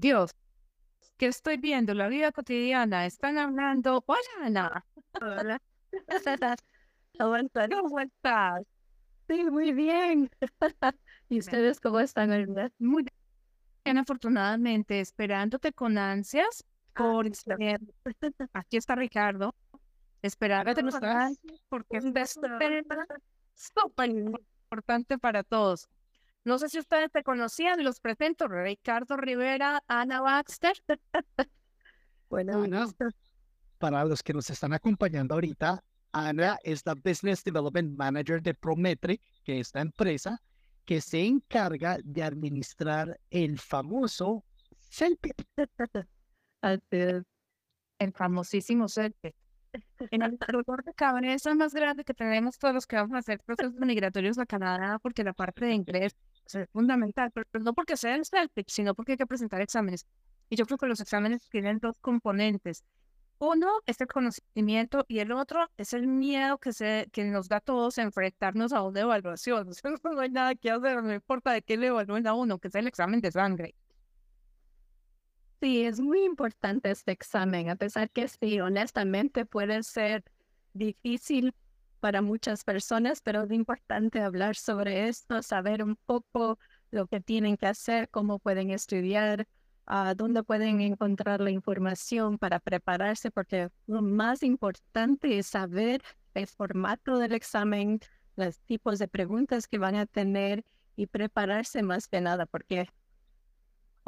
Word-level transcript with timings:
Dios, 0.00 0.30
¿qué 1.16 1.26
estoy 1.26 1.56
viendo? 1.56 1.92
La 1.92 2.06
vida 2.06 2.30
cotidiana. 2.30 3.04
Están 3.04 3.36
hablando. 3.36 4.04
Hola, 4.06 4.20
Ana. 4.42 4.86
Hola. 5.20 5.60
¿Cómo 7.18 7.98
estás? 7.98 8.64
Sí, 9.28 9.44
muy 9.50 9.72
bien. 9.72 10.30
¿Y 11.28 11.40
ustedes 11.40 11.80
cómo 11.80 11.98
están? 11.98 12.30
Muy 12.78 13.06
bien, 13.84 13.98
afortunadamente, 13.98 15.00
esperándote 15.00 15.72
con 15.72 15.98
ansias. 15.98 16.64
Por 16.94 17.26
aquí 18.52 18.76
está 18.76 18.94
Ricardo. 18.94 19.56
Esperándote 20.22 20.82
nos 20.84 20.94
porque 21.68 21.96
es 21.96 22.04
súper 23.54 24.10
importante 24.10 25.18
para 25.18 25.42
todos. 25.42 25.88
No 26.44 26.58
sé 26.58 26.68
si 26.68 26.78
ustedes 26.78 27.10
te 27.10 27.22
conocían, 27.22 27.82
los 27.84 28.00
presento. 28.00 28.48
Ricardo 28.48 29.16
Rivera, 29.16 29.82
Ana 29.86 30.20
Baxter. 30.20 30.76
bueno, 32.30 32.64
para 33.78 34.04
los 34.04 34.22
que 34.22 34.32
nos 34.32 34.48
están 34.50 34.72
acompañando 34.72 35.34
ahorita, 35.34 35.82
Ana 36.12 36.58
es 36.62 36.84
la 36.86 36.94
Business 36.94 37.44
Development 37.44 37.96
Manager 37.96 38.42
de 38.42 38.54
Prometric, 38.54 39.20
que 39.44 39.60
es 39.60 39.74
la 39.74 39.82
empresa 39.82 40.40
que 40.84 41.00
se 41.00 41.24
encarga 41.24 41.98
de 42.02 42.22
administrar 42.22 43.20
el 43.30 43.58
famoso 43.58 44.44
CELPE. 44.90 45.34
El 48.00 48.12
famosísimo 48.12 48.88
CELPE. 48.88 49.34
En 50.10 50.22
el 50.22 50.38
dolor 50.38 50.84
de 50.84 50.94
cabeza 50.94 51.54
más 51.54 51.74
grande 51.74 52.04
que 52.04 52.14
tenemos 52.14 52.58
todos 52.58 52.74
los 52.74 52.86
que 52.86 52.96
vamos 52.96 53.14
a 53.16 53.18
hacer 53.18 53.40
procesos 53.40 53.74
migratorios 53.74 54.38
a 54.38 54.46
Canadá, 54.46 54.98
porque 55.00 55.24
la 55.24 55.32
parte 55.32 55.66
de 55.66 55.74
inglés 55.74 56.16
es 56.54 56.68
fundamental, 56.70 57.30
pero 57.32 57.64
no 57.64 57.74
porque 57.74 57.96
sea 57.96 58.14
el 58.14 58.24
CELPE, 58.24 58.64
sino 58.68 58.94
porque 58.94 59.12
hay 59.12 59.18
que 59.18 59.26
presentar 59.26 59.60
exámenes. 59.60 60.06
Y 60.50 60.56
yo 60.56 60.66
creo 60.66 60.78
que 60.78 60.86
los 60.86 61.00
exámenes 61.00 61.48
tienen 61.50 61.78
dos 61.78 61.98
componentes. 62.00 62.84
Uno 63.40 63.68
es 63.86 64.00
el 64.00 64.08
conocimiento 64.08 65.04
y 65.06 65.20
el 65.20 65.30
otro 65.30 65.68
es 65.76 65.92
el 65.92 66.08
miedo 66.08 66.58
que, 66.58 66.72
se, 66.72 67.08
que 67.12 67.24
nos 67.24 67.48
da 67.48 67.56
a 67.56 67.60
todos 67.60 67.98
enfrentarnos 67.98 68.72
a 68.72 68.82
una 68.82 69.00
evaluación. 69.00 69.68
no 70.04 70.20
hay 70.20 70.30
nada 70.30 70.54
que 70.56 70.70
hacer, 70.70 71.02
no 71.02 71.14
importa 71.14 71.52
de 71.52 71.62
qué 71.62 71.76
le 71.76 71.88
evalúen 71.88 72.26
a 72.26 72.34
uno, 72.34 72.58
que 72.58 72.68
es 72.68 72.74
el 72.74 72.88
examen 72.88 73.20
de 73.20 73.30
sangre. 73.30 73.74
Sí, 75.60 75.82
es 75.84 76.00
muy 76.00 76.24
importante 76.24 76.90
este 76.90 77.12
examen, 77.12 77.68
a 77.68 77.76
pesar 77.76 78.10
que 78.10 78.28
sí, 78.28 78.60
honestamente 78.60 79.44
puede 79.44 79.82
ser 79.82 80.24
difícil 80.72 81.52
para 81.98 82.22
muchas 82.22 82.64
personas, 82.64 83.20
pero 83.20 83.42
es 83.42 83.50
importante 83.52 84.20
hablar 84.20 84.56
sobre 84.56 85.08
esto, 85.08 85.42
saber 85.42 85.82
un 85.82 85.96
poco 86.06 86.58
lo 86.90 87.06
que 87.06 87.20
tienen 87.20 87.56
que 87.56 87.66
hacer, 87.66 88.08
cómo 88.08 88.38
pueden 88.38 88.70
estudiar, 88.70 89.46
a 89.86 90.14
dónde 90.14 90.42
pueden 90.42 90.80
encontrar 90.80 91.40
la 91.40 91.50
información 91.50 92.38
para 92.38 92.60
prepararse, 92.60 93.30
porque 93.30 93.70
lo 93.86 94.02
más 94.02 94.42
importante 94.42 95.38
es 95.38 95.46
saber 95.46 96.02
el 96.34 96.46
formato 96.46 97.18
del 97.18 97.32
examen, 97.32 98.00
los 98.36 98.60
tipos 98.60 98.98
de 98.98 99.08
preguntas 99.08 99.66
que 99.66 99.78
van 99.78 99.96
a 99.96 100.06
tener 100.06 100.64
y 100.94 101.06
prepararse 101.06 101.82
más 101.82 102.06
que 102.06 102.20
nada, 102.20 102.44
porque 102.46 102.88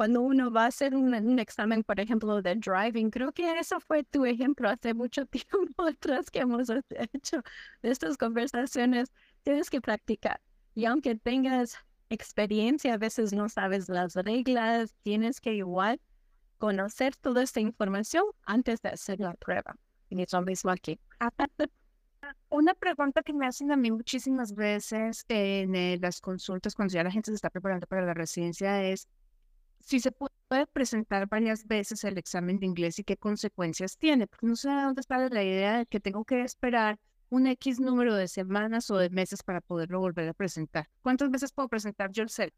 cuando 0.01 0.23
uno 0.23 0.49
va 0.49 0.63
a 0.63 0.67
hacer 0.69 0.95
un, 0.95 1.37
examen, 1.37 1.83
por 1.83 1.99
ejemplo, 1.99 2.41
de 2.41 2.55
driving, 2.55 3.11
creo 3.11 3.31
que 3.31 3.59
eso 3.59 3.79
fue 3.79 4.03
tu 4.03 4.25
ejemplo 4.25 4.67
hace 4.67 4.95
mucho 4.95 5.25
tiempo 5.27 5.83
atrás 5.85 6.31
que 6.31 6.39
hemos 6.39 6.71
hecho 7.13 7.43
estas 7.83 8.17
conversaciones, 8.17 9.11
tienes 9.43 9.69
que 9.69 9.79
practicar. 9.79 10.41
Y 10.73 10.85
aunque 10.85 11.13
tengas 11.13 11.77
experiencia, 12.09 12.95
a 12.95 12.97
veces 12.97 13.31
no 13.31 13.47
sabes 13.47 13.89
las 13.89 14.15
reglas, 14.15 14.95
tienes 15.03 15.39
que 15.39 15.53
igual 15.53 16.01
conocer 16.57 17.15
toda 17.15 17.43
esta 17.43 17.59
información 17.59 18.23
antes 18.47 18.81
de 18.81 18.89
hacer 18.89 19.19
la 19.19 19.35
prueba. 19.35 19.75
Y 20.09 20.19
eso 20.19 20.41
mismo 20.41 20.71
aquí. 20.71 20.99
Una 22.49 22.73
pregunta 22.73 23.21
que 23.21 23.33
me 23.33 23.45
hacen 23.45 23.71
a 23.71 23.77
mí 23.77 23.91
muchísimas 23.91 24.55
veces 24.55 25.25
en 25.27 25.75
eh, 25.75 25.99
las 26.01 26.19
consultas 26.19 26.73
cuando 26.73 26.91
ya 26.91 27.03
la 27.03 27.11
gente 27.11 27.29
se 27.29 27.35
está 27.35 27.51
preparando 27.51 27.85
para 27.85 28.03
la 28.03 28.15
residencia 28.15 28.83
es 28.83 29.07
si 29.83 29.99
se 29.99 30.11
puede 30.11 30.67
presentar 30.67 31.27
varias 31.27 31.65
veces 31.65 32.03
el 32.03 32.17
examen 32.17 32.59
de 32.59 32.65
inglés 32.65 32.99
y 32.99 33.03
qué 33.03 33.17
consecuencias 33.17 33.97
tiene. 33.97 34.27
Porque 34.27 34.47
no 34.47 34.55
sé 34.55 34.69
dónde 34.69 35.01
está 35.01 35.29
la 35.29 35.43
idea 35.43 35.79
de 35.79 35.85
que 35.85 35.99
tengo 35.99 36.25
que 36.25 36.41
esperar 36.41 36.99
un 37.29 37.47
X 37.47 37.79
número 37.79 38.15
de 38.15 38.27
semanas 38.27 38.91
o 38.91 38.97
de 38.97 39.09
meses 39.09 39.41
para 39.43 39.61
poderlo 39.61 39.99
volver 39.99 40.27
a 40.27 40.33
presentar. 40.33 40.89
¿Cuántas 41.01 41.31
veces 41.31 41.53
puedo 41.53 41.69
presentar 41.69 42.11
yo 42.11 42.23
el 42.23 42.29
CEL? 42.29 42.53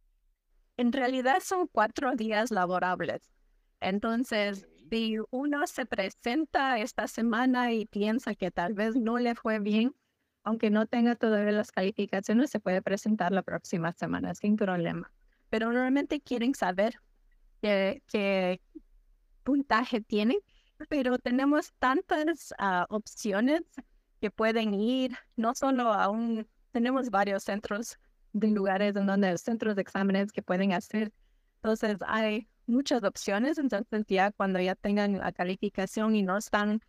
En 0.78 0.92
realidad 0.92 1.38
son 1.42 1.68
cuatro 1.68 2.16
días 2.16 2.50
laborables. 2.50 3.32
Entonces, 3.80 4.68
si 4.90 5.18
uno 5.30 5.68
se 5.68 5.86
presenta 5.86 6.80
esta 6.80 7.08
semana 7.08 7.72
y 7.74 7.86
piensa 7.86 8.34
que 8.34 8.50
tal 8.50 8.74
vez 8.74 8.96
no 8.96 9.20
le 9.20 9.36
fue 9.36 9.60
bien, 9.60 9.96
aunque 10.44 10.70
no 10.72 10.88
tenga 10.88 11.16
todavía 11.16 11.52
las 11.52 11.72
calificaciones, 11.72 12.50
se 12.50 12.60
puede 12.60 12.82
presentar 12.82 13.32
la 13.32 13.44
próxima 13.44 13.92
semana 13.94 14.34
sin 14.34 14.56
problema. 14.56 15.12
Pero 15.50 15.68
normalmente 15.68 16.20
quieren 16.20 16.56
saber 16.56 17.00
qué, 18.08 18.62
puntaje 19.44 20.02
tienen, 20.02 20.38
pero 20.90 21.18
tenemos 21.18 21.74
tantas 21.80 22.54
ah, 22.58 22.86
opciones 22.90 23.62
que 24.22 24.32
pueden 24.32 24.74
ir, 24.74 25.18
no 25.36 25.54
solo 25.54 25.94
a 25.94 26.10
un, 26.10 26.48
tenemos 26.72 27.10
varios 27.10 27.44
centros 27.44 27.98
de 28.32 28.48
lugares 28.50 28.96
en 28.96 29.06
donde 29.06 29.38
centros 29.38 29.76
de 29.76 29.82
exámenes 29.82 30.32
que 30.32 30.42
pueden 30.42 30.74
hacer. 30.74 31.12
Entonces 31.56 31.98
hay 32.08 32.48
muchas 32.66 33.04
opciones, 33.04 33.58
entonces 33.58 34.06
ya 34.08 34.32
cuando 34.32 34.60
ya 34.60 34.76
tengan 34.76 35.20
la 35.20 35.32
calificación 35.32 36.16
y 36.16 36.24
no 36.24 36.38
están 36.38 36.82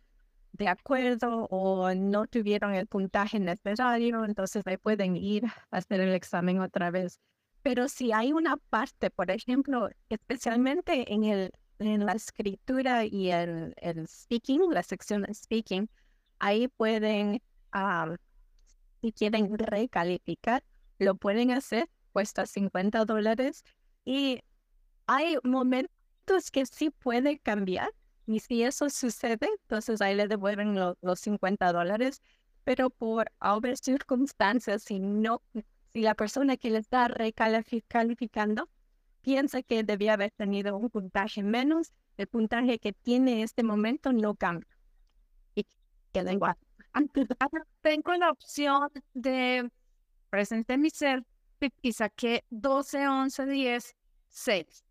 de 0.53 0.69
acuerdo 0.69 1.47
o 1.49 1.93
no 1.93 2.27
tuvieron 2.27 2.73
el 2.73 2.87
puntaje 2.87 3.39
necesario, 3.39 4.23
entonces 4.23 4.63
ahí 4.65 4.77
pueden 4.77 5.17
ir 5.17 5.45
a 5.45 5.77
hacer 5.77 5.99
el 5.99 6.13
examen 6.13 6.61
otra 6.61 6.91
vez. 6.91 7.19
Pero 7.65 7.89
si 7.89 8.11
hay 8.11 8.31
una 8.31 8.57
parte, 8.57 9.09
por 9.09 9.31
ejemplo, 9.31 9.89
especialmente 10.09 11.11
en, 11.11 11.23
el, 11.23 11.51
en 11.79 12.05
la 12.05 12.11
escritura 12.11 13.05
y 13.05 13.31
el, 13.31 13.73
el 13.77 14.07
speaking, 14.07 14.69
la 14.69 14.83
sección 14.83 15.23
de 15.23 15.33
speaking, 15.33 15.89
ahí 16.37 16.67
pueden, 16.67 17.41
si 19.01 19.11
quieren 19.13 19.57
recalificar, 19.57 20.63
lo 20.99 21.15
pueden 21.15 21.49
hacer, 21.49 21.89
cuesta 22.13 22.45
50 22.45 23.03
dólares. 23.03 23.63
Y 24.05 24.41
hay 25.07 25.37
momentos 25.43 26.51
que 26.51 26.67
sí 26.67 26.91
puede 26.91 27.39
cambiar 27.39 27.89
y 28.27 28.41
si 28.41 28.61
eso 28.61 28.91
sucede, 28.91 29.49
entonces 29.63 30.03
ahí 30.03 30.13
le 30.13 30.27
devuelven 30.27 30.75
los 31.01 31.19
50 31.19 31.73
dólares, 31.73 32.21
pero 32.63 32.91
por 32.91 33.31
obvias 33.39 33.79
circunstancias, 33.79 34.83
si 34.83 34.99
no, 34.99 35.41
si 35.95 36.01
la 36.01 36.13
persona 36.13 36.57
que 36.57 36.71
le 36.71 36.79
está 36.79 37.07
recalificando 37.07 38.69
piensa 39.21 39.63
que 39.63 39.81
debía 39.85 40.15
haber 40.15 40.31
tenido 40.31 40.75
un 40.75 40.89
puntaje 40.89 41.41
menos, 41.41 41.93
el 42.17 42.27
puntaje 42.27 42.79
que 42.79 42.91
tiene 42.91 43.35
en 43.35 43.39
este 43.39 43.63
momento 43.63 44.11
no 44.11 44.35
cambia 44.35 44.67
igual. 46.33 46.57
Tengo 47.81 48.13
la 48.15 48.29
opción 48.29 48.89
de 49.13 49.71
presentar 50.29 50.79
mi 50.79 50.89
ser 50.89 51.23
y 51.81 51.93
saqué 51.93 52.43
12, 52.49 53.07
11, 53.07 53.45
10, 53.45 53.95
6. 54.27 54.83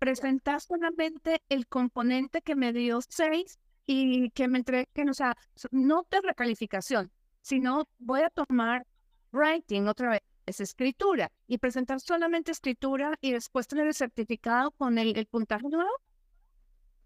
Presentar 0.00 0.60
solamente 0.60 1.40
el 1.50 1.68
componente 1.68 2.42
que 2.42 2.56
me 2.56 2.72
dio 2.72 2.98
6 3.08 3.60
y 3.86 4.30
que 4.30 4.48
me 4.48 4.58
entreguen, 4.58 5.08
o 5.08 5.14
sea, 5.14 5.36
no 5.70 6.04
de 6.10 6.20
recalificación, 6.20 7.12
sino 7.42 7.88
voy 8.00 8.22
a 8.22 8.30
tomar 8.30 8.84
writing 9.30 9.86
otra 9.86 10.10
vez, 10.10 10.22
es 10.46 10.60
escritura, 10.60 11.30
y 11.46 11.58
presentar 11.58 12.00
solamente 12.00 12.52
escritura 12.52 13.14
y 13.20 13.32
después 13.32 13.68
tener 13.68 13.86
el 13.86 13.94
certificado 13.94 14.70
con 14.72 14.98
el, 14.98 15.16
el 15.16 15.26
puntaje 15.26 15.68
nuevo. 15.68 15.90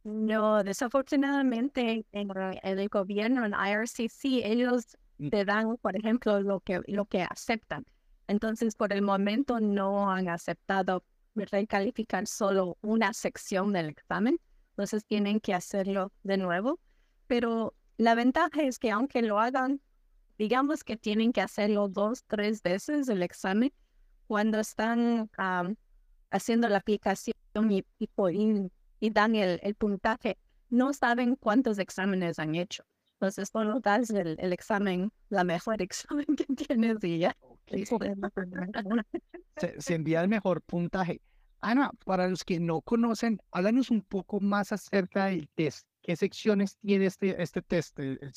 No, 0.07 0.63
desafortunadamente 0.63 2.07
en 2.13 2.31
el 2.63 2.89
gobierno, 2.89 3.45
en 3.45 3.55
IRCC, 3.55 4.45
ellos 4.45 4.97
mm. 5.19 5.31
te 5.31 5.45
dan, 5.45 5.77
por 5.79 5.97
ejemplo, 5.97 6.41
lo 6.41 6.61
que, 6.61 6.81
lo 6.87 7.07
que 7.07 7.23
aceptan. 7.23 7.85
Entonces, 8.29 8.77
por 8.77 8.93
el 8.93 9.03
momento 9.03 9.59
no 9.59 10.09
han 10.09 10.29
aceptado 10.29 11.03
recalificar 11.35 12.29
solo 12.29 12.79
una 12.83 13.13
sección 13.15 13.73
del 13.73 13.87
examen. 13.87 14.39
Entonces, 14.71 15.05
tienen 15.07 15.41
que 15.41 15.55
hacerlo 15.55 16.13
de 16.23 16.37
nuevo. 16.37 16.79
Pero 17.27 17.75
la 17.97 18.15
ventaja 18.15 18.63
es 18.63 18.79
que 18.79 18.93
aunque 18.93 19.23
lo 19.23 19.41
hagan, 19.41 19.81
digamos 20.39 20.85
que 20.85 20.97
tienen 20.97 21.33
que 21.33 21.41
hacerlo 21.41 21.89
dos, 21.89 22.25
tres 22.27 22.63
veces 22.63 23.09
el 23.09 23.23
examen, 23.23 23.73
cuando 24.27 24.59
están 24.61 25.31
haciendo 26.31 26.69
la 26.69 26.79
aplicación 26.79 27.35
y, 27.71 27.85
y, 27.99 28.09
y 29.01 29.11
dan 29.11 29.35
el, 29.35 29.75
puntaje, 29.77 30.39
no 30.69 30.93
saben 30.93 31.37
cuántos 31.37 31.79
exámenes 31.79 32.39
han 32.39 32.55
hecho. 32.55 32.85
Entonces, 33.15 33.49
solo 33.51 33.81
das 33.81 34.11
el, 34.11 34.37
el 34.39 34.53
examen, 34.53 35.11
la 35.31 35.45
mejor 35.45 35.81
examen 35.83 36.27
que 36.37 36.45
tienes 36.45 37.03
y 37.03 37.19
ya. 37.19 37.37
Se, 39.79 39.95
envía 39.95 40.21
el 40.21 40.29
mejor 40.29 40.61
puntaje. 40.63 41.21
Ana, 41.61 41.91
para 42.05 42.29
los 42.29 42.45
que 42.45 42.61
no 42.61 42.83
conocen, 42.83 43.41
háblanos 43.51 43.91
un 43.91 44.03
poco 44.03 44.41
más 44.41 44.73
acerca 44.73 45.27
del 45.27 45.49
test. 45.55 45.87
¿Qué 46.03 46.15
secciones 46.15 46.77
tiene 46.77 47.07
este, 47.07 47.43
este 47.43 47.63
test, 47.63 47.99
el, 47.99 48.19
el 48.21 48.35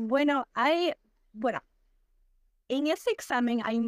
Bueno, 0.00 0.46
hay, 0.54 0.92
bueno, 1.32 1.60
en 2.68 2.86
ese 2.86 3.10
examen 3.10 3.60
hay, 3.64 3.80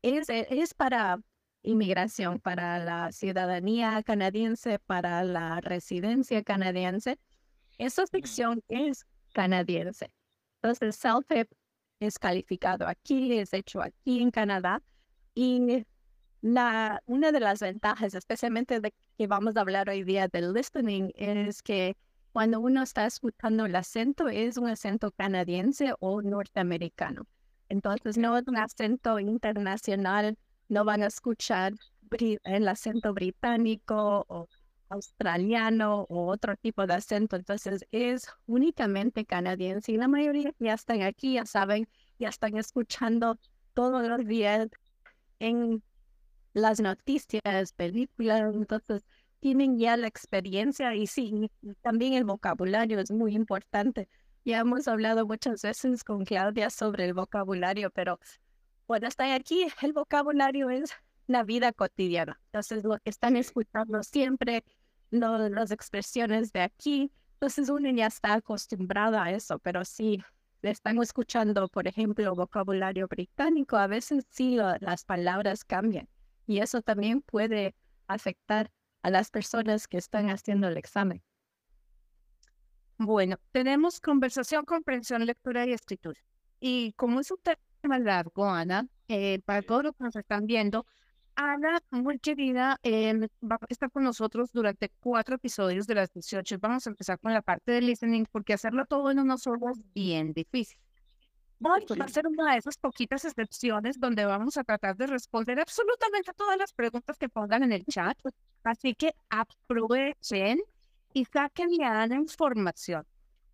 es, 0.00 0.30
es 0.30 0.72
para 0.72 1.20
inmigración, 1.62 2.40
para 2.40 2.78
la 2.78 3.12
ciudadanía 3.12 4.02
canadiense, 4.02 4.78
para 4.78 5.22
la 5.22 5.60
residencia 5.60 6.42
canadiense. 6.42 7.18
Esa 7.76 8.06
sección 8.06 8.62
es 8.68 9.04
canadiense. 9.34 10.10
Entonces, 10.62 10.96
self 10.96 11.26
es 12.00 12.18
calificado 12.18 12.88
aquí, 12.88 13.38
es 13.38 13.52
hecho 13.52 13.82
aquí 13.82 14.22
en 14.22 14.30
Canadá. 14.30 14.82
Y 15.34 15.84
la, 16.40 17.02
una 17.04 17.30
de 17.30 17.40
las 17.40 17.60
ventajas, 17.60 18.14
especialmente 18.14 18.80
de 18.80 18.94
que 19.18 19.26
vamos 19.26 19.54
a 19.58 19.60
hablar 19.60 19.90
hoy 19.90 20.02
día 20.02 20.28
del 20.28 20.54
listening, 20.54 21.12
es 21.14 21.62
que 21.62 21.94
cuando 22.32 22.60
uno 22.60 22.82
está 22.82 23.06
escuchando 23.06 23.66
el 23.66 23.76
acento, 23.76 24.28
es 24.28 24.56
un 24.56 24.68
acento 24.68 25.10
canadiense 25.12 25.94
o 26.00 26.22
norteamericano. 26.22 27.26
Entonces, 27.68 28.18
no 28.18 28.36
es 28.36 28.46
un 28.46 28.56
acento 28.56 29.18
internacional, 29.18 30.36
no 30.68 30.84
van 30.84 31.02
a 31.02 31.06
escuchar 31.06 31.72
el 32.44 32.68
acento 32.68 33.14
británico 33.14 34.24
o 34.28 34.48
australiano 34.88 36.02
o 36.08 36.26
otro 36.26 36.56
tipo 36.56 36.86
de 36.86 36.94
acento. 36.94 37.36
Entonces, 37.36 37.86
es 37.92 38.26
únicamente 38.46 39.24
canadiense 39.24 39.92
y 39.92 39.96
la 39.96 40.08
mayoría 40.08 40.52
ya 40.58 40.74
están 40.74 41.02
aquí, 41.02 41.34
ya 41.34 41.46
saben, 41.46 41.88
ya 42.18 42.28
están 42.28 42.56
escuchando 42.56 43.38
todos 43.74 44.06
los 44.06 44.26
días 44.26 44.68
en 45.38 45.82
las 46.52 46.80
noticias, 46.80 47.72
películas, 47.74 48.54
entonces 48.54 49.04
tienen 49.40 49.78
ya 49.78 49.96
la 49.96 50.06
experiencia 50.06 50.94
y 50.94 51.06
sí, 51.06 51.50
también 51.82 52.14
el 52.14 52.24
vocabulario 52.24 53.00
es 53.00 53.10
muy 53.10 53.34
importante. 53.34 54.08
Ya 54.44 54.60
hemos 54.60 54.88
hablado 54.88 55.26
muchas 55.26 55.62
veces 55.62 56.04
con 56.04 56.24
Claudia 56.24 56.70
sobre 56.70 57.06
el 57.06 57.14
vocabulario, 57.14 57.90
pero 57.90 58.18
cuando 58.86 59.06
están 59.06 59.32
aquí, 59.32 59.66
el 59.82 59.92
vocabulario 59.92 60.70
es 60.70 60.90
la 61.26 61.42
vida 61.44 61.72
cotidiana. 61.72 62.40
Entonces, 62.46 62.84
lo 62.84 62.98
que 62.98 63.10
están 63.10 63.36
escuchando 63.36 64.02
siempre, 64.02 64.64
las 65.10 65.70
expresiones 65.70 66.52
de 66.52 66.62
aquí, 66.62 67.12
entonces 67.34 67.68
uno 67.68 67.90
ya 67.90 68.06
está 68.06 68.34
acostumbrado 68.34 69.18
a 69.18 69.30
eso, 69.30 69.58
pero 69.58 69.84
sí, 69.84 70.22
están 70.62 70.98
escuchando, 70.98 71.68
por 71.68 71.88
ejemplo, 71.88 72.34
vocabulario 72.34 73.08
británico, 73.08 73.76
a 73.76 73.86
veces 73.86 74.24
sí 74.28 74.56
las 74.80 75.04
palabras 75.04 75.64
cambian 75.64 76.08
y 76.46 76.58
eso 76.58 76.82
también 76.82 77.22
puede 77.22 77.74
afectar 78.08 78.70
a 79.02 79.10
las 79.10 79.30
personas 79.30 79.88
que 79.88 79.98
están 79.98 80.30
haciendo 80.30 80.68
el 80.68 80.76
examen. 80.76 81.22
Bueno, 82.98 83.36
tenemos 83.52 84.00
conversación, 84.00 84.64
comprensión, 84.64 85.24
lectura 85.24 85.66
y 85.66 85.72
escritura. 85.72 86.20
Y 86.60 86.92
como 86.92 87.20
es 87.20 87.30
un 87.30 87.38
tema 87.80 87.98
largo, 87.98 88.44
Ana, 88.48 88.86
eh, 89.08 89.40
para 89.46 89.62
todos 89.62 89.84
los 89.84 89.96
que 89.96 90.04
nos 90.04 90.16
están 90.16 90.46
viendo, 90.46 90.86
Ana, 91.34 91.80
muy 91.90 92.18
querida, 92.18 92.78
eh, 92.82 93.28
va 93.42 93.56
a 93.56 93.66
estar 93.68 93.90
con 93.90 94.04
nosotros 94.04 94.52
durante 94.52 94.90
cuatro 95.00 95.36
episodios 95.36 95.86
de 95.86 95.94
las 95.94 96.12
18. 96.12 96.58
Vamos 96.60 96.86
a 96.86 96.90
empezar 96.90 97.18
con 97.18 97.32
la 97.32 97.40
parte 97.40 97.72
de 97.72 97.80
listening 97.80 98.26
porque 98.30 98.52
hacerlo 98.52 98.84
todo 98.84 99.10
en 99.10 99.18
unos 99.20 99.46
horas 99.46 99.78
es 99.78 99.92
bien 99.94 100.34
difícil. 100.34 100.78
Hoy 101.62 101.84
va 101.98 102.06
a 102.06 102.08
ser 102.08 102.26
una 102.26 102.52
de 102.52 102.58
esas 102.58 102.78
poquitas 102.78 103.24
excepciones 103.24 104.00
donde 104.00 104.24
vamos 104.24 104.56
a 104.56 104.64
tratar 104.64 104.96
de 104.96 105.06
responder 105.06 105.60
absolutamente 105.60 106.32
todas 106.32 106.56
las 106.56 106.72
preguntas 106.72 107.18
que 107.18 107.28
pongan 107.28 107.62
en 107.64 107.72
el 107.72 107.84
chat. 107.84 108.18
Así 108.64 108.94
que 108.94 109.14
aprovechen 109.28 110.60
y 111.12 111.24
saquen 111.26 111.82
a 111.82 112.02
Ana 112.02 112.16
información, 112.16 113.06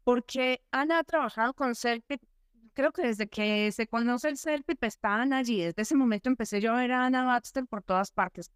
porque 0.05 0.63
Ana 0.71 1.01
ha 1.01 1.05
trabajado 1.05 1.53
con 1.55 1.75
Celpip, 1.75 2.23
creo 2.75 2.93
que 2.93 3.03
desde 3.03 3.27
que 3.29 3.73
se 3.73 3.87
conoce 3.89 4.29
el 4.29 4.39
Celpip 4.39 4.83
estaban 4.85 5.33
allí, 5.33 5.63
desde 5.63 5.83
ese 5.83 5.97
momento 5.97 6.29
empecé 6.29 6.61
yo 6.61 6.75
a 6.75 6.77
ver 6.77 6.93
a 6.93 7.07
Ana 7.07 7.25
Baxter 7.25 7.67
por 7.67 7.83
todas 7.83 8.11
partes 8.13 8.51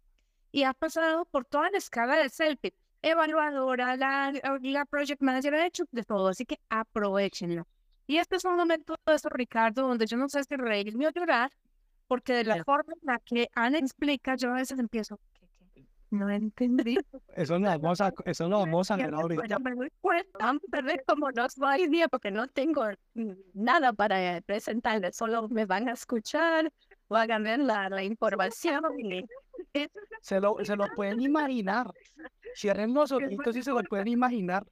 y 0.51 0.63
ha 0.63 0.73
pasado 0.73 1.25
por 1.25 1.45
toda 1.45 1.69
la 1.71 1.77
escala 1.77 2.17
de 2.17 2.29
Celpip, 2.29 2.75
evaluadora, 3.01 3.95
la, 3.97 4.31
la 4.61 4.85
project 4.85 5.21
manager, 5.21 5.55
ha 5.55 5.65
hecho 5.65 5.85
de 5.91 6.03
todo, 6.03 6.27
así 6.29 6.45
que 6.45 6.59
aprovechenlo. 6.69 7.67
Y 8.11 8.17
este 8.17 8.35
es 8.35 8.43
un 8.43 8.57
momento 8.57 8.93
de 9.05 9.15
eso, 9.15 9.29
Ricardo, 9.29 9.87
donde 9.87 10.05
yo 10.05 10.17
no 10.17 10.27
sé 10.27 10.43
si 10.43 10.57
reírme 10.57 11.07
o 11.07 11.11
llorar, 11.11 11.49
porque 12.07 12.33
de 12.33 12.43
la 12.43 12.61
forma 12.65 12.91
en 12.91 12.99
la 13.03 13.19
que 13.19 13.47
Ana 13.55 13.77
explica, 13.77 14.35
yo 14.35 14.51
a 14.51 14.55
veces 14.55 14.77
empiezo, 14.79 15.17
no 16.09 16.29
entendí. 16.29 16.97
Eso 17.37 17.57
no 17.57 17.69
vamos 17.69 18.01
a, 18.01 18.11
eso 18.25 18.49
no 18.49 18.59
vamos 18.59 18.91
a 18.91 18.97
ver 18.97 19.13
ahorita. 19.13 19.59
Me 19.59 19.75
doy 19.75 19.89
cuenta, 20.01 20.57
como 21.07 21.31
no 21.31 21.47
hay 21.65 21.87
día 21.87 22.09
porque 22.09 22.31
no 22.31 22.49
tengo 22.49 22.83
nada 23.53 23.93
para 23.93 24.41
presentarles, 24.41 25.15
solo 25.15 25.47
me 25.47 25.65
van 25.65 25.87
a 25.87 25.93
escuchar, 25.93 26.69
van 27.07 27.31
a 27.31 27.39
ver 27.39 27.59
la, 27.59 27.87
la 27.87 28.03
información. 28.03 28.81
Se 30.21 30.41
lo, 30.41 30.57
se 30.65 30.75
lo 30.75 30.85
pueden 30.97 31.21
imaginar. 31.21 31.89
Cierren 32.55 32.93
los 32.93 33.09
ojitos 33.13 33.55
y 33.55 33.63
se 33.63 33.71
lo 33.71 33.81
pueden 33.83 34.09
imaginar. 34.09 34.67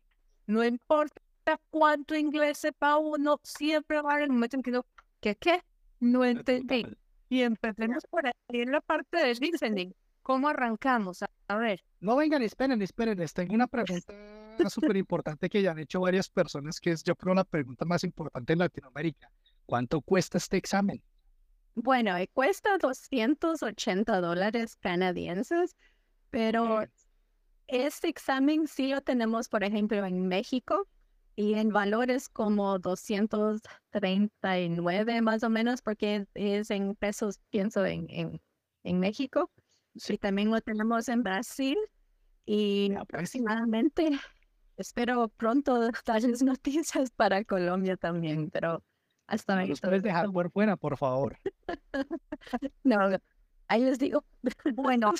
No 0.45 0.61
importa 0.61 1.21
cuánto 1.69 2.15
inglés 2.15 2.57
sepa 2.59 2.97
uno, 2.97 3.39
siempre 3.43 4.01
va 4.01 4.11
a 4.11 4.15
haber 4.15 4.29
un 4.29 4.35
momento 4.35 4.57
en 4.57 4.63
que 4.63 4.71
no, 4.71 4.85
¿qué 5.19 5.35
qué? 5.35 5.63
No 5.99 6.23
entendí. 6.25 6.85
Y 7.29 7.41
empecemos 7.41 8.03
por 8.09 8.25
ahí 8.25 8.33
en 8.49 8.71
la 8.71 8.81
parte 8.81 9.17
de 9.17 9.35
listening. 9.35 9.93
¿Cómo 10.23 10.47
arrancamos? 10.49 11.23
A 11.47 11.57
ver. 11.57 11.83
No 11.99 12.15
vengan, 12.15 12.41
esperen, 12.41 12.81
esperen. 12.81 13.17
Tengo 13.33 13.53
una 13.53 13.67
pregunta 13.67 14.13
súper 14.69 14.97
importante 14.97 15.49
que 15.49 15.61
ya 15.61 15.71
han 15.71 15.79
hecho 15.79 16.01
varias 16.01 16.29
personas, 16.29 16.79
que 16.79 16.91
es 16.91 17.03
yo 17.03 17.15
creo 17.15 17.33
la 17.33 17.43
pregunta 17.43 17.85
más 17.85 18.03
importante 18.03 18.53
en 18.53 18.59
Latinoamérica. 18.59 19.31
¿Cuánto 19.65 20.01
cuesta 20.01 20.37
este 20.37 20.57
examen? 20.57 21.01
Bueno, 21.75 22.17
eh, 22.17 22.29
cuesta 22.33 22.77
280 22.77 24.19
dólares 24.21 24.75
canadienses, 24.77 25.75
pero 26.29 26.83
este 27.67 28.07
examen 28.07 28.67
sí 28.67 28.87
lo 28.87 29.01
tenemos, 29.01 29.47
por 29.47 29.63
ejemplo, 29.63 30.03
en 30.03 30.27
México 30.27 30.87
y 31.39 31.53
en 31.53 31.69
valores 31.69 32.27
como 32.27 32.79
239 32.79 35.21
más 35.21 35.41
o 35.41 35.49
menos, 35.49 35.81
porque 35.81 36.27
es 36.33 36.69
en 36.69 36.95
pesos, 36.95 37.39
pienso, 37.49 37.85
en, 37.85 38.07
en, 38.09 38.41
en 38.83 38.99
México. 38.99 39.49
Sí, 39.95 40.17
también 40.17 40.51
lo 40.51 40.59
tenemos 40.59 41.07
en 41.07 41.23
Brasil 41.23 41.77
y 42.45 42.93
aproximadamente 42.95 44.19
espero 44.75 45.29
pronto 45.29 45.89
darles 46.05 46.43
noticias 46.43 47.09
para 47.11 47.45
Colombia 47.45 47.95
también, 47.95 48.49
pero 48.49 48.83
hasta 49.25 49.59
ahí. 49.59 49.71
puedes 49.81 50.03
dejar 50.03 50.29
por 50.31 50.51
fuera, 50.51 50.75
por 50.75 50.97
favor. 50.97 51.37
no, 52.83 53.17
ahí 53.69 53.81
les 53.81 53.97
digo. 53.97 54.25
Bueno, 54.75 55.13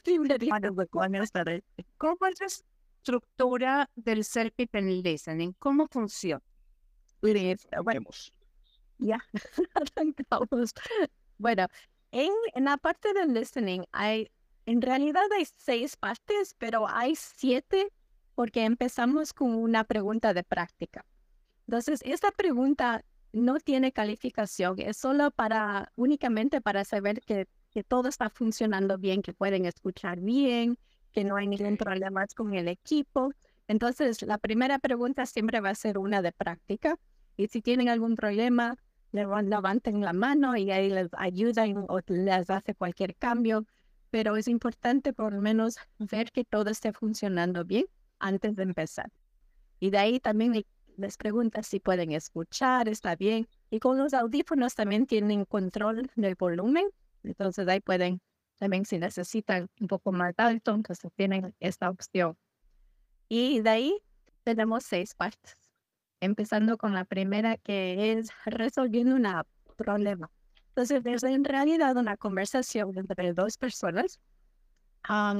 ¿cómo 1.98 2.18
es 2.42 2.66
estructura 3.10 3.90
del 3.96 4.24
self 4.24 4.54
en 4.58 5.02
listening? 5.02 5.54
¿Cómo 5.58 5.88
funciona? 5.88 6.44
Bueno, 7.22 8.06
ya, 9.00 9.20
arrancamos. 9.74 10.74
Bueno, 11.38 11.68
en, 12.12 12.32
en 12.54 12.66
la 12.66 12.78
parte 12.78 13.14
del 13.14 13.34
listening 13.34 13.84
hay 13.92 14.30
en 14.68 14.82
realidad 14.82 15.24
hay 15.36 15.46
seis 15.58 15.98
partes, 15.98 16.56
pero 16.60 16.88
hay 16.88 17.16
siete 17.16 17.92
porque 18.36 18.64
empezamos 18.64 19.34
con 19.34 19.56
una 19.56 19.84
pregunta 19.84 20.34
de 20.36 20.44
práctica. 20.44 21.04
Entonces, 21.68 22.02
esta 22.06 22.30
pregunta 22.32 23.04
no 23.32 23.60
tiene 23.60 23.92
calificación, 23.92 24.76
es 24.80 24.98
solo 24.98 25.32
para, 25.32 25.92
únicamente 25.96 26.62
para 26.62 26.86
saber 26.86 27.22
que, 27.22 27.48
que 27.72 27.84
todo 27.84 28.08
está 28.08 28.30
funcionando 28.30 29.00
bien, 29.00 29.24
que 29.24 29.34
pueden 29.34 29.66
escuchar 29.66 30.20
bien, 30.20 30.78
que 31.12 31.24
no 31.24 31.36
hay 31.36 31.48
ningún 31.48 31.78
problema 31.78 32.26
con 32.36 32.54
el 32.54 32.68
equipo. 32.68 33.32
Entonces, 33.68 34.22
la 34.22 34.38
primera 34.38 34.80
pregunta 34.80 35.26
siempre 35.26 35.60
va 35.60 35.70
a 35.70 35.76
ser 35.76 35.98
una 35.98 36.22
de 36.22 36.32
práctica. 36.32 36.98
Y 37.38 37.48
si 37.48 37.62
tienen 37.62 37.90
algún 37.90 38.16
problema, 38.16 38.76
levanten 39.12 40.02
la 40.02 40.14
mano 40.14 40.56
y 40.56 40.72
ahí 40.72 40.90
les 40.90 41.10
ayudan 41.18 41.86
o 41.88 42.00
les 42.08 42.50
hace 42.50 42.76
cualquier 42.76 43.16
cambio 43.16 43.66
pero 44.10 44.36
es 44.38 44.48
importante 44.48 45.14
por 45.14 45.34
lo 45.34 45.42
menos 45.42 45.78
ver 46.00 46.32
que 46.32 46.44
todo 46.44 46.70
esté 46.70 46.94
funcionando 46.94 47.66
bien 47.66 47.86
antes 48.20 48.56
de 48.56 48.64
empezar. 48.64 49.12
Y 49.80 49.92
de 49.92 49.98
ahí 49.98 50.20
también 50.20 50.66
les 50.98 51.18
pregunta 51.18 51.64
si 51.64 51.80
pueden 51.80 52.12
escuchar, 52.12 52.90
está 52.90 53.16
bien. 53.16 53.48
Y 53.70 53.80
con 53.80 53.98
los 53.98 54.14
audífonos 54.14 54.76
también 54.76 55.06
tienen 55.06 55.46
control 55.46 56.10
del 56.16 56.36
volumen, 56.36 56.88
entonces 57.24 57.68
ahí 57.68 57.80
pueden 57.80 58.22
también 58.60 58.86
si 58.86 59.00
necesitan 59.00 59.70
un 59.80 59.88
poco 59.88 60.12
más 60.12 60.36
alto, 60.38 60.72
entonces 60.72 61.12
tienen 61.16 61.56
esta 61.60 61.90
opción. 61.90 62.38
Y 63.30 63.62
de 63.62 63.70
ahí 63.70 64.02
tenemos 64.44 64.84
seis 64.84 65.16
partes, 65.16 65.56
empezando 66.20 66.78
con 66.78 66.94
la 66.94 67.06
primera 67.06 67.58
que 67.58 68.12
es 68.14 68.30
resolviendo 68.46 69.16
un 69.16 69.44
problema. 69.78 70.30
Entonces, 70.70 71.06
es 71.06 71.24
en 71.24 71.44
realidad 71.44 71.98
una 71.98 72.18
conversación 72.18 72.98
entre 72.98 73.34
dos 73.34 73.58
personas 73.58 74.20
ah, 75.04 75.36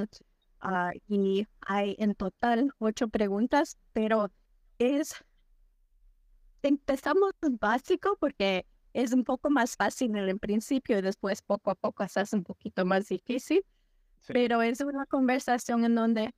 y 1.08 1.48
hay 1.62 1.96
en 2.00 2.16
total 2.16 2.72
ocho 2.78 3.08
preguntas, 3.08 3.78
pero 3.94 4.32
es, 4.80 5.14
empezamos 6.62 7.32
básico 7.42 8.18
porque 8.20 8.66
es 8.94 9.14
un 9.14 9.24
poco 9.24 9.50
más 9.50 9.76
fácil 9.76 10.16
en 10.16 10.30
el 10.30 10.40
principio 10.40 10.98
y 10.98 11.02
después 11.02 11.42
poco 11.42 11.72
a 11.72 11.76
poco 11.76 12.08
se 12.08 12.22
hace 12.22 12.36
un 12.36 12.44
poquito 12.44 12.86
más 12.86 13.08
difícil, 13.08 13.64
pero 14.28 14.62
es 14.62 14.82
una 14.82 15.06
conversación 15.06 15.86
en 15.86 15.96
donde 15.96 16.34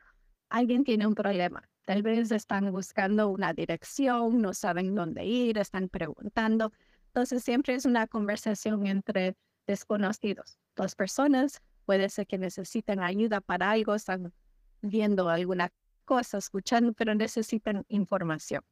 alguien 0.49 0.83
tiene 0.83 1.07
un 1.07 1.15
problema. 1.15 1.67
Tal 1.85 2.03
vez 2.03 2.31
están 2.31 2.71
buscando 2.71 3.29
una 3.29 3.53
dirección, 3.53 4.41
no 4.41 4.53
saben 4.53 4.93
dónde 4.93 5.25
ir, 5.25 5.57
están 5.57 5.89
preguntando. 5.89 6.71
Entonces 7.07 7.43
siempre 7.43 7.73
es 7.73 7.85
una 7.85 8.07
conversación 8.07 8.85
entre 8.85 9.35
desconocidos. 9.65 10.57
Dos 10.75 10.95
personas 10.95 11.61
puede 11.85 12.09
ser 12.09 12.27
que 12.27 12.37
necesiten 12.37 13.01
ayuda 13.01 13.41
para 13.41 13.71
algo, 13.71 13.95
están 13.95 14.33
viendo 14.81 15.29
alguna 15.29 15.71
cosa, 16.05 16.37
escuchando, 16.37 16.93
pero 16.93 17.15
necesitan 17.15 17.83
información. 17.87 18.63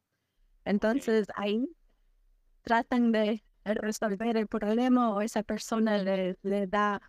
Entonces 0.64 1.26
ahí 1.34 1.66
tratan 2.62 3.12
de 3.12 3.42
resolver 3.74 4.36
el 4.36 4.46
problema 4.46 5.14
o 5.14 5.20
esa 5.20 5.42
persona 5.42 5.98
le, 5.98 6.36
le 6.42 6.66
da 6.66 7.00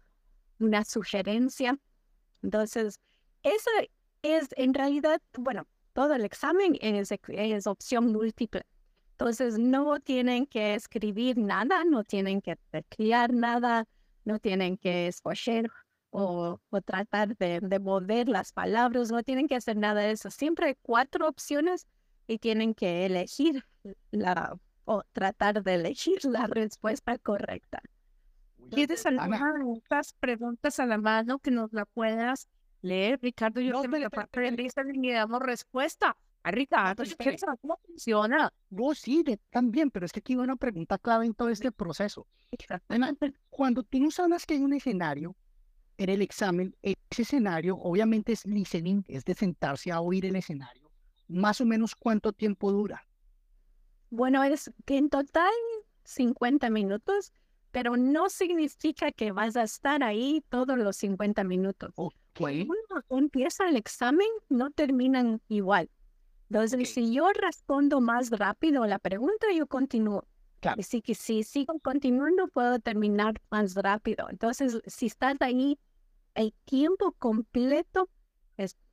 una 0.60 0.84
sugerencia. 0.84 1.78
Entonces, 2.44 3.00
eso 3.44 3.70
es 4.22 4.48
en 4.56 4.74
realidad, 4.74 5.22
bueno, 5.38 5.68
todo 5.94 6.16
el 6.16 6.26
examen 6.26 6.78
es, 6.82 7.12
es 7.28 7.68
opción 7.68 8.12
múltiple. 8.12 8.64
Entonces, 9.12 9.60
no 9.60 10.00
tienen 10.00 10.48
que 10.48 10.76
escribir 10.76 11.38
nada, 11.38 11.84
no 11.84 12.04
tienen 12.04 12.42
que 12.42 12.56
teclear 12.72 13.34
nada, 13.34 13.88
no 14.26 14.40
tienen 14.40 14.78
que 14.78 15.08
escoger 15.08 15.70
o, 16.10 16.60
o 16.70 16.82
tratar 16.82 17.38
de, 17.38 17.60
de, 17.62 17.80
mover 17.80 18.28
las 18.28 18.52
palabras, 18.52 19.12
no 19.12 19.24
tienen 19.24 19.48
que 19.48 19.56
hacer 19.56 19.78
nada 19.78 20.02
de 20.02 20.12
eso. 20.12 20.30
Siempre 20.30 20.68
hay 20.68 20.76
cuatro 20.82 21.28
opciones 21.28 21.88
y 22.28 22.40
tienen 22.40 22.74
que 22.74 23.06
elegir 23.06 23.64
la, 24.12 24.58
o 24.86 25.04
tratar 25.12 25.64
de 25.64 25.76
elegir 25.76 26.20
la 26.26 26.48
respuesta 26.48 27.18
correcta. 27.18 27.82
¿Quieres 28.70 29.06
algunas 29.06 30.14
preguntas 30.14 30.80
a 30.80 30.86
la 30.86 30.98
mano 30.98 31.40
que 31.40 31.52
nos 31.52 31.74
la 31.74 31.86
puedas 31.86 32.48
leer, 32.82 33.20
Ricardo? 33.22 33.60
Yo 33.60 33.74
no, 33.74 33.84
me 33.84 34.00
la 34.00 34.10
lista 34.52 34.82
y 34.82 34.98
le 34.98 35.14
damos 35.14 35.42
respuesta. 35.42 36.16
A 36.44 36.50
Ricardo, 36.50 37.04
cómo 37.62 37.78
funciona. 37.86 38.52
No, 38.72 38.96
sí, 38.96 39.24
también, 39.52 39.92
pero 39.92 40.08
es 40.08 40.12
que 40.12 40.22
aquí 40.22 40.34
hay 40.34 40.40
una 40.40 40.56
pregunta 40.56 40.98
clave 40.98 41.28
en 41.28 41.36
todo 41.36 41.50
este 41.50 41.72
proceso. 41.72 42.26
Cuando 43.50 43.84
tú 43.84 44.00
nos 44.00 44.20
hablas 44.20 44.46
que 44.48 44.56
hay 44.56 44.62
un 44.62 44.74
escenario 44.74 45.36
en 45.98 46.10
el 46.10 46.22
examen, 46.24 46.76
ese 46.82 47.22
escenario 47.22 47.76
obviamente 47.78 48.32
es 48.32 48.44
listening, 48.46 49.04
es 49.08 49.24
de 49.24 49.36
sentarse 49.36 49.92
a 49.92 50.02
oír 50.02 50.26
el 50.26 50.36
escenario. 50.36 50.90
Más 51.28 51.62
o 51.62 51.66
menos 51.66 51.96
cuánto 51.96 52.34
tiempo 52.34 52.72
dura. 52.72 53.06
Bueno, 54.12 54.44
es 54.44 54.72
que 54.86 54.98
en 54.98 55.10
total 55.10 55.52
50 56.04 56.70
minutos, 56.70 57.34
pero 57.72 57.98
no 57.98 58.30
significa 58.30 59.12
que 59.12 59.32
vas 59.32 59.56
a 59.56 59.64
estar 59.64 60.04
ahí 60.04 60.44
todos 60.50 60.78
los 60.78 60.98
50 60.98 61.44
minutos. 61.46 61.94
Okay. 61.96 62.68
Cuando 62.68 63.06
empieza 63.10 63.68
el 63.68 63.78
examen, 63.78 64.28
no 64.50 64.70
terminan 64.70 65.42
igual. 65.48 65.90
Entonces, 66.50 66.94
si 66.94 67.14
yo 67.14 67.30
respondo 67.32 68.02
más 68.02 68.30
rápido 68.30 68.84
a 68.84 68.88
la 68.88 69.00
pregunta, 69.00 69.48
yo 69.56 69.68
continúo. 69.68 70.28
Claro. 70.60 70.82
Así 70.82 71.02
que 71.02 71.16
si 71.16 71.44
sigo 71.44 71.80
continuando, 71.80 72.50
puedo 72.50 72.80
terminar 72.80 73.42
más 73.50 73.76
rápido. 73.76 74.28
Entonces, 74.30 74.82
si 74.86 75.06
estás 75.06 75.38
ahí 75.40 75.80
el 76.36 76.54
tiempo 76.66 77.14
completo, 77.14 78.10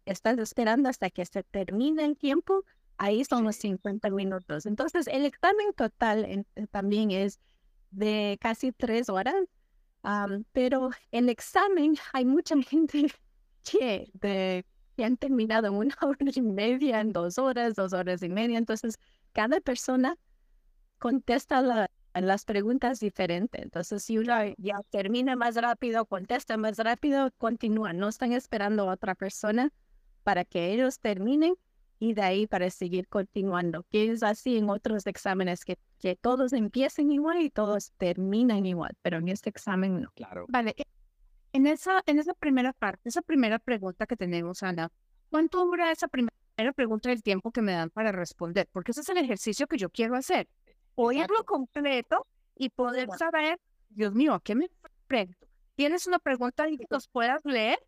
estás 0.04 0.38
esperando 0.38 0.88
hasta 0.88 1.10
que 1.10 1.26
se 1.26 1.42
termine 1.42 2.04
el 2.04 2.16
tiempo, 2.16 2.64
ahí 2.98 3.24
son 3.24 3.44
los 3.44 3.56
50 3.56 4.10
minutos. 4.10 4.66
Entonces, 4.66 5.06
el 5.06 5.24
examen 5.24 5.72
total 5.74 6.24
eh, 6.24 6.66
también 6.70 7.10
es 7.10 7.40
de 7.90 8.36
casi 8.40 8.72
tres 8.72 9.08
horas, 9.08 9.36
pero 10.52 10.90
el 11.10 11.28
examen 11.28 11.96
hay 12.12 12.24
mucha 12.24 12.54
gente 12.62 13.12
que, 13.70 14.10
de, 14.14 14.64
han 15.02 15.16
terminado 15.16 15.68
en 15.68 15.74
una 15.74 15.96
hora 16.02 16.30
y 16.34 16.42
media, 16.42 17.00
en 17.00 17.12
dos 17.12 17.38
horas, 17.38 17.74
dos 17.74 17.92
horas 17.92 18.22
y 18.22 18.28
media. 18.28 18.58
Entonces, 18.58 18.98
cada 19.32 19.60
persona 19.60 20.16
contesta 20.98 21.88
las 22.14 22.44
preguntas 22.44 22.98
diferentes. 22.98 23.62
Entonces, 23.62 24.02
si 24.02 24.18
uno 24.18 24.34
ya 24.58 24.80
termina 24.90 25.36
más 25.36 25.54
rápido, 25.54 26.04
contesta 26.06 26.56
más 26.56 26.78
rápido, 26.78 27.30
continúa. 27.38 27.92
No 27.92 28.08
están 28.08 28.32
esperando 28.32 28.90
a 28.90 28.94
otra 28.94 29.14
persona 29.14 29.72
para 30.24 30.44
que 30.44 30.72
ellos 30.72 30.98
terminen 30.98 31.54
y 31.98 32.14
de 32.14 32.22
ahí 32.22 32.46
para 32.46 32.70
seguir 32.70 33.08
continuando, 33.08 33.84
que 33.90 34.10
es 34.10 34.22
así 34.22 34.56
en 34.56 34.70
otros 34.70 35.06
exámenes, 35.06 35.64
que, 35.64 35.78
que 35.98 36.16
todos 36.16 36.52
empiecen 36.52 37.10
igual 37.10 37.42
y 37.42 37.50
todos 37.50 37.92
terminan 37.98 38.66
igual, 38.66 38.96
pero 39.02 39.18
en 39.18 39.28
este 39.28 39.50
examen 39.50 40.02
no. 40.02 40.10
Claro. 40.14 40.46
Vale, 40.48 40.74
e, 40.76 40.84
en 41.52 41.66
esa, 41.66 42.02
en 42.06 42.18
esa 42.18 42.34
primera 42.34 42.72
parte, 42.72 43.08
esa 43.08 43.22
primera 43.22 43.58
pregunta 43.58 44.06
que 44.06 44.16
tenemos, 44.16 44.62
Ana, 44.62 44.90
¿cuánto 45.30 45.64
dura 45.64 45.90
esa 45.90 46.08
primera 46.08 46.32
pregunta 46.74 47.08
del 47.08 47.22
tiempo 47.22 47.50
que 47.50 47.62
me 47.62 47.72
dan 47.72 47.90
para 47.90 48.12
responder? 48.12 48.68
Porque 48.72 48.92
ese 48.92 49.00
es 49.00 49.08
el 49.08 49.18
ejercicio 49.18 49.66
que 49.66 49.78
yo 49.78 49.90
quiero 49.90 50.16
hacer. 50.16 50.48
Oírlo 50.94 51.44
completo 51.44 52.26
y 52.56 52.70
poder 52.70 53.08
saber, 53.18 53.58
Dios 53.88 54.14
mío, 54.14 54.34
¿a 54.34 54.40
qué 54.40 54.54
me 54.54 54.68
pregunto? 55.06 55.46
¿Tienes 55.74 56.08
una 56.08 56.18
pregunta 56.18 56.68
y 56.68 56.76
que 56.76 56.86
nos 56.90 57.08
puedas 57.08 57.44
leer? 57.44 57.78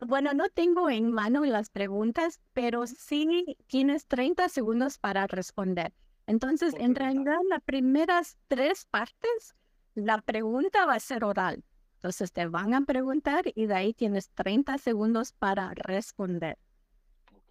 Bueno, 0.00 0.34
no 0.34 0.48
tengo 0.48 0.90
en 0.90 1.12
mano 1.12 1.44
las 1.44 1.70
preguntas, 1.70 2.40
pero 2.52 2.86
sí 2.86 3.56
tienes 3.66 4.06
30 4.06 4.48
segundos 4.48 4.98
para 4.98 5.26
responder. 5.26 5.92
Entonces, 6.26 6.74
en 6.78 6.94
realidad, 6.94 7.38
las 7.48 7.62
primeras 7.62 8.38
tres 8.48 8.86
partes, 8.86 9.54
la 9.94 10.20
pregunta 10.20 10.84
va 10.86 10.94
a 10.94 11.00
ser 11.00 11.24
oral. 11.24 11.64
Entonces, 11.96 12.32
te 12.32 12.46
van 12.46 12.74
a 12.74 12.82
preguntar 12.82 13.44
y 13.54 13.66
de 13.66 13.74
ahí 13.74 13.94
tienes 13.94 14.30
30 14.30 14.78
segundos 14.78 15.32
para 15.32 15.72
responder. 15.74 16.58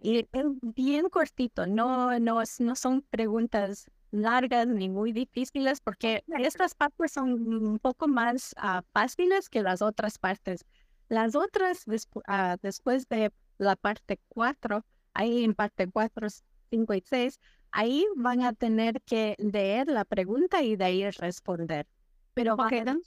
Y 0.02 0.20
es 0.20 0.46
bien 0.62 1.10
cortito, 1.10 1.66
no, 1.66 2.20
no, 2.20 2.42
no 2.60 2.76
son 2.76 3.02
preguntas 3.04 3.90
largas 4.12 4.68
ni 4.68 4.90
muy 4.90 5.12
difíciles 5.12 5.80
porque 5.82 6.24
estas 6.28 6.76
partes 6.76 7.14
son 7.14 7.32
un 7.66 7.80
poco 7.80 8.08
más 8.08 8.54
ah, 8.58 8.84
fáciles 8.92 9.50
que 9.50 9.64
las 9.64 9.82
otras 9.82 10.20
partes. 10.20 10.66
Las 11.14 11.36
otras, 11.36 11.86
ah, 12.26 12.58
después 12.64 13.08
de 13.08 13.32
la 13.60 13.76
parte 13.76 14.20
4, 14.30 14.84
ahí 15.14 15.44
en 15.44 15.54
parte 15.54 15.88
4, 15.88 16.28
5 16.72 16.94
y 16.96 17.04
6, 17.06 17.40
ahí 17.70 18.08
van 18.16 18.42
a 18.42 18.54
tener 18.54 19.00
que 19.04 19.36
leer 19.38 19.90
la 19.90 20.06
pregunta 20.06 20.64
y 20.64 20.76
de 20.76 20.86
ahí 20.86 21.08
responder. 21.12 21.86
Pero 22.34 22.58
quedan 22.68 23.00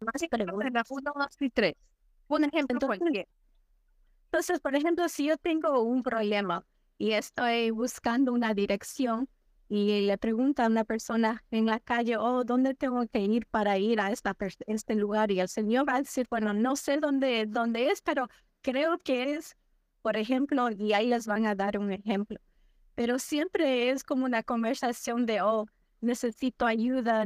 más 0.00 0.24
preguntas. 0.28 0.90
1, 0.90 1.12
2 1.14 1.26
y 1.38 1.50
3. 1.50 1.74
Un 2.26 2.44
ejemplo 2.46 2.78
entonces, 2.80 3.26
entonces, 4.24 4.58
por 4.58 4.74
ejemplo, 4.74 5.08
si 5.08 5.26
yo 5.26 5.36
tengo 5.36 5.82
un 5.82 6.02
problema 6.02 6.66
y 6.98 7.12
estoy 7.12 7.70
buscando 7.70 8.32
una 8.32 8.54
dirección, 8.54 9.28
y 9.74 10.02
le 10.02 10.18
pregunta 10.18 10.66
a 10.66 10.68
una 10.68 10.84
persona 10.84 11.42
en 11.50 11.64
la 11.64 11.80
calle, 11.80 12.18
oh, 12.18 12.44
¿dónde 12.44 12.74
tengo 12.74 13.06
que 13.06 13.20
ir 13.20 13.46
para 13.46 13.78
ir 13.78 14.02
a 14.02 14.10
esta, 14.10 14.36
este 14.66 14.94
lugar? 14.94 15.30
Y 15.30 15.40
el 15.40 15.48
señor 15.48 15.88
va 15.88 15.94
a 15.94 16.02
decir, 16.02 16.26
bueno, 16.28 16.52
no 16.52 16.76
sé 16.76 16.98
dónde, 16.98 17.46
dónde 17.46 17.90
es, 17.90 18.02
pero 18.02 18.28
creo 18.60 18.98
que 18.98 19.32
es, 19.32 19.56
por 20.02 20.18
ejemplo, 20.18 20.70
y 20.70 20.92
ahí 20.92 21.08
les 21.08 21.26
van 21.26 21.46
a 21.46 21.54
dar 21.54 21.78
un 21.78 21.90
ejemplo. 21.90 22.38
Pero 22.94 23.18
siempre 23.18 23.88
es 23.88 24.04
como 24.04 24.26
una 24.26 24.42
conversación 24.42 25.24
de, 25.24 25.40
oh, 25.40 25.64
necesito 26.02 26.66
ayuda, 26.66 27.24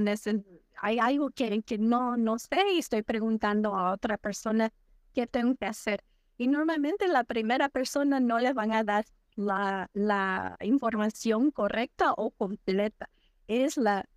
hay 0.77 1.01
algo 1.01 1.31
que, 1.31 1.63
que 1.63 1.79
no, 1.79 2.17
no 2.17 2.39
sé 2.39 2.61
y 2.75 2.79
estoy 2.79 3.03
preguntando 3.03 3.75
a 3.75 3.91
otra 3.91 4.19
persona 4.19 4.73
qué 5.15 5.27
tengo 5.27 5.57
que 5.57 5.67
hacer. 5.67 6.05
Y 6.39 6.47
normalmente 6.47 7.09
la 7.09 7.25
primera 7.25 7.69
persona 7.69 8.21
no 8.21 8.39
le 8.39 8.53
van 8.53 8.71
a 8.71 8.85
dar 8.85 9.05
la, 9.37 9.91
la 9.93 10.57
información 10.61 11.51
correcta 11.51 12.13
o 12.17 12.31
completa. 12.31 13.09
Es 13.47 13.77
la, 13.77 14.09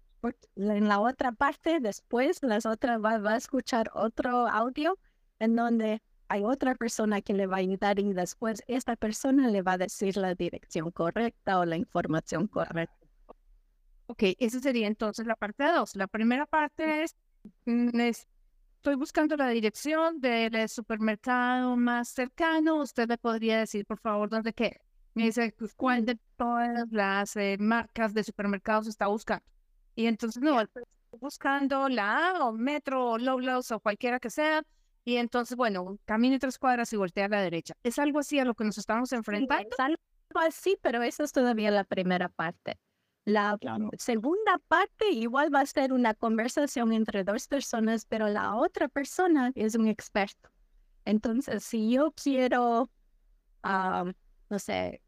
en 0.56 0.88
la 0.88 1.00
otra 1.00 1.32
parte, 1.32 1.80
después 1.80 2.42
las 2.42 2.66
otras 2.66 3.00
va, 3.04 3.20
va, 3.20 3.34
a 3.34 3.38
escuchar 3.38 3.92
otro 3.94 4.48
audio 4.48 4.98
en 5.40 5.56
donde 5.56 6.02
hay 6.28 6.44
otra 6.44 6.76
persona 6.76 7.22
que 7.22 7.34
le 7.34 7.48
va 7.48 7.58
a 7.58 7.60
ayudar 7.60 8.00
y 8.00 8.14
después 8.14 8.64
esta 8.68 8.96
persona 8.96 9.48
le 9.48 9.62
va 9.62 9.74
a 9.74 9.78
decir 9.78 10.18
la 10.18 10.36
dirección 10.36 10.92
correcta 10.92 11.60
o 11.60 11.66
la 11.66 11.78
información 11.78 12.48
correcta. 12.48 12.96
Ok, 14.08 14.24
esa 14.40 14.60
sería 14.60 14.88
entonces 14.88 15.26
la 15.28 15.36
parte 15.36 15.64
dos. 15.64 15.96
La 15.96 16.08
primera 16.08 16.46
parte 16.46 17.04
es, 17.04 17.16
mm, 17.66 18.00
estoy 18.00 18.96
buscando 18.96 19.36
la 19.38 19.50
dirección 19.50 20.20
del 20.20 20.68
supermercado 20.68 21.76
más 21.76 22.10
cercano. 22.10 22.82
Usted 22.82 23.08
me 23.08 23.18
podría 23.18 23.60
decir, 23.60 23.86
por 23.86 24.00
favor, 24.00 24.30
dónde 24.30 24.54
queda. 24.54 24.80
Pues, 25.58 25.76
¿cuál 25.76 26.06
de 26.06 26.18
todas 26.38 26.90
las 26.92 27.36
eh, 27.36 27.58
marcas 27.60 28.14
de 28.14 28.24
supermercados 28.24 28.88
está 28.88 29.08
buscando? 29.08 29.46
Y 29.96 30.06
entonces, 30.06 30.42
no, 30.42 30.64
buscando 31.20 31.90
la 31.90 32.30
A 32.30 32.46
o 32.46 32.54
Metro 32.54 33.12
o 33.12 33.18
Loblaws 33.18 33.72
o 33.72 33.80
cualquiera 33.80 34.20
que 34.20 34.30
sea. 34.30 34.64
y 35.04 35.18
entonces, 35.18 35.58
bueno, 35.58 35.98
camine 36.06 36.40
tres 36.40 36.58
cuadras 36.58 36.94
y 36.94 36.98
voltea 36.98 37.26
a 37.26 37.30
la 37.30 37.42
derecha. 37.42 37.74
¿Es 37.84 38.00
algo 38.00 38.20
así 38.20 38.40
a 38.40 38.46
lo 38.46 38.54
que 38.54 38.64
nos 38.64 38.78
estamos 38.78 39.12
enfrentando? 39.12 39.70
Es 39.70 39.80
algo 39.80 39.98
así, 40.36 40.78
pero 40.82 41.02
eso 41.02 41.24
es 41.24 41.32
todavía 41.32 41.72
la 41.72 41.84
primera 41.84 42.30
parte. 42.30 42.78
La 43.26 43.58
segunda 43.98 44.60
parte 44.68 45.10
igual 45.12 45.54
va 45.54 45.62
a 45.62 45.66
ser 45.66 45.94
una 45.94 46.14
conversación 46.14 46.94
entre 46.94 47.24
dos 47.24 47.48
personas, 47.48 48.06
pero 48.06 48.28
la 48.28 48.56
otra 48.56 48.88
persona 48.88 49.52
es 49.56 49.76
un 49.76 49.88
experto. 49.88 50.50
Entonces, 51.06 51.64
si 51.64 51.92
yo 51.92 52.12
quiero, 52.12 52.90
ah, 53.64 54.06
no 54.50 54.60
sé, 54.60 55.02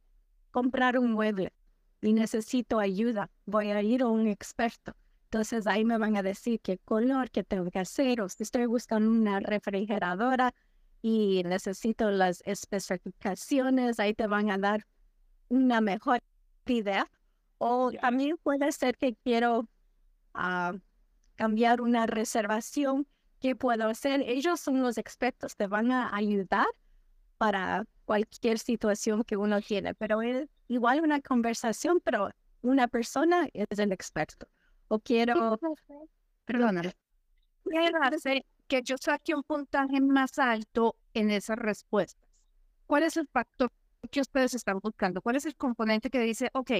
comprar 0.51 0.97
un 0.99 1.13
mueble 1.13 1.53
y 2.01 2.13
necesito 2.13 2.79
ayuda, 2.79 3.29
voy 3.45 3.71
a 3.71 3.81
ir 3.81 4.01
a 4.01 4.07
un 4.07 4.27
experto. 4.27 4.93
Entonces 5.25 5.65
ahí 5.65 5.85
me 5.85 5.97
van 5.97 6.17
a 6.17 6.23
decir 6.23 6.59
qué 6.59 6.77
color, 6.77 7.31
qué 7.31 7.43
tengo 7.43 7.69
que 7.71 7.79
hacer, 7.79 8.21
o 8.21 8.27
si 8.27 8.43
estoy 8.43 8.65
buscando 8.65 9.09
una 9.09 9.39
refrigeradora 9.39 10.53
y 11.01 11.43
necesito 11.45 12.11
las 12.11 12.41
especificaciones, 12.45 13.99
ahí 13.99 14.13
te 14.13 14.27
van 14.27 14.51
a 14.51 14.57
dar 14.57 14.85
una 15.49 15.81
mejor 15.81 16.21
idea. 16.65 17.09
O 17.57 17.91
también 17.91 18.37
puede 18.37 18.71
ser 18.71 18.97
que 18.97 19.15
quiero 19.23 19.67
ah, 20.33 20.73
cambiar 21.35 21.81
una 21.81 22.07
reservación. 22.07 23.07
¿Qué 23.39 23.55
puedo 23.55 23.87
hacer? 23.87 24.21
Ellos 24.21 24.59
son 24.59 24.81
los 24.81 24.97
expertos, 24.97 25.55
te 25.55 25.67
van 25.67 25.91
a 25.91 26.15
ayudar 26.15 26.67
para 27.37 27.85
cualquier 28.05 28.59
situación 28.59 29.23
que 29.23 29.37
uno 29.37 29.61
tiene, 29.61 29.93
pero 29.93 30.21
es 30.21 30.47
igual 30.67 31.01
una 31.01 31.21
conversación, 31.21 32.01
pero 32.03 32.29
una 32.61 32.87
persona 32.87 33.47
es 33.53 33.79
el 33.79 33.91
experto 33.91 34.47
o 34.87 34.99
quiero, 34.99 35.57
perdona, 36.45 36.81
quiero 37.63 38.03
hacer 38.03 38.45
que 38.67 38.81
yo 38.83 38.95
saque 38.99 39.33
un 39.33 39.43
puntaje 39.43 40.01
más 40.01 40.37
alto 40.37 40.97
en 41.13 41.31
esas 41.31 41.57
respuestas. 41.57 42.29
¿Cuál 42.87 43.03
es 43.03 43.15
el 43.15 43.27
factor 43.27 43.71
que 44.09 44.19
ustedes 44.19 44.53
están 44.53 44.79
buscando? 44.79 45.21
¿Cuál 45.21 45.37
es 45.37 45.45
el 45.45 45.55
componente 45.55 46.09
que 46.09 46.19
dice, 46.19 46.49
ok, 46.53 46.71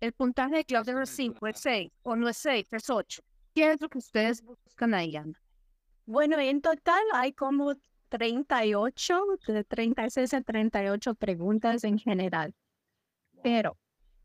el 0.00 0.12
puntaje 0.12 0.56
de 0.56 0.64
Cloud 0.64 0.88
es 0.88 1.10
5, 1.10 1.46
es 1.46 1.60
6, 1.60 1.90
o 2.02 2.16
no 2.16 2.28
es 2.28 2.38
6, 2.38 2.68
es 2.70 2.88
8? 2.88 3.22
¿Qué 3.54 3.72
es 3.72 3.80
lo 3.80 3.88
que 3.90 3.98
ustedes 3.98 4.42
buscan 4.42 4.94
ahí, 4.94 5.16
Ana? 5.16 5.38
Bueno, 6.06 6.38
en 6.38 6.62
total 6.62 7.02
hay 7.12 7.34
como 7.34 7.74
38, 8.08 9.24
de 9.46 9.64
36 9.64 10.34
a 10.34 10.40
38 10.40 11.14
preguntas 11.14 11.84
en 11.84 11.98
general. 11.98 12.54
Pero 13.42 13.76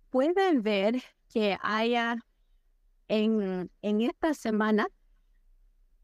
pueden 0.09 0.61
ver 0.61 1.01
que 1.31 1.57
haya 1.61 2.17
en, 3.07 3.69
en 3.81 4.01
esta 4.01 4.33
semana, 4.33 4.87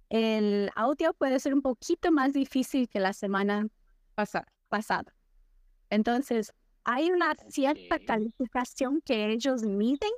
el 0.09 0.69
audio 0.75 1.13
puede 1.13 1.39
ser 1.39 1.53
un 1.53 1.61
poquito 1.61 2.11
más 2.11 2.33
difícil 2.33 2.89
que 2.89 2.99
la 2.99 3.13
semana 3.13 3.67
pasada. 4.15 4.47
pasada. 4.67 5.13
Entonces, 5.89 6.53
hay 6.83 7.11
una 7.11 7.35
cierta 7.49 7.99
calificación 7.99 9.01
que 9.01 9.31
ellos 9.31 9.63
miden 9.63 10.11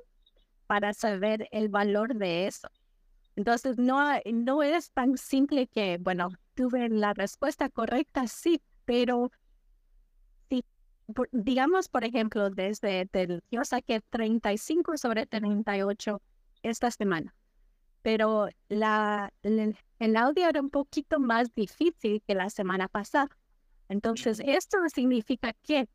para 0.68 0.94
saber 0.94 1.48
el 1.52 1.70
valor 1.70 2.16
de 2.16 2.48
eso. 2.48 2.70
Entonces, 3.36 3.78
no, 3.78 4.00
no 4.26 4.64
es 4.64 4.92
tan 4.92 5.18
simple 5.18 5.68
que, 5.68 5.98
bueno, 6.00 6.30
tuve 6.54 6.90
la 6.90 7.14
respuesta 7.14 7.70
correcta, 7.70 8.28
sí, 8.28 8.62
pero 8.86 9.32
si, 10.50 10.64
digamos, 11.32 11.88
por 11.88 12.04
ejemplo, 12.04 12.50
desde, 12.50 13.10
yo 13.50 13.64
saqué 13.64 14.02
35 14.10 14.98
sobre 14.98 15.26
38 15.26 16.22
esta 16.62 16.92
semana, 16.92 17.34
pero 18.02 18.50
la, 18.68 19.32
el, 19.44 20.16
audio 20.18 20.50
era 20.50 20.60
un 20.60 20.70
poquito 20.70 21.20
más 21.20 21.54
difícil 21.56 22.22
que 22.28 22.36
la 22.36 22.50
semana 22.50 22.88
pasada. 22.88 23.30
Entonces, 23.88 24.42
esto 24.46 24.78
significa 24.94 25.54
que 25.64 25.88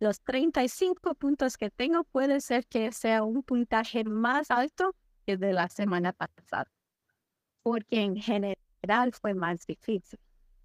los 0.00 0.20
35 0.22 1.14
puntos 1.14 1.56
que 1.56 1.70
tengo 1.70 2.04
puede 2.04 2.40
ser 2.40 2.66
que 2.66 2.92
sea 2.92 3.24
un 3.24 3.42
puntaje 3.42 4.04
más 4.04 4.50
alto 4.50 4.94
que 5.26 5.36
de 5.36 5.52
la 5.52 5.68
semana 5.68 6.12
pasada, 6.12 6.70
porque 7.68 8.00
en 8.00 8.16
general 8.16 9.12
fue 9.12 9.34
más 9.34 9.66
difícil. 9.66 10.18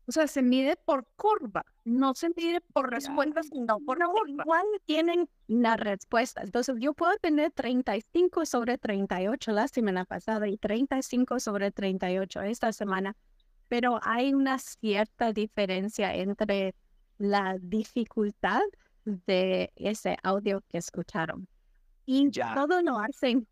O 0.07 0.11
sea, 0.13 0.25
se 0.25 0.41
mide 0.41 0.77
por 0.77 1.05
curva, 1.17 1.65
no 1.83 2.13
se 2.13 2.29
mide 2.29 2.61
por 2.61 2.89
respuestas, 2.89 3.47
sino 3.51 3.77
por 3.81 3.99
no, 3.99 4.09
curva. 4.09 4.43
Igual 4.43 4.65
tienen 4.85 5.27
la 5.47 5.75
respuesta. 5.75 6.41
Entonces, 6.43 6.75
yo 6.79 6.93
puedo 6.93 7.13
tener 7.17 7.51
35 7.51 8.45
sobre 8.45 8.77
38 8.77 9.51
la 9.51 9.67
semana 9.67 10.05
pasada 10.05 10.47
y 10.47 10.57
35 10.57 11.41
sobre 11.41 11.71
38 11.71 12.41
esta 12.43 12.71
semana, 12.71 13.17
pero 13.67 13.99
hay 14.01 14.33
una 14.33 14.59
cierta 14.59 15.33
diferencia 15.33 16.15
entre 16.15 16.73
la 17.17 17.57
dificultad 17.59 18.61
de 19.03 19.73
ese 19.75 20.17
audio 20.23 20.63
que 20.69 20.77
escucharon. 20.77 21.49
Y 22.05 22.31
todo 22.31 22.81
lo 22.81 22.97
hacen 22.97 23.45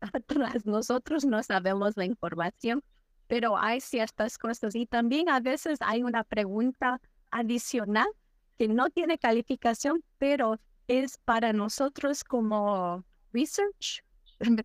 atrás. 0.00 0.66
Nosotros 0.66 1.24
no 1.24 1.42
sabemos 1.42 1.96
la 1.96 2.04
información 2.04 2.82
pero 3.28 3.56
hay 3.56 3.80
ciertas 3.80 4.38
cosas 4.38 4.74
y 4.74 4.86
también 4.86 5.28
a 5.28 5.38
veces 5.38 5.78
hay 5.82 6.02
una 6.02 6.24
pregunta 6.24 7.00
adicional 7.30 8.08
que 8.56 8.66
no 8.66 8.90
tiene 8.90 9.18
calificación, 9.18 10.02
pero 10.16 10.58
es 10.88 11.18
para 11.18 11.52
nosotros 11.52 12.24
como 12.24 13.04
research. 13.32 14.02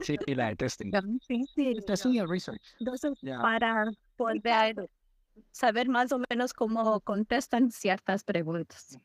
Sí, 0.02 0.18
la 0.28 0.56
testing. 0.56 0.92
Sí, 1.28 1.46
sí. 1.54 1.76
research. 2.26 2.62
Entonces, 2.80 3.20
para 3.42 3.92
poder 4.16 4.90
saber 5.52 5.90
más 5.90 6.12
o 6.12 6.22
menos 6.30 6.54
cómo 6.54 7.02
contestan 7.02 7.70
ciertas 7.70 8.24
preguntas. 8.24 8.98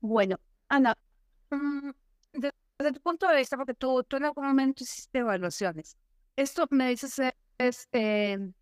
Bueno, 0.00 0.38
Ana, 0.68 0.94
mm, 1.50 1.90
desde, 2.78 2.92
tu 2.92 3.00
punto 3.00 3.28
de 3.28 3.36
vista, 3.36 3.56
porque 3.56 3.74
tú, 3.74 4.04
tú 4.04 4.16
en 4.16 4.24
algún 4.24 4.46
momento 4.46 4.84
hiciste 4.84 5.18
evaluaciones, 5.18 5.96
esto 6.36 6.66
me 6.70 6.88
dices 6.88 7.20
es 7.58 7.88
em, 7.92 8.52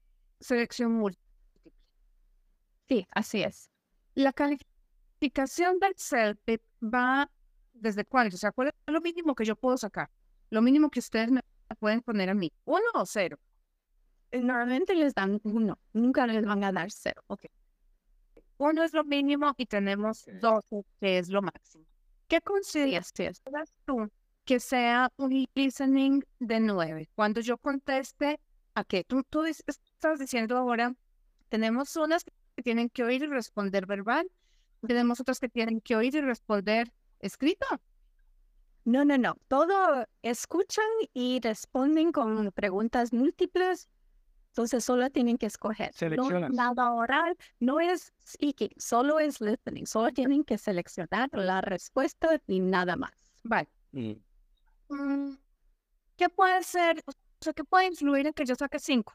selección 0.41 0.93
múltiple. 0.93 1.23
Sí, 2.89 3.07
así 3.11 3.43
es. 3.43 3.71
La 4.15 4.33
calificación 4.33 5.79
del 5.79 5.95
CELPIP 5.97 6.63
va 6.83 7.31
desde 7.75 8.05
cuánto, 8.05 8.37
o 8.37 8.39
sea, 8.39 8.53
¿cuál 8.53 8.69
es 8.69 8.75
lo 8.87 9.01
mínimo 9.01 9.35
que 9.35 9.45
yo 9.45 9.57
puedo 9.57 9.77
sacar? 9.77 10.09
Lo 10.51 10.63
mínimo 10.63 10.89
que 10.89 11.01
ustedes 11.01 11.31
me 11.31 11.43
pueden 11.79 12.01
poner 12.01 12.31
a 12.31 12.35
mí, 12.35 12.53
uno 12.65 12.87
o 12.95 13.05
cero. 13.05 13.39
Eh, 14.31 14.41
normalmente 14.41 14.95
les 14.95 15.15
dan 15.15 15.41
uno, 15.43 15.79
nunca 15.93 16.27
les 16.27 16.45
van 16.45 16.65
a 16.65 16.73
dar 16.73 16.91
cero. 16.91 17.23
Ok. 17.27 17.47
Uno 18.59 18.83
es 18.83 18.95
lo 18.95 19.05
mínimo 19.05 19.53
y 19.59 19.67
tenemos 19.67 20.25
dos, 20.41 20.65
que 20.99 21.19
es 21.19 21.29
lo 21.29 21.43
máximo. 21.43 21.85
¿Qué 22.29 22.41
consideras 22.41 23.13
tú 23.85 24.11
que 24.45 24.59
sea 24.59 25.13
un 25.17 25.47
listening 25.55 26.23
de 26.41 26.61
nueve? 26.61 27.09
Cuando 27.15 27.41
yo 27.41 27.57
conteste 27.59 28.41
a 28.75 28.85
qué 28.85 29.05
tú, 29.05 29.23
tú 29.23 29.45
estás 29.45 30.19
diciendo 30.19 30.57
ahora, 30.57 30.95
tenemos 31.49 31.95
unas 31.97 32.25
que 32.25 32.63
tienen 32.63 32.91
que 32.91 33.05
oír 33.05 33.23
y 33.23 33.27
responder 33.27 33.87
verbal, 33.87 34.29
tenemos 34.87 35.21
otras 35.21 35.39
que 35.39 35.49
tienen 35.49 35.81
que 35.81 35.95
oír 35.95 36.15
y 36.17 36.21
responder 36.21 36.93
escrito. 37.21 37.67
No, 38.85 39.05
no, 39.05 39.19
no. 39.19 39.37
Todo 39.49 40.07
escuchan 40.23 40.85
y 41.13 41.41
responden 41.41 42.13
con 42.13 42.53
preguntas 42.53 43.13
múltiples. 43.13 43.89
Entonces 44.57 44.85
solo 44.85 45.11
tienen 45.11 45.37
que 45.37 45.45
escoger. 45.45 45.93
No, 46.17 46.49
nada 46.49 46.91
oral, 46.91 47.37
no 47.61 47.79
es 47.79 48.15
speaking, 48.27 48.71
solo 48.79 49.21
es 49.21 49.43
listening. 49.43 49.85
Solo 49.85 50.11
tienen 50.13 50.45
que 50.45 50.57
seleccionar 50.57 51.29
la 51.35 51.61
respuesta 51.61 52.41
y 52.47 52.61
nada 52.61 52.97
más. 52.97 53.13
Vale. 53.45 53.69
Mm. 53.93 54.13
Mm, 54.89 55.37
¿Qué 56.17 56.31
puede 56.31 56.63
ser? 56.63 57.03
O 57.05 57.13
sea, 57.39 57.53
¿qué 57.53 57.65
puede 57.65 57.89
influir 57.89 58.29
en 58.29 58.33
que 58.33 58.47
yo 58.47 58.55
saque 58.55 58.79
cinco? 58.79 59.13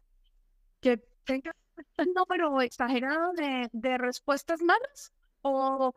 Que 0.80 1.04
tenga 1.26 1.56
un 1.98 2.14
número 2.14 2.62
exagerado 2.62 3.34
de, 3.34 3.68
de 3.74 3.98
respuestas 3.98 4.62
malas 4.62 5.12
o 5.42 5.92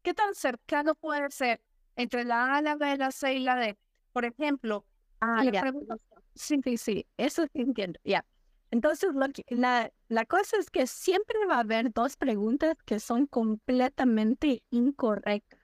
qué 0.00 0.14
tan 0.14 0.34
cercano 0.34 0.94
puede 0.94 1.30
ser 1.30 1.60
entre 1.96 2.24
la 2.24 2.56
A, 2.56 2.62
la 2.62 2.76
B, 2.76 2.96
la 2.96 3.10
C 3.10 3.34
y 3.34 3.40
la 3.40 3.56
D. 3.56 3.76
Por 4.14 4.24
ejemplo, 4.24 4.86
ah, 5.20 5.42
sí, 6.34 6.58
sí, 6.64 6.78
sí, 6.78 7.06
eso 7.18 7.44
entiendo, 7.52 8.00
ya. 8.02 8.24
Entonces, 8.72 9.10
lo 9.14 9.26
la, 9.50 9.92
la 10.08 10.24
cosa 10.24 10.56
es 10.56 10.70
que 10.70 10.86
siempre 10.86 11.36
va 11.46 11.56
a 11.56 11.60
haber 11.60 11.92
dos 11.92 12.16
preguntas 12.16 12.74
que 12.86 13.00
son 13.00 13.26
completamente 13.26 14.64
incorrectas. 14.70 15.60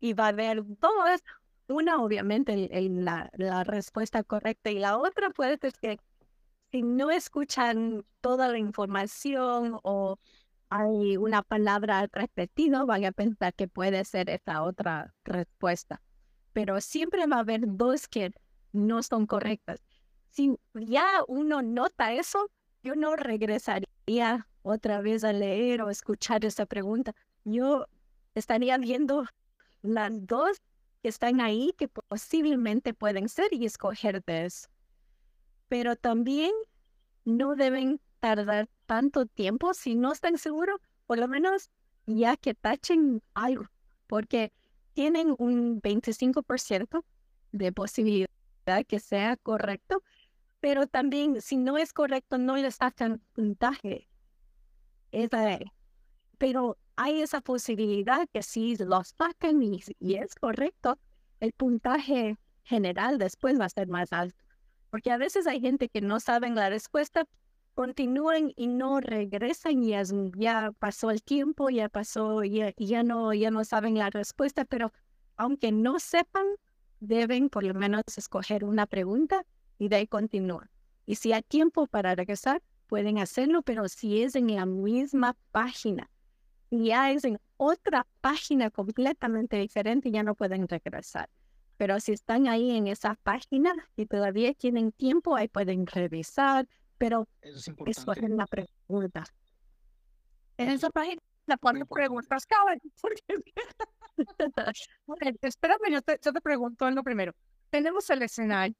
Y 0.00 0.14
va 0.14 0.24
a 0.24 0.28
haber 0.28 0.62
dos 0.64 1.20
una, 1.68 2.02
obviamente, 2.02 2.70
la, 2.88 3.30
la, 3.34 3.62
respuesta 3.62 4.22
correcta 4.24 4.70
y 4.70 4.78
la 4.78 4.96
otra 4.96 5.28
puede 5.30 5.58
ser 5.58 5.74
que 5.74 5.98
si 6.72 6.82
no 6.82 7.10
escuchan 7.10 8.06
toda 8.22 8.48
la 8.48 8.56
información 8.56 9.78
o 9.82 10.18
hay 10.70 11.18
una 11.18 11.42
palabra 11.42 12.08
repetida, 12.10 12.84
van 12.84 13.04
a 13.04 13.12
pensar 13.12 13.52
que 13.52 13.68
puede 13.68 14.02
ser 14.06 14.30
esa 14.30 14.62
otra 14.62 15.14
respuesta. 15.24 16.00
Pero 16.54 16.80
siempre 16.80 17.26
va 17.26 17.36
a 17.36 17.40
haber 17.40 17.62
dos 17.66 18.08
que 18.08 18.32
no 18.72 19.02
son 19.02 19.26
correctas. 19.26 19.80
Si 20.30 20.56
ya 20.74 21.06
uno 21.26 21.62
nota 21.62 22.12
eso, 22.12 22.50
yo 22.82 22.94
no 22.94 23.16
regresaría 23.16 24.48
otra 24.62 25.00
vez 25.00 25.24
a 25.24 25.32
leer 25.32 25.82
o 25.82 25.90
escuchar 25.90 26.44
esa 26.44 26.66
pregunta. 26.66 27.14
Yo 27.44 27.86
estaría 28.34 28.78
viendo 28.78 29.24
las 29.82 30.26
dos 30.26 30.60
que 31.02 31.08
están 31.08 31.40
ahí 31.40 31.74
que 31.76 31.88
posiblemente 31.88 32.94
pueden 32.94 33.28
ser 33.28 33.52
y 33.52 33.64
escoger 33.64 34.22
de 34.24 34.46
eso. 34.46 34.68
Pero 35.68 35.96
también 35.96 36.52
no 37.24 37.54
deben 37.54 38.00
tardar 38.20 38.68
tanto 38.86 39.26
tiempo 39.26 39.74
si 39.74 39.94
no 39.94 40.12
están 40.12 40.38
seguros, 40.38 40.80
por 41.06 41.18
lo 41.18 41.28
menos 41.28 41.70
ya 42.06 42.36
que 42.36 42.54
tachen 42.54 43.22
algo, 43.34 43.66
porque 44.06 44.52
tienen 44.94 45.34
un 45.38 45.80
25% 45.80 47.04
de 47.52 47.72
posibilidad 47.72 48.28
que 48.86 48.98
sea 48.98 49.36
correcto, 49.36 50.02
pero 50.60 50.86
también 50.86 51.40
si 51.40 51.56
no 51.56 51.78
es 51.78 51.92
correcto 51.92 52.38
no 52.38 52.56
le 52.56 52.70
sacan 52.70 53.22
puntaje. 53.32 54.08
pero 56.38 56.76
hay 56.96 57.22
esa 57.22 57.40
posibilidad 57.40 58.28
que 58.32 58.42
si 58.42 58.76
lo 58.76 59.02
sacan 59.04 59.62
y, 59.62 59.80
y 60.00 60.14
es 60.16 60.34
correcto, 60.34 60.98
el 61.40 61.52
puntaje 61.52 62.38
general 62.64 63.18
después 63.18 63.58
va 63.60 63.66
a 63.66 63.68
ser 63.70 63.88
más 63.88 64.12
alto. 64.12 64.42
Porque 64.90 65.10
a 65.10 65.18
veces 65.18 65.46
hay 65.46 65.60
gente 65.60 65.88
que 65.88 66.00
no 66.00 66.18
saben 66.18 66.54
la 66.54 66.70
respuesta, 66.70 67.24
continúan 67.74 68.52
y 68.56 68.66
no 68.66 69.00
regresan 69.00 69.84
y 69.84 69.92
ya, 70.36 70.72
pasó 70.80 71.10
el 71.10 71.22
tiempo, 71.22 71.70
ya 71.70 71.88
pasó, 71.88 72.42
ya, 72.42 72.72
ya, 72.76 73.04
no, 73.04 73.32
ya 73.32 73.52
no 73.52 73.64
saben 73.64 73.96
la 73.96 74.10
respuesta, 74.10 74.64
pero 74.64 74.92
aunque 75.36 75.70
no 75.70 76.00
sepan, 76.00 76.44
deben 76.98 77.48
por 77.48 77.62
lo 77.62 77.74
menos 77.74 78.02
escoger 78.16 78.64
una 78.64 78.86
pregunta 78.86 79.44
y 79.78 79.88
de 79.88 79.96
ahí 79.96 80.06
continúan. 80.06 80.70
Y 81.06 81.14
si 81.14 81.32
hay 81.32 81.42
tiempo 81.42 81.86
para 81.86 82.14
regresar, 82.14 82.62
pueden 82.86 83.18
hacerlo, 83.18 83.62
pero 83.62 83.88
si 83.88 84.22
es 84.22 84.34
en 84.34 84.54
la 84.54 84.66
misma 84.66 85.36
página, 85.52 86.10
ya 86.70 87.10
es 87.12 87.24
en 87.24 87.38
otra 87.56 88.06
página 88.20 88.70
completamente 88.70 89.56
diferente, 89.56 90.10
ya 90.10 90.22
no 90.22 90.34
pueden 90.34 90.68
regresar. 90.68 91.28
Pero 91.76 92.00
si 92.00 92.12
están 92.12 92.48
ahí 92.48 92.76
en 92.76 92.88
esa 92.88 93.14
página 93.22 93.72
y 93.96 94.06
todavía 94.06 94.52
tienen 94.54 94.92
tiempo, 94.92 95.36
ahí 95.36 95.48
pueden 95.48 95.86
revisar, 95.86 96.68
pero 96.98 97.28
Eso 97.40 97.72
es 97.86 98.30
la 98.30 98.46
pregunta. 98.46 99.24
En 100.56 100.70
esa 100.70 100.90
página 100.90 101.22
ponen 101.60 101.86
preguntas, 101.86 102.44
cabrón. 102.46 102.80
Espérame, 105.42 105.92
yo 105.92 106.02
te, 106.02 106.18
yo 106.22 106.32
te 106.32 106.40
pregunto 106.40 106.88
en 106.88 106.96
lo 106.96 107.02
primero. 107.02 107.32
Tenemos 107.70 108.10
el 108.10 108.22
escenario 108.22 108.74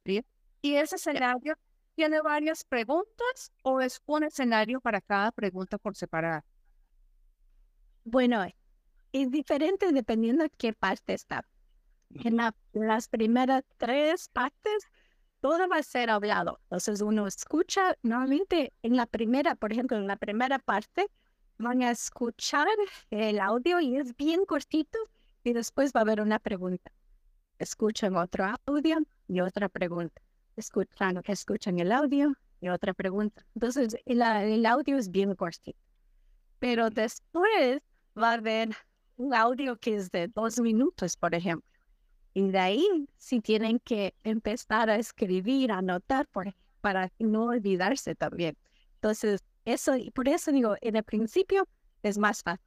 y 0.62 0.74
ese 0.74 0.96
escenario 0.96 1.56
tiene 1.94 2.20
varias 2.20 2.64
preguntas 2.64 3.52
o 3.62 3.80
es 3.80 4.00
un 4.06 4.24
escenario 4.24 4.80
para 4.80 5.00
cada 5.00 5.32
pregunta 5.32 5.78
por 5.78 5.96
separado. 5.96 6.44
Bueno, 8.04 8.44
es 9.12 9.30
diferente 9.30 9.92
dependiendo 9.92 10.44
de 10.44 10.50
qué 10.50 10.72
parte 10.72 11.14
está. 11.14 11.44
En 12.10 12.36
las 12.72 13.08
primeras 13.08 13.64
tres 13.76 14.28
partes, 14.28 14.84
todo 15.40 15.68
va 15.68 15.76
a 15.76 15.82
ser 15.82 16.10
hablado. 16.10 16.60
Entonces 16.64 17.00
uno 17.00 17.26
escucha, 17.26 17.96
normalmente 18.02 18.72
en 18.82 18.96
la 18.96 19.06
primera, 19.06 19.54
por 19.54 19.72
ejemplo, 19.72 19.96
en 19.96 20.06
la 20.06 20.16
primera 20.16 20.58
parte, 20.58 21.08
van 21.58 21.82
a 21.82 21.90
escuchar 21.90 22.68
el 23.10 23.40
audio 23.40 23.80
y 23.80 23.96
es 23.96 24.16
bien 24.16 24.44
cortito 24.44 24.98
y 25.44 25.52
después 25.52 25.92
va 25.94 26.00
a 26.00 26.02
haber 26.02 26.20
una 26.20 26.38
pregunta. 26.38 26.92
Escuchan 27.58 28.16
otro 28.16 28.46
audio 28.66 28.98
y 29.26 29.40
otra 29.40 29.68
pregunta. 29.68 30.22
Escuchan, 30.58 31.22
escuchan 31.24 31.78
el 31.78 31.92
audio 31.92 32.34
y 32.60 32.68
otra 32.68 32.92
pregunta. 32.92 33.46
Entonces 33.54 33.96
el, 34.06 34.20
el 34.20 34.66
audio 34.66 34.98
es 34.98 35.08
bien 35.08 35.36
cortito. 35.36 35.78
Pero 36.58 36.90
después 36.90 37.80
va 38.20 38.30
a 38.30 38.34
haber 38.34 38.70
un 39.16 39.34
audio 39.34 39.76
que 39.76 39.94
es 39.94 40.10
de 40.10 40.26
dos 40.26 40.58
minutos, 40.58 41.16
por 41.16 41.36
ejemplo. 41.36 41.68
Y 42.34 42.50
de 42.50 42.58
ahí, 42.58 43.08
si 43.16 43.40
tienen 43.40 43.78
que 43.78 44.14
empezar 44.24 44.90
a 44.90 44.96
escribir, 44.96 45.70
a 45.70 45.78
anotar, 45.78 46.26
por, 46.26 46.52
para 46.80 47.12
no 47.20 47.44
olvidarse 47.44 48.16
también. 48.16 48.56
Entonces, 48.94 49.44
eso, 49.64 49.96
y 49.96 50.10
por 50.10 50.28
eso 50.28 50.50
digo, 50.50 50.74
en 50.80 50.96
el 50.96 51.04
principio 51.04 51.68
es 52.02 52.18
más 52.18 52.42
fácil, 52.42 52.64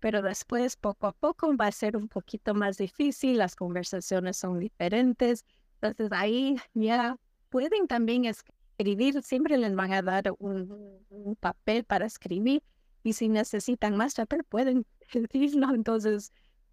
pero 0.00 0.22
después, 0.22 0.76
poco 0.76 1.08
a 1.08 1.12
poco, 1.12 1.54
va 1.56 1.66
a 1.66 1.72
ser 1.72 1.94
un 1.94 2.08
poquito 2.08 2.54
más 2.54 2.78
difícil, 2.78 3.36
las 3.36 3.54
conversaciones 3.54 4.38
son 4.38 4.58
diferentes. 4.60 5.44
Entonces, 5.80 6.08
ahí 6.12 6.56
ya 6.74 7.16
pueden 7.50 7.86
también 7.86 8.24
escribir, 8.24 9.22
siempre 9.22 9.56
les 9.56 9.74
van 9.74 9.92
a 9.92 10.02
dar 10.02 10.32
un, 10.38 11.36
papel 11.40 11.84
para 11.84 12.06
escribir 12.06 12.62
y 13.02 13.12
si 13.12 13.28
necesitan 13.28 13.96
más 13.96 14.14
papel 14.14 14.44
pueden 14.44 14.86
decirlo. 15.12 15.74
Entonces, 15.74 16.32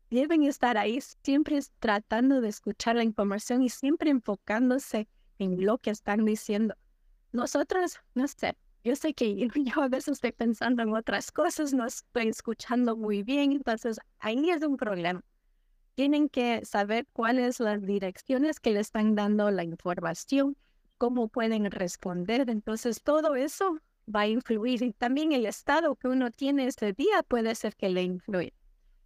deben 0.09 0.43
estar 0.43 0.77
ahí 0.77 0.99
siempre 1.23 1.59
tratando 1.79 2.41
de 2.41 2.49
escuchar 2.49 2.95
la 2.95 3.03
información 3.03 3.61
y 3.63 3.69
siempre 3.69 4.09
enfocándose 4.09 5.07
en 5.39 5.65
lo 5.65 5.77
que 5.77 5.91
están 5.91 6.25
diciendo. 6.25 6.75
Nosotros, 7.31 7.99
no 8.13 8.27
sé, 8.27 8.55
yo 8.83 8.95
sé 8.95 9.13
que 9.13 9.35
yo, 9.75 9.81
a 9.81 9.89
veces 9.89 10.13
estoy 10.13 10.31
pensando 10.31 10.83
en 10.83 10.93
otras 10.93 11.31
cosas, 11.31 11.73
no 11.73 11.85
estoy 11.85 12.27
escuchando 12.27 12.95
muy 12.95 13.23
bien, 13.23 13.51
entonces 13.51 13.99
ahí 14.19 14.49
es 14.49 14.63
un 14.63 14.77
problema. 14.77 15.23
Tienen 15.95 16.29
que 16.29 16.63
saber 16.65 17.07
cuáles 17.13 17.59
las 17.59 17.81
direcciones 17.81 18.59
que 18.59 18.71
le 18.71 18.81
están 18.81 19.15
dando 19.15 19.49
la 19.49 19.63
información, 19.63 20.57
cómo 20.97 21.29
pueden 21.29 21.71
responder. 21.71 22.49
Entonces 22.49 23.01
todo 23.01 23.35
eso 23.35 23.79
va 24.13 24.21
a 24.21 24.27
influir 24.27 24.83
y 24.83 24.91
también 24.91 25.31
el 25.31 25.45
estado 25.45 25.95
que 25.95 26.07
uno 26.07 26.31
tiene 26.31 26.67
ese 26.67 26.93
día 26.93 27.23
puede 27.27 27.55
ser 27.55 27.75
que 27.75 27.89
le 27.89 28.03
influya. 28.03 28.51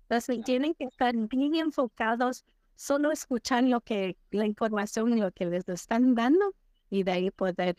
Entonces 0.04 0.44
tienen 0.44 0.74
que 0.74 0.86
estar 0.86 1.16
bien 1.16 1.56
enfocados, 1.56 2.44
solo 2.76 3.12
escuchar 3.12 3.64
lo 3.64 3.82
que 3.82 4.18
la 4.32 4.46
información 4.46 5.16
y 5.16 5.22
lo 5.22 5.32
que 5.32 5.46
les 5.46 5.70
están 5.70 6.16
dando 6.16 6.56
y 6.90 7.04
de 7.04 7.12
ahí 7.12 7.32
poder 7.32 7.78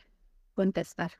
contestar. 0.54 1.12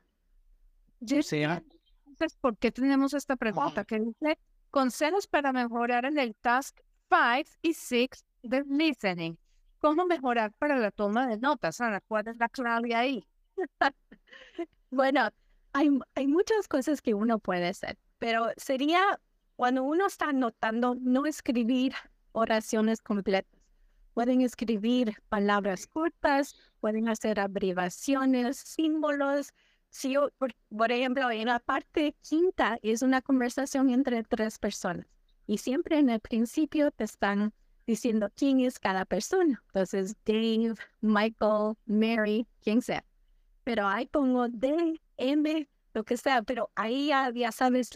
Entonces, 2.07 2.37
¿por 2.39 2.57
qué 2.57 2.71
tenemos 2.71 3.13
esta 3.13 3.35
pregunta? 3.35 3.83
Que 3.83 3.99
dice 3.99 4.39
consejos 4.69 5.27
para 5.27 5.51
mejorar 5.51 6.05
en 6.05 6.17
el 6.17 6.35
task 6.35 6.79
5 7.11 7.49
y 7.61 7.73
6 7.73 8.09
de 8.43 8.63
listening. 8.69 9.37
¿Cómo 9.79 10.05
mejorar 10.05 10.53
para 10.53 10.77
la 10.77 10.91
toma 10.91 11.27
de 11.27 11.37
notas? 11.37 11.81
Ana, 11.81 11.99
¿cuál 12.07 12.29
es 12.29 12.37
la 12.37 12.47
clave 12.47 12.95
ahí? 12.95 13.27
bueno, 14.91 15.29
hay, 15.73 15.89
hay 16.15 16.27
muchas 16.27 16.69
cosas 16.69 17.01
que 17.01 17.13
uno 17.13 17.37
puede 17.39 17.67
hacer, 17.67 17.97
pero 18.17 18.47
sería 18.55 19.19
cuando 19.57 19.83
uno 19.83 20.07
está 20.07 20.29
anotando, 20.29 20.95
no 21.01 21.25
escribir 21.25 21.93
oraciones 22.31 23.01
completas. 23.01 23.59
Pueden 24.13 24.41
escribir 24.41 25.21
palabras 25.27 25.87
cortas, 25.87 26.55
pueden 26.79 27.09
hacer 27.09 27.41
abreviaciones, 27.41 28.57
símbolos. 28.57 29.53
Si 29.89 30.15
por, 30.37 30.91
ejemplo, 30.91 31.29
en 31.29 31.47
la 31.47 31.59
parte 31.59 32.15
quinta 32.21 32.79
es 32.81 33.01
una 33.01 33.21
conversación 33.21 33.89
entre 33.89 34.23
tres 34.23 34.57
personas 34.57 35.05
y 35.47 35.57
siempre 35.57 35.99
en 35.99 36.09
el 36.09 36.19
principio 36.19 36.91
te 36.91 37.03
están 37.03 37.53
diciendo 37.87 38.29
quién 38.35 38.59
es 38.59 38.79
cada 38.79 39.05
persona. 39.05 39.61
Entonces, 39.67 40.15
Dave, 40.25 40.75
Michael, 41.01 41.75
Mary, 41.85 42.47
quien 42.61 42.81
sea. 42.81 43.03
Pero 43.63 43.87
ahí 43.87 44.05
pongo 44.07 44.47
D, 44.47 44.99
M, 45.17 45.69
lo 45.93 46.03
que 46.03 46.17
sea, 46.17 46.41
pero 46.41 46.71
ahí 46.75 47.07
ya, 47.07 47.31
ya 47.31 47.51
sabes, 47.51 47.89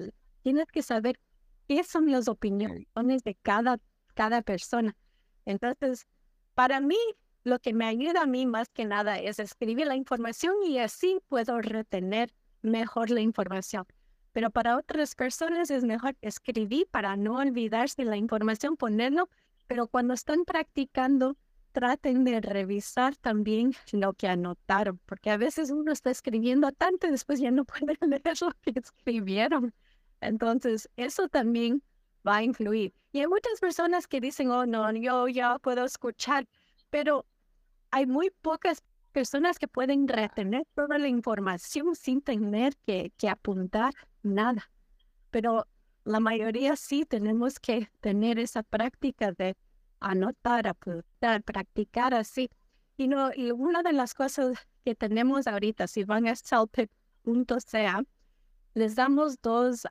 tienes 0.43 0.67
que 0.67 0.81
saber 0.81 1.19
qué 1.67 1.83
son 1.83 2.11
las 2.11 2.27
opiniones 2.27 2.87
de 3.23 3.35
cada, 3.41 3.79
cada 4.13 4.41
persona. 4.41 4.95
Entonces, 5.45 6.05
para 6.53 6.79
mí, 6.79 6.97
lo 7.43 7.59
que 7.59 7.73
me 7.73 7.85
ayuda 7.85 8.23
a 8.23 8.25
mí 8.25 8.45
más 8.45 8.69
que 8.69 8.85
nada 8.85 9.19
es 9.19 9.39
escribir 9.39 9.87
la 9.87 9.95
información 9.95 10.55
y 10.65 10.79
así 10.79 11.19
puedo 11.29 11.61
retener 11.61 12.33
mejor 12.61 13.11
la 13.11 13.21
información. 13.21 13.85
Pero 14.35 14.49
para 14.49 14.75
otras 14.75 15.15
personas 15.15 15.71
es 15.71 15.85
mejor 15.85 16.17
escribir 16.19 16.87
para 16.91 17.15
no 17.15 17.37
olvidarse 17.37 18.03
la 18.03 18.17
información, 18.17 18.75
ponerlo, 18.75 19.29
pero 19.65 19.87
cuando 19.87 20.13
están 20.13 20.43
practicando, 20.43 21.37
traten 21.71 22.25
de 22.25 22.41
revisar 22.41 23.15
también 23.15 23.71
lo 23.93 24.11
que 24.11 24.27
anotaron, 24.27 24.99
porque 25.05 25.31
a 25.31 25.37
veces 25.37 25.71
uno 25.71 25.93
está 25.93 26.11
escribiendo 26.11 26.73
tanto 26.73 27.07
y 27.07 27.11
después 27.11 27.39
ya 27.39 27.49
no 27.49 27.63
puede 27.65 27.97
leer 28.01 28.35
lo 28.41 28.51
que 28.61 28.77
escribieron. 28.77 29.73
Entonces, 30.19 30.89
eso 30.97 31.29
también 31.29 31.81
va 32.27 32.35
a 32.35 32.43
influir. 32.43 32.93
Y 33.13 33.21
hay 33.21 33.27
muchas 33.27 33.61
personas 33.61 34.05
que 34.05 34.19
dicen, 34.19 34.51
oh, 34.51 34.65
no, 34.65 34.91
yo 34.91 35.29
ya 35.29 35.59
puedo 35.59 35.85
escuchar, 35.85 36.45
pero 36.89 37.25
hay 37.89 38.05
muy 38.05 38.31
pocas 38.41 38.83
personas 39.13 39.59
que 39.59 39.69
pueden 39.69 40.09
retener 40.09 40.67
toda 40.75 40.97
la 40.97 41.07
información 41.07 41.95
sin 41.95 42.21
tener 42.21 42.75
que, 42.85 43.13
que 43.17 43.29
apuntar 43.29 43.93
nada. 44.25 44.69
Pero 45.31 45.67
la 46.03 46.19
mayoría 46.19 46.75
sí 46.75 47.05
tenemos 47.05 47.59
que 47.59 47.89
tener 48.01 48.39
esa 48.39 48.63
práctica 48.63 49.31
de 49.31 49.55
anotar, 49.99 50.67
apuntar, 50.67 51.43
practicar 51.43 52.13
así. 52.13 52.49
Y, 52.97 53.07
no, 53.07 53.31
y 53.35 53.51
una 53.51 53.83
de 53.83 53.93
las 53.93 54.13
cosas 54.13 54.57
que 54.83 54.95
tenemos 54.95 55.47
ahorita, 55.47 55.87
si 55.87 56.03
van 56.03 56.27
a 56.27 56.35
salpe.ca, 56.35 58.03
les 58.73 58.95
damos 58.95 59.41
dos 59.41 59.87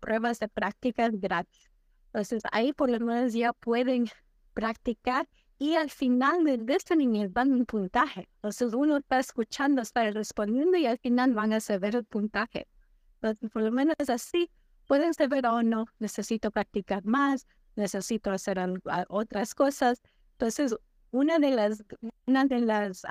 pruebas 0.00 0.40
de 0.40 0.48
práctica 0.48 1.08
gratis. 1.12 1.70
Entonces 2.06 2.42
ahí 2.50 2.72
por 2.72 2.90
lo 2.90 2.98
menos 3.00 3.32
ya 3.32 3.52
pueden 3.52 4.08
practicar 4.52 5.28
y 5.58 5.76
al 5.76 5.90
final 5.90 6.44
del 6.44 6.66
listening 6.66 7.32
dan 7.32 7.52
un 7.52 7.64
puntaje. 7.64 8.28
Entonces 8.36 8.74
uno 8.74 8.96
está 8.96 9.18
escuchando, 9.20 9.80
está 9.80 10.10
respondiendo 10.10 10.76
y 10.76 10.86
al 10.86 10.98
final 10.98 11.34
van 11.34 11.52
a 11.52 11.60
saber 11.60 11.94
el 11.94 12.04
puntaje. 12.04 12.66
Entonces 13.22 13.50
por 13.50 13.62
lo 13.62 13.70
menos 13.70 13.94
así 14.08 14.50
pueden 14.88 15.14
saber, 15.14 15.46
oh 15.46 15.62
no, 15.62 15.86
necesito 16.00 16.50
practicar 16.50 17.04
más, 17.04 17.46
necesito 17.76 18.32
hacer 18.32 18.58
otras 19.08 19.54
cosas. 19.54 20.02
Entonces 20.32 20.74
una 21.12 21.38
de 21.38 21.52
las, 21.52 21.84
una 22.26 22.46
de 22.46 22.60
las 22.60 23.02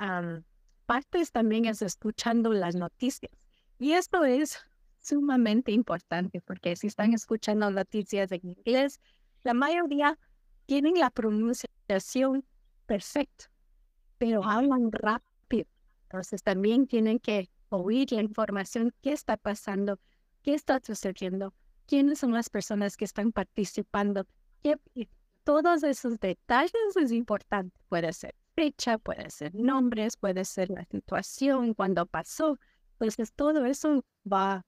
partes 0.84 1.32
también 1.32 1.64
es 1.64 1.80
escuchando 1.80 2.52
las 2.52 2.74
noticias. 2.74 3.32
Y 3.78 3.92
esto 3.92 4.24
es 4.24 4.58
sumamente 5.00 5.72
importante 5.72 6.42
porque 6.42 6.76
si 6.76 6.88
están 6.88 7.14
escuchando 7.14 7.70
noticias 7.70 8.30
en 8.32 8.40
inglés, 8.50 9.00
la 9.42 9.54
mayoría 9.54 10.18
tienen 10.66 10.94
la 10.98 11.10
pronunciación 11.10 12.44
perfecta, 12.86 13.50
pero 14.18 14.44
hablan 14.44 14.92
rápido. 14.92 15.66
Entonces 16.04 16.42
también 16.42 16.86
tienen 16.86 17.18
que 17.18 17.48
oír 17.76 18.12
la 18.12 18.22
información, 18.22 18.92
qué 19.02 19.12
está 19.12 19.36
pasando, 19.36 19.98
qué 20.42 20.54
está 20.54 20.80
sucediendo, 20.82 21.54
quiénes 21.86 22.20
son 22.20 22.32
las 22.32 22.50
personas 22.50 22.96
que 22.96 23.04
están 23.04 23.32
participando. 23.32 24.26
Qué, 24.62 24.76
todos 25.44 25.82
esos 25.82 26.18
detalles 26.20 26.96
es 26.96 27.12
importante. 27.12 27.76
Puede 27.88 28.12
ser 28.12 28.34
fecha, 28.54 28.98
puede 28.98 29.30
ser 29.30 29.54
nombres, 29.54 30.16
puede 30.16 30.44
ser 30.44 30.70
la 30.70 30.84
situación, 30.84 31.74
cuando 31.74 32.06
pasó. 32.06 32.58
Entonces 32.98 33.32
todo 33.32 33.64
eso 33.64 34.04
va 34.30 34.64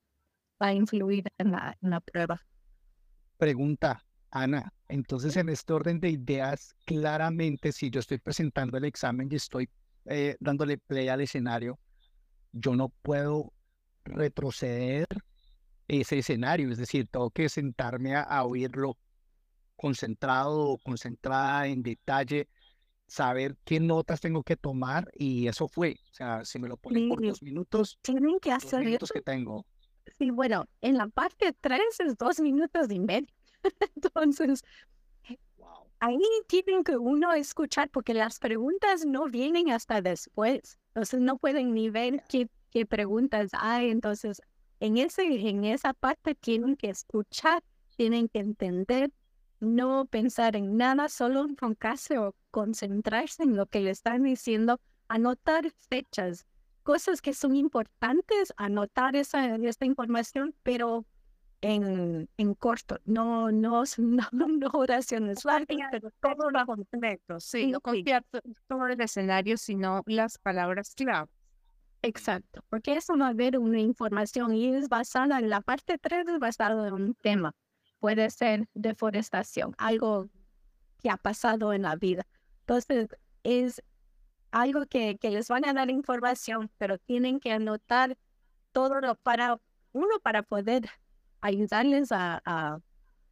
va 0.60 0.68
a 0.68 0.74
influir 0.74 1.24
en 1.38 1.52
la, 1.52 1.76
en 1.82 1.90
la 1.90 2.00
prueba. 2.00 2.40
Pregunta, 3.36 4.04
Ana. 4.30 4.72
Entonces, 4.88 5.36
en 5.36 5.48
este 5.48 5.72
orden 5.72 6.00
de 6.00 6.10
ideas, 6.10 6.74
claramente, 6.84 7.72
si 7.72 7.90
yo 7.90 8.00
estoy 8.00 8.18
presentando 8.18 8.76
el 8.76 8.84
examen 8.84 9.28
y 9.30 9.36
estoy 9.36 9.68
eh, 10.06 10.36
dándole 10.40 10.78
play 10.78 11.08
al 11.08 11.20
escenario, 11.20 11.78
yo 12.54 12.76
no 12.76 12.88
puedo 13.02 13.52
retroceder 14.04 15.06
ese 15.88 16.18
escenario, 16.18 16.70
es 16.70 16.78
decir, 16.78 17.08
tengo 17.10 17.30
que 17.30 17.48
sentarme 17.48 18.14
a, 18.16 18.44
oírlo 18.44 18.96
concentrado 19.76 20.68
o 20.70 20.78
concentrada 20.78 21.66
en 21.66 21.82
detalle, 21.82 22.48
saber 23.06 23.56
qué 23.64 23.80
notas 23.80 24.20
tengo 24.20 24.42
que 24.42 24.56
tomar 24.56 25.10
y 25.12 25.48
eso 25.48 25.68
fue, 25.68 25.96
o 26.10 26.14
sea, 26.14 26.44
si 26.44 26.58
me 26.58 26.68
lo 26.68 26.76
ponen 26.76 27.08
por 27.08 27.20
dos 27.20 27.42
minutos, 27.42 27.98
tienen 28.00 28.38
que 28.40 28.52
hacer 28.52 28.78
los 28.78 28.84
minutos 28.86 29.10
que 29.12 29.20
tengo. 29.20 29.66
Sí, 30.18 30.30
bueno, 30.30 30.66
en 30.80 30.96
la 30.96 31.08
parte 31.08 31.54
3 31.60 31.80
es 32.00 32.16
dos 32.16 32.40
minutos 32.40 32.90
y 32.90 33.00
medio. 33.00 33.28
Entonces, 33.96 34.62
ahí 36.04 36.20
tienen 36.46 36.84
que 36.84 36.96
uno 36.96 37.32
escuchar 37.32 37.88
porque 37.88 38.12
las 38.12 38.38
preguntas 38.38 39.06
no 39.06 39.26
vienen 39.26 39.70
hasta 39.70 40.02
después. 40.02 40.78
Entonces, 40.88 41.20
no 41.20 41.38
pueden 41.38 41.72
ni 41.72 41.88
ver 41.88 42.22
qué, 42.28 42.48
qué 42.70 42.84
preguntas 42.84 43.50
hay. 43.54 43.90
Entonces, 43.90 44.42
en, 44.80 44.98
ese, 44.98 45.24
en 45.24 45.64
esa 45.64 45.94
parte 45.94 46.34
tienen 46.34 46.76
que 46.76 46.90
escuchar, 46.90 47.62
tienen 47.96 48.28
que 48.28 48.40
entender, 48.40 49.10
no 49.60 50.04
pensar 50.04 50.56
en 50.56 50.76
nada, 50.76 51.08
solo 51.08 51.40
enfocarse 51.40 52.18
o 52.18 52.34
concentrarse 52.50 53.42
en 53.42 53.56
lo 53.56 53.66
que 53.66 53.80
le 53.80 53.90
están 53.90 54.24
diciendo, 54.24 54.78
anotar 55.08 55.70
fechas, 55.88 56.44
cosas 56.82 57.22
que 57.22 57.32
son 57.32 57.56
importantes, 57.56 58.52
anotar 58.58 59.16
esa, 59.16 59.56
esta 59.56 59.86
información, 59.86 60.54
pero 60.62 61.06
en, 61.64 62.28
en 62.36 62.54
corto, 62.54 63.00
no, 63.06 63.50
no, 63.50 63.84
no, 63.98 64.28
no 64.32 64.70
oraciones 64.74 65.46
largas, 65.46 65.78
pero 65.90 66.10
todo 66.20 66.50
lo 66.50 66.66
completo, 66.66 67.40
sí, 67.40 67.68
no 67.68 67.80
confiar 67.80 68.22
todo 68.68 68.86
el 68.86 69.00
escenario, 69.00 69.56
sino 69.56 70.02
las 70.04 70.36
palabras 70.36 70.94
clave. 70.94 71.30
Exacto, 72.02 72.62
porque 72.68 72.96
eso 72.96 73.16
va 73.16 73.28
a 73.28 73.30
haber 73.30 73.58
una 73.58 73.80
información 73.80 74.54
y 74.54 74.74
es 74.74 74.90
basada 74.90 75.38
en 75.38 75.48
la 75.48 75.62
parte 75.62 75.96
3, 75.96 76.28
es 76.28 76.38
basada 76.38 76.86
en 76.86 76.92
un 76.92 77.14
tema. 77.14 77.54
Puede 77.98 78.28
ser 78.28 78.68
deforestación, 78.74 79.74
algo 79.78 80.28
que 81.02 81.08
ha 81.08 81.16
pasado 81.16 81.72
en 81.72 81.80
la 81.80 81.96
vida. 81.96 82.26
Entonces, 82.60 83.08
es 83.42 83.82
algo 84.50 84.84
que, 84.84 85.16
que 85.16 85.30
les 85.30 85.48
van 85.48 85.64
a 85.64 85.72
dar 85.72 85.88
información, 85.88 86.70
pero 86.76 86.98
tienen 86.98 87.40
que 87.40 87.52
anotar 87.52 88.18
todo 88.72 89.00
lo 89.00 89.14
para, 89.14 89.58
uno, 89.92 90.20
para 90.22 90.42
poder 90.42 90.90
ayudarles 91.46 92.12
a, 92.12 92.40
a, 92.44 92.78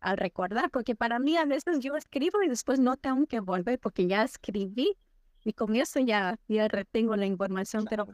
a, 0.00 0.16
recordar, 0.16 0.70
porque 0.70 0.94
para 0.94 1.18
mí 1.18 1.36
a 1.36 1.44
veces 1.44 1.80
yo 1.80 1.96
escribo 1.96 2.42
y 2.42 2.48
después 2.48 2.78
no 2.78 2.96
tengo 2.96 3.26
que 3.26 3.40
volver 3.40 3.78
porque 3.78 4.06
ya 4.06 4.22
escribí 4.22 4.96
y 5.44 5.52
con 5.52 5.74
eso 5.76 6.00
ya, 6.00 6.38
ya 6.48 6.68
retengo 6.68 7.16
la 7.16 7.26
información, 7.26 7.84
pero 7.88 8.06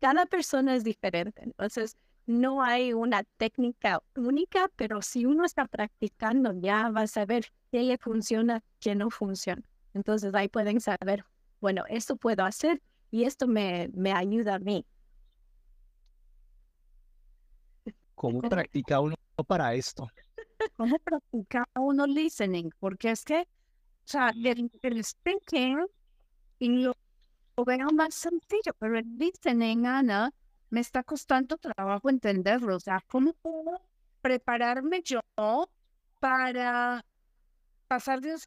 cada 0.00 0.26
persona 0.26 0.74
es 0.74 0.84
diferente, 0.84 1.42
entonces 1.44 1.96
no 2.26 2.62
hay 2.62 2.92
una 2.92 3.24
técnica 3.36 4.02
única, 4.16 4.70
pero 4.76 5.02
si 5.02 5.24
uno 5.24 5.44
está 5.44 5.66
practicando 5.66 6.52
ya 6.60 6.90
va 6.90 7.02
a 7.02 7.06
saber 7.06 7.46
qué 7.70 7.82
le 7.82 7.96
funciona, 7.98 8.62
qué 8.80 8.94
no 8.94 9.10
funciona. 9.10 9.62
Entonces 9.94 10.34
ahí 10.34 10.48
pueden 10.48 10.80
saber 10.80 11.24
bueno, 11.60 11.84
esto 11.88 12.16
puedo 12.16 12.44
hacer 12.44 12.80
y 13.10 13.24
esto 13.24 13.46
me, 13.46 13.90
me 13.94 14.12
ayuda 14.12 14.56
a 14.56 14.58
mí. 14.58 14.86
¿Cómo 18.18 18.40
practica 18.40 18.98
uno 18.98 19.14
para 19.46 19.74
esto? 19.74 20.10
¿Cómo 20.76 20.98
practica 20.98 21.68
uno 21.76 22.04
listening? 22.04 22.68
Porque 22.80 23.12
es 23.12 23.24
que, 23.24 23.42
o 23.42 23.46
sea, 24.04 24.30
el, 24.30 24.68
el 24.82 25.04
speaking 25.04 25.86
lo, 26.58 26.96
lo 27.56 27.64
veo 27.64 27.86
más 27.92 28.16
sencillo, 28.16 28.72
pero 28.80 28.98
el 28.98 29.16
listening, 29.16 29.86
Ana, 29.86 30.32
me 30.68 30.80
está 30.80 31.04
costando 31.04 31.56
trabajo 31.58 32.10
entenderlo. 32.10 32.74
O 32.74 32.80
sea, 32.80 33.00
¿cómo 33.06 33.34
puedo 33.34 33.80
prepararme 34.20 35.00
yo 35.02 35.20
para 36.18 37.04
pasar 37.86 38.20
de 38.20 38.34
un 38.34 38.40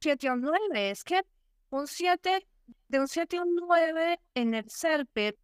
7 0.00 0.28
a 0.28 0.36
9? 0.36 0.90
Es 0.90 1.02
que 1.02 1.22
un 1.70 1.86
7, 1.86 2.46
de 2.88 3.00
un 3.00 3.08
7 3.08 3.38
a 3.38 3.42
un 3.44 3.56
9 3.56 4.20
en 4.34 4.52
el 4.52 4.70
CERPET, 4.70 5.38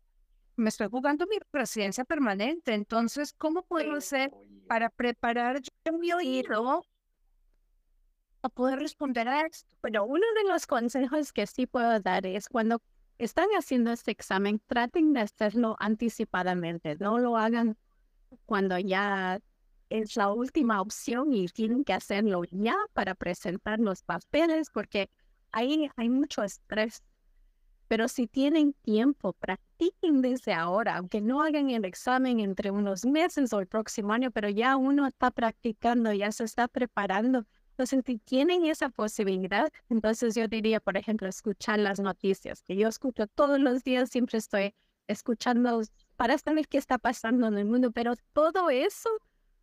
me 0.57 0.69
estoy 0.69 0.89
jugando 0.89 1.27
mi 1.27 1.37
residencia 1.53 2.05
permanente. 2.05 2.75
Entonces, 2.75 3.33
¿cómo 3.37 3.63
puedo 3.63 3.95
hacer 3.95 4.31
para 4.69 4.91
preparar 4.91 5.61
yo 5.61 5.93
mi 5.99 6.13
oído 6.13 6.85
a 8.43 8.49
poder 8.49 8.79
responder 8.79 9.29
a 9.29 9.47
esto? 9.47 9.77
Bueno, 9.83 10.05
uno 10.05 10.27
de 10.37 10.49
los 10.49 10.67
consejos 10.67 11.33
que 11.33 11.47
sí 11.47 11.67
puedo 11.67 12.01
dar 12.01 12.27
es 12.27 12.49
cuando 12.49 12.83
están 13.19 13.49
haciendo 13.57 13.93
este 13.93 14.11
examen, 14.11 14.61
traten 14.67 15.13
de 15.13 15.21
hacerlo 15.21 15.77
anticipadamente, 15.79 16.97
no 16.97 17.19
lo 17.19 17.37
hagan 17.37 17.77
cuando 18.47 18.79
ya 18.79 19.39
es 19.91 20.17
la 20.17 20.33
última 20.33 20.81
opción 20.81 21.33
y 21.35 21.47
tienen 21.49 21.85
que 21.85 21.93
hacerlo 21.93 22.43
ya 22.51 22.75
para 22.95 23.15
presentar 23.15 23.79
los 23.79 24.03
papeles, 24.03 24.71
porque 24.71 25.11
ahí 25.53 25.91
hay 25.97 26.09
mucho 26.09 26.43
estrés. 26.43 27.03
Pero 27.93 28.09
si 28.09 28.27
tienen 28.27 28.73
tiempo, 28.73 29.35
practiquen 29.35 30.23
desde 30.23 30.55
ahora, 30.55 30.97
aunque 30.97 31.21
no 31.21 31.43
hagan 31.43 31.69
el 31.69 31.85
examen 31.85 32.41
entre 32.41 32.71
unos 32.71 33.05
meses 33.05 33.53
o 33.53 33.61
el 33.61 33.67
próximo 33.67 34.15
año, 34.15 34.31
pero 34.31 34.49
ya 34.49 34.79
uno 34.79 35.07
está 35.07 35.31
practicando, 35.31 36.11
ya 36.11 36.33
se 36.33 36.45
está 36.45 36.69
preparando. 36.69 37.45
Entonces, 37.73 38.03
si 38.07 38.17
tienen 38.17 38.65
esa 38.65 38.89
posibilidad, 38.89 39.71
entonces 39.91 40.35
yo 40.35 40.49
diría, 40.49 40.81
por 40.81 40.97
ejemplo, 40.97 41.29
escuchar 41.29 41.81
las 41.81 42.01
noticias, 42.01 42.63
que 42.63 42.77
yo 42.77 42.89
escucho 42.89 43.27
todos 43.27 43.61
los 43.61 43.85
días, 43.85 44.09
siempre 44.09 44.39
estoy 44.39 44.75
escuchando 45.07 45.83
para 46.17 46.39
saber 46.39 46.69
qué 46.69 46.79
está 46.79 46.97
pasando 46.97 47.47
en 47.49 47.59
el 47.59 47.67
mundo, 47.67 47.93
pero 47.93 48.15
todo 48.33 48.71
eso 48.71 49.11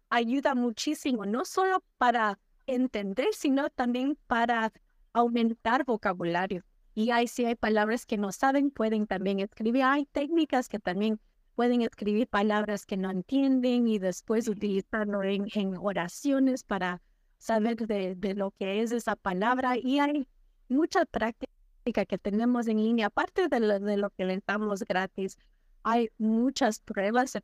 ayuda 0.10 0.54
muchísimo, 0.54 1.26
no 1.26 1.46
solo 1.46 1.84
para 1.98 2.38
entender, 2.68 3.30
sino 3.32 3.72
también 3.72 4.20
para 4.28 4.72
aumentar 5.14 5.84
vocabulario. 5.84 6.64
Y 7.00 7.12
hay, 7.12 7.30
si 7.30 7.46
hay 7.46 7.56
palabras 7.56 8.06
que 8.06 8.18
no 8.18 8.34
saben, 8.34 8.72
pueden 8.72 9.08
también 9.08 9.40
escribir. 9.40 9.84
Hay 9.84 10.06
técnicas 10.08 10.68
que 10.68 10.80
también 10.80 11.18
pueden 11.56 11.82
escribir 11.82 12.28
palabras 12.28 12.86
que 12.86 12.98
no 12.98 13.10
entienden 13.10 13.88
y 13.88 14.00
después 14.00 14.50
utilizarlo 14.50 15.24
en, 15.24 15.78
oraciones 15.78 16.66
para 16.66 17.02
saber 17.38 17.78
de, 17.88 18.16
de, 18.16 18.34
lo 18.34 18.52
que 18.52 18.82
es 18.82 18.92
esa 18.92 19.16
palabra. 19.16 19.78
Y 19.78 20.00
hay 20.00 20.28
mucha 20.68 21.06
práctica 21.06 22.04
que 22.06 22.18
tenemos 22.18 22.68
en 22.68 22.84
línea, 22.84 23.06
aparte 23.08 23.48
de 23.48 23.62
lo, 23.62 23.80
de 23.80 23.96
lo 23.96 24.10
que 24.10 24.26
le 24.26 24.44
damos 24.46 24.84
gratis. 24.84 25.38
Hay 25.84 26.10
muchas 26.18 26.82
pruebas 26.82 27.32
de, 27.32 27.42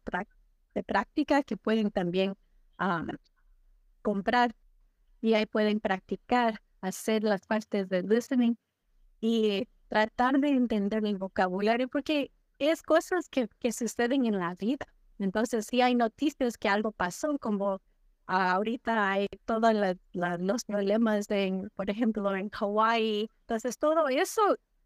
de 0.74 0.84
práctica 0.84 1.44
que 1.44 1.56
pueden 1.56 1.92
también 1.92 2.36
ah, 2.78 3.06
comprar 4.02 4.54
y 5.22 5.34
ahí 5.34 5.46
pueden 5.46 5.80
practicar 5.80 6.62
hacer 6.82 7.24
las 7.24 7.48
partes 7.48 7.88
de 7.88 8.04
listening 8.04 8.58
y 9.26 9.68
tratar 9.88 10.40
de 10.40 10.50
entender 10.50 11.04
el 11.04 11.18
vocabulario, 11.18 11.88
porque 11.88 12.32
es 12.60 12.84
cosas 12.84 13.28
que, 13.28 13.48
que 13.60 13.72
suceden 13.72 14.26
en 14.26 14.38
la 14.38 14.54
vida. 14.54 14.86
Entonces, 15.18 15.66
si 15.66 15.82
hay 15.82 15.96
noticias 15.96 16.60
que 16.60 16.70
algo 16.70 16.92
pasó, 16.92 17.36
como 17.40 17.82
ahorita 18.28 19.12
hay 19.12 19.28
todos 19.46 19.74
los 20.14 20.64
problemas 20.66 21.28
de, 21.28 21.68
por 21.76 21.90
ejemplo, 21.90 22.36
en 22.36 22.50
Hawái. 22.50 23.28
Entonces, 23.42 23.80
todo 23.80 24.08
eso, 24.10 24.42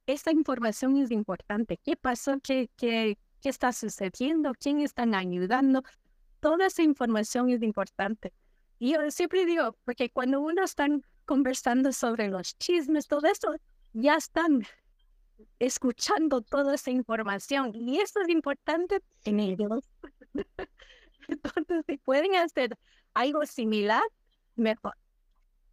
esta 0.05 0.31
información 0.31 0.95
es 0.95 1.11
importante. 1.11 1.77
¿Qué 1.83 1.97
pasó? 1.97 2.39
¿Qué, 2.41 2.69
qué, 2.77 3.17
qué 3.41 3.49
está 3.49 3.73
sucediendo? 3.73 4.53
¿Quién 4.57 4.79
están 4.79 5.15
ayudando? 5.15 5.83
Toda 6.39 6.67
esa 6.67 6.83
información 6.83 7.49
es 7.49 7.61
importante. 7.61 8.31
Y 8.77 8.93
yo 8.93 9.11
siempre 9.11 9.45
digo, 9.45 9.75
porque 9.83 10.09
cuando 10.09 10.39
uno 10.39 10.63
está 10.63 10.87
conversando 11.25 11.91
sobre 11.91 12.29
los 12.29 12.57
chismes, 12.57 13.05
todo 13.05 13.27
eso, 13.27 13.53
ya 13.93 14.15
están 14.15 14.63
escuchando 15.59 16.41
toda 16.41 16.75
esa 16.75 16.91
información. 16.91 17.71
Y 17.73 17.99
eso 17.99 18.21
es 18.21 18.29
importante 18.29 19.01
en 19.25 19.39
ellos. 19.39 19.89
Entonces, 21.27 21.85
si 21.87 21.97
pueden 21.97 22.35
hacer 22.35 22.77
algo 23.13 23.45
similar, 23.45 24.03
mejor. 24.55 24.95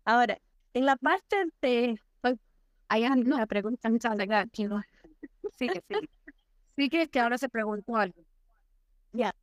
Ahora, 0.05 0.39
en 0.75 0.87
la 0.87 0.97
parte 0.97 1.47
de... 1.61 2.01
Hay 2.89 3.05
una 3.05 3.47
pregunta 3.47 3.89
aquí. 4.39 4.69
Sí, 5.59 5.69
sí. 5.69 6.09
Sí, 6.77 6.91
que, 6.91 7.21
ahora 7.21 7.39
se 7.39 7.49
preguntó 7.49 7.97
algo. 7.97 8.23
Ya. 9.13 9.35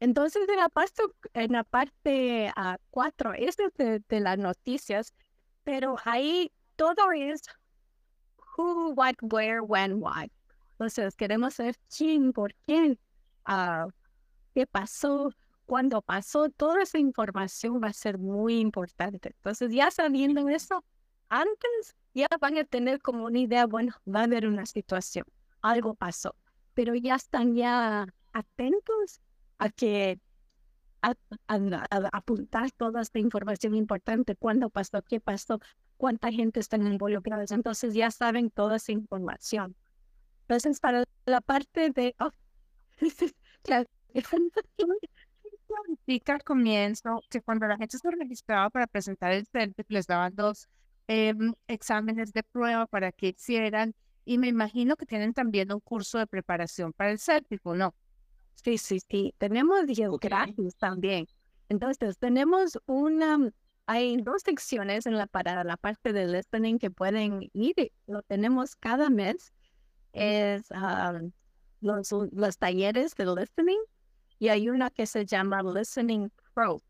Entonces, 0.00 0.48
en 0.48 0.56
la 0.56 0.68
parte, 0.70 1.02
en 1.34 1.52
la 1.52 1.62
parte 1.62 2.52
uh, 2.56 2.76
cuatro, 2.90 3.34
es 3.34 3.56
de, 3.56 4.02
de, 4.08 4.20
las 4.20 4.38
noticias, 4.38 5.14
pero 5.62 5.96
ahí 6.04 6.50
todo 6.76 7.12
es 7.12 7.42
who, 8.60 8.92
what, 8.94 9.16
where, 9.22 9.62
when, 9.62 10.00
why. 10.00 10.30
Entonces, 10.72 11.14
queremos 11.16 11.54
saber 11.54 11.76
quién, 11.94 12.32
por 12.32 12.54
quién, 12.66 12.98
uh, 13.48 13.90
qué 14.54 14.66
pasó, 14.66 15.32
cuándo 15.66 16.02
pasó. 16.02 16.48
Toda 16.50 16.82
esa 16.82 16.98
información 16.98 17.80
va 17.82 17.88
a 17.88 17.92
ser 17.92 18.18
muy 18.18 18.58
importante. 18.58 19.30
Entonces, 19.36 19.72
ya 19.72 19.90
sabiendo 19.90 20.48
eso, 20.48 20.84
antes 21.28 21.94
ya 22.14 22.28
van 22.40 22.58
a 22.58 22.64
tener 22.64 23.00
como 23.00 23.26
una 23.26 23.38
idea, 23.38 23.66
bueno, 23.66 23.92
va 24.06 24.20
a 24.20 24.24
haber 24.24 24.46
una 24.46 24.66
situación, 24.66 25.24
algo 25.62 25.94
pasó, 25.94 26.34
pero 26.74 26.94
ya 26.94 27.14
están 27.14 27.54
ya 27.54 28.06
atentos 28.32 29.20
a 29.58 29.68
que 29.68 30.18
a, 31.02 31.14
apuntar 32.12 32.70
toda 32.72 33.02
esta 33.02 33.18
información 33.18 33.74
importante, 33.74 34.36
cuándo 34.36 34.70
pasó, 34.70 35.02
qué 35.02 35.20
pasó, 35.20 35.60
cuánta 36.00 36.32
gente 36.32 36.60
está 36.60 36.78
involucrada. 36.78 37.44
Entonces 37.50 37.92
ya 37.92 38.10
saben 38.10 38.50
toda 38.50 38.76
esa 38.76 38.90
información. 38.90 39.76
Entonces, 40.48 40.80
para 40.80 41.04
la 41.26 41.42
parte 41.42 41.90
de... 41.90 42.14
Oh, 42.18 42.30
claro, 43.62 43.86
al 46.26 46.42
comienzo 46.42 47.20
que 47.28 47.42
cuando 47.42 47.66
la 47.66 47.76
gente 47.76 47.98
se 47.98 48.10
registraba 48.10 48.70
para 48.70 48.86
presentar 48.86 49.32
el 49.32 49.46
CELPIC, 49.46 49.90
les 49.90 50.06
daban 50.06 50.34
dos 50.34 50.68
em, 51.06 51.52
exámenes 51.68 52.32
de 52.32 52.44
prueba 52.44 52.86
para 52.86 53.12
que 53.12 53.28
hicieran 53.28 53.94
y 54.24 54.38
me 54.38 54.48
imagino 54.48 54.96
que 54.96 55.04
tienen 55.04 55.34
también 55.34 55.70
un 55.70 55.80
curso 55.80 56.16
de 56.16 56.26
preparación 56.26 56.94
para 56.94 57.10
el 57.10 57.18
CELPIC, 57.18 57.60
¿o 57.66 57.74
no? 57.74 57.94
Sí, 58.54 58.78
sí, 58.78 59.00
sí. 59.06 59.34
Tenemos 59.36 59.84
gratis 60.18 60.76
también. 60.76 61.26
Entonces, 61.68 62.16
tenemos 62.16 62.78
una, 62.86 63.52
hay 63.90 64.18
dos 64.18 64.42
secciones 64.42 65.04
en 65.06 65.18
la, 65.18 65.26
para 65.26 65.64
la 65.64 65.76
parte 65.76 66.12
de 66.12 66.28
listening 66.28 66.78
que 66.78 66.92
pueden 66.92 67.50
ir. 67.52 67.90
Lo 68.06 68.22
tenemos 68.22 68.76
cada 68.76 69.10
mes. 69.10 69.52
Es 70.12 70.68
los, 71.80 72.12
los 72.30 72.58
talleres 72.58 73.16
de 73.16 73.26
listening 73.26 73.80
y 74.38 74.48
hay 74.48 74.68
una 74.68 74.90
que 74.90 75.06
se 75.06 75.26
llama 75.26 75.64
Listening 75.64 76.30
Pro, 76.54 76.80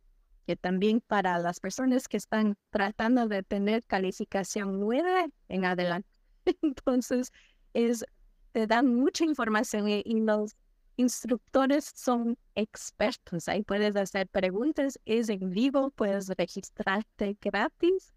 que 0.46 0.56
también 0.56 1.00
para 1.00 1.38
las 1.38 1.58
personas 1.58 2.06
que 2.06 2.18
están 2.18 2.58
tratando 2.68 3.26
de 3.28 3.44
tener 3.44 3.82
calificación 3.86 4.78
9 4.78 5.30
en 5.48 5.64
adelante. 5.64 6.08
Entonces, 6.60 7.32
es, 7.72 8.04
te 8.52 8.66
dan 8.66 8.94
mucha 8.94 9.24
información 9.24 9.88
y 9.88 10.20
los 10.20 10.54
instructores 11.00 11.90
son 11.94 12.36
expertos. 12.54 13.48
Ahí 13.48 13.62
puedes 13.62 13.96
hacer 13.96 14.28
preguntas, 14.28 15.00
es 15.04 15.28
en 15.28 15.50
vivo, 15.50 15.90
puedes 15.90 16.28
registrarte 16.28 17.36
gratis 17.40 18.12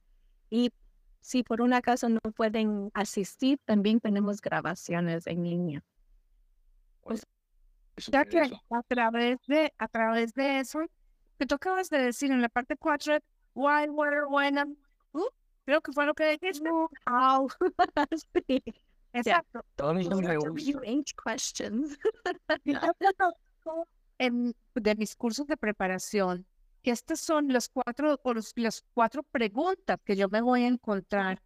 y 0.50 0.72
si 1.22 1.44
por 1.44 1.62
un 1.62 1.74
acaso 1.74 2.10
no 2.10 2.20
pueden 2.36 2.92
asistir, 2.94 3.58
también 3.66 4.02
tenemos 4.02 4.42
grabaciones 4.42 5.26
en 5.26 5.44
línea. 5.44 5.84
Pues, 7.02 7.26
ya 8.12 8.26
que 8.26 8.42
a 8.42 8.84
través 8.88 9.38
de 9.48 9.74
a 9.78 9.88
través 9.88 10.34
de 10.34 10.60
eso 10.60 10.80
que 11.38 11.46
tú 11.46 11.56
acabas 11.56 11.90
de 11.90 12.00
decir 12.00 12.32
en 12.32 12.42
la 12.42 12.50
parte 12.50 12.76
4, 12.76 13.20
why, 13.54 13.88
where, 13.90 14.26
when, 14.28 14.78
uh, 15.14 15.22
creo 15.66 15.82
que 15.82 15.92
fue 15.94 16.06
lo 16.06 16.14
que 16.14 16.38
dijiste. 16.38 16.70
How. 16.70 17.48
sí. 18.48 18.64
Exacto. 19.14 19.64
questions. 21.24 21.98
en, 24.18 24.56
de 24.76 24.96
mis 24.96 25.16
cursos 25.16 25.48
de 25.48 25.58
preparación, 25.58 26.46
que 26.82 26.92
estas 26.92 27.20
son 27.20 27.48
los 27.52 27.70
cuatro, 27.70 28.20
o 28.24 28.34
los, 28.34 28.54
las 28.56 28.84
cuatro 28.94 29.24
preguntas 29.24 30.00
que 30.04 30.16
yo 30.16 30.28
me 30.30 30.42
voy 30.42 30.64
a 30.64 30.68
encontrar. 30.68 31.42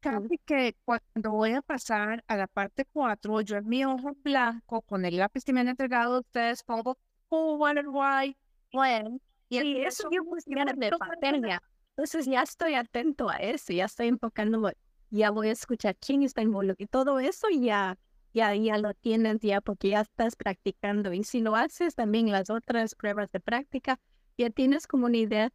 Casi 0.00 0.38
que 0.38 0.76
cuando 0.84 1.30
voy 1.30 1.52
a 1.52 1.62
pasar 1.62 2.24
a 2.26 2.36
la 2.36 2.48
parte 2.48 2.84
cuatro, 2.92 3.40
yo 3.40 3.56
en 3.56 3.68
mi 3.68 3.84
ojo 3.84 4.16
blanco, 4.24 4.82
con 4.82 5.04
el 5.04 5.16
lápiz 5.16 5.44
que 5.44 5.52
me 5.52 5.60
han 5.60 5.68
entregado 5.68 6.20
ustedes, 6.20 6.64
pongo 6.64 6.98
who, 7.30 7.54
what, 7.56 7.76
why, 7.86 8.36
when. 8.72 9.20
Y 9.48 9.82
eso 9.82 10.08
yo 10.10 10.24
pues 10.24 10.44
de 10.44 10.90
pandemia. 10.98 11.62
Entonces 11.90 12.26
ya 12.26 12.42
estoy 12.42 12.74
atento 12.74 13.28
a 13.28 13.36
eso, 13.36 13.72
ya 13.72 13.84
estoy 13.84 14.08
enfocándome 14.08 14.72
ya 15.12 15.30
voy 15.30 15.48
a 15.48 15.52
escuchar 15.52 15.96
quién 15.96 16.22
está 16.22 16.40
involucrado 16.42 16.82
y 16.82 16.86
todo 16.86 17.20
eso 17.20 17.48
ya, 17.50 17.98
ya, 18.32 18.54
ya 18.54 18.78
lo 18.78 18.94
tienes 18.94 19.40
ya 19.40 19.60
porque 19.60 19.90
ya 19.90 20.00
estás 20.00 20.36
practicando 20.36 21.12
y 21.12 21.22
si 21.22 21.40
lo 21.40 21.54
haces 21.54 21.94
también 21.94 22.32
las 22.32 22.48
otras 22.48 22.94
pruebas 22.94 23.30
de 23.30 23.40
práctica, 23.40 24.00
ya 24.38 24.48
tienes 24.48 24.86
como 24.86 25.06
una 25.06 25.18
idea 25.18 25.52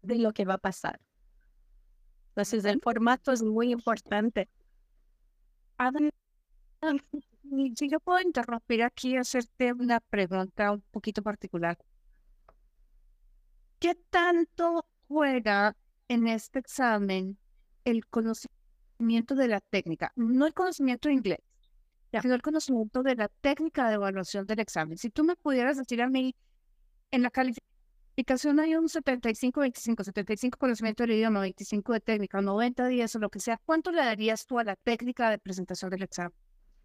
de 0.00 0.18
lo 0.18 0.32
que 0.32 0.46
va 0.46 0.54
a 0.54 0.58
pasar. 0.58 0.98
Entonces 2.30 2.64
el 2.64 2.80
formato 2.80 3.32
es 3.32 3.42
muy 3.42 3.70
importante. 3.70 4.48
Si 7.74 7.88
yo 7.88 7.98
puedo 8.00 8.20
interrumpir 8.20 8.82
aquí 8.82 9.14
y 9.14 9.16
hacerte 9.16 9.72
una 9.72 9.98
pregunta 9.98 10.70
un 10.72 10.82
poquito 10.92 11.20
particular. 11.20 11.76
¿Qué 13.80 13.96
tanto 14.10 14.86
juega 15.08 15.76
en 16.06 16.28
este 16.28 16.60
examen 16.60 17.38
el 17.84 18.06
conocimiento? 18.06 18.59
De 19.00 19.48
la 19.48 19.60
técnica, 19.60 20.12
no 20.16 20.46
el 20.46 20.54
conocimiento 20.54 21.08
de 21.08 21.14
inglés, 21.14 21.40
sino 22.20 22.34
el 22.34 22.42
conocimiento 22.42 23.02
de 23.02 23.16
la 23.16 23.28
técnica 23.28 23.88
de 23.88 23.94
evaluación 23.94 24.46
del 24.46 24.60
examen. 24.60 24.98
Si 24.98 25.10
tú 25.10 25.24
me 25.24 25.36
pudieras 25.36 25.76
decir 25.76 26.02
a 26.02 26.08
mí, 26.08 26.34
en 27.10 27.22
la 27.22 27.30
calificación 27.30 28.60
hay 28.60 28.76
un 28.76 28.88
75-25, 28.88 30.04
75 30.04 30.58
conocimiento 30.58 31.02
del 31.04 31.12
idioma, 31.12 31.40
25 31.40 31.92
de 31.94 32.00
técnica, 32.00 32.40
90 32.40 32.86
días 32.88 33.16
o 33.16 33.18
lo 33.18 33.30
que 33.30 33.40
sea, 33.40 33.60
¿cuánto 33.64 33.90
le 33.90 34.02
darías 34.02 34.46
tú 34.46 34.58
a 34.58 34.64
la 34.64 34.76
técnica 34.76 35.30
de 35.30 35.38
presentación 35.38 35.90
del 35.90 36.02
examen? 36.02 36.34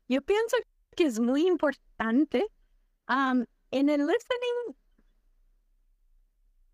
Yo 0.08 0.22
pienso 0.22 0.56
que 0.96 1.06
es 1.06 1.20
muy 1.20 1.46
importante. 1.48 2.46
en 3.08 3.90
el 3.90 4.08
listening, 4.08 4.76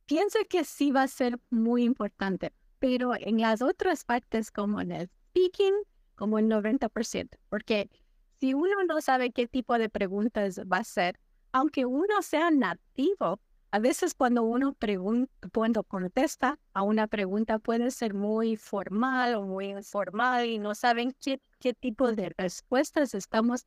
pienso 0.06 0.40
que 0.50 0.64
sí 0.66 0.92
va 0.92 1.04
a 1.04 1.08
ser 1.08 1.40
muy 1.50 1.84
importante, 1.84 2.54
pero 2.80 3.14
en 3.18 3.40
las 3.40 3.62
otras 3.62 4.04
partes 4.04 4.52
como 4.52 4.82
en 4.82 4.92
el 4.92 5.10
speaking 5.32 5.74
como 6.16 6.38
el 6.40 6.46
90%, 6.48 7.30
porque 7.50 7.90
si 8.40 8.54
uno 8.54 8.84
no 8.88 9.02
sabe 9.02 9.32
qué 9.32 9.48
tipo 9.48 9.78
de 9.78 9.90
preguntas 9.90 10.60
va 10.60 10.78
a 10.78 10.82
hacer, 10.82 11.20
aunque 11.52 11.86
uno 11.86 12.22
sea 12.22 12.52
nativo, 12.52 13.40
a 13.72 13.80
veces 13.80 14.14
cuando 14.14 14.44
uno 14.44 14.76
cuando 15.54 15.84
contesta 15.84 16.60
a 16.74 16.84
una 16.84 17.08
pregunta 17.08 17.60
puede 17.60 17.90
ser 17.92 18.14
muy 18.14 18.58
formal 18.58 19.36
o 19.36 19.44
muy 19.44 19.70
informal 19.70 20.46
y 20.46 20.60
no 20.60 20.76
saben 20.76 21.16
qué, 21.22 21.42
qué 21.60 21.74
tipo 21.74 22.12
de 22.12 22.34
respuestas 22.38 23.14
estamos 23.14 23.66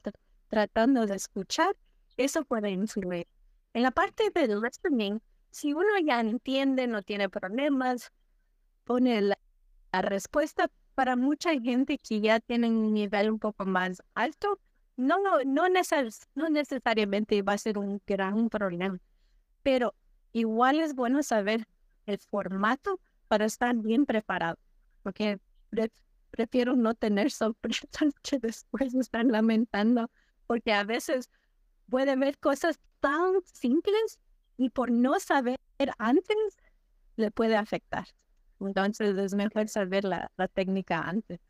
tratando 0.49 1.07
de 1.07 1.17
escuchar, 1.17 1.75
eso 2.19 2.45
puede 2.45 2.71
influir. 2.71 3.27
En 3.73 3.83
la 3.83 3.91
parte 3.91 4.31
del 4.31 4.61
listening, 4.61 5.21
si 5.51 5.73
uno 5.73 5.99
ya 6.05 6.21
entiende, 6.21 6.87
no 6.87 7.03
tiene 7.03 7.29
problemas, 7.31 8.13
pone 8.85 9.23
la 9.23 9.39
respuesta, 9.93 10.71
para 10.95 11.17
mucha 11.17 11.59
gente 11.61 11.99
que 11.99 12.21
ya 12.21 12.41
tiene 12.41 12.69
un 12.69 12.93
nivel 12.95 13.31
un 13.31 13.39
poco 13.39 13.65
más 13.65 14.03
alto, 14.15 14.61
no, 14.97 15.17
no, 15.45 15.69
neces 15.69 16.29
no 16.35 16.49
necesariamente 16.49 17.43
va 17.43 17.55
a 17.55 17.59
ser 17.59 17.79
un 17.79 18.01
gran 18.07 18.49
problema, 18.49 18.99
pero 19.63 19.95
igual 20.33 20.81
es 20.81 20.95
bueno 20.95 21.23
saber 21.23 21.67
el 22.07 22.19
formato 22.19 23.01
para 23.29 23.47
estar 23.47 23.75
bien 23.77 24.07
preparado, 24.07 24.59
porque 25.03 25.41
prefiero 26.31 26.77
no 26.77 26.95
tener 26.95 27.31
sorpresas 27.31 27.89
que 28.23 28.39
después 28.39 28.95
están 28.95 29.33
lamentando, 29.33 30.11
porque 30.47 30.73
a 30.73 30.85
veces 30.85 31.31
puede 31.89 32.15
ver 32.17 32.39
cosas 32.39 32.79
tan 33.01 33.43
simples 33.53 34.21
y 34.57 34.71
por 34.71 34.91
no 34.91 35.19
saber 35.19 35.59
antes 35.99 36.37
le 37.17 37.31
puede 37.31 37.57
afectar. 37.57 38.07
Entonces 38.61 39.17
es 39.17 39.35
mejor 39.35 39.69
saber 39.69 40.05
la, 40.05 40.31
la 40.37 40.49
técnica 40.49 41.01
antes. 41.01 41.41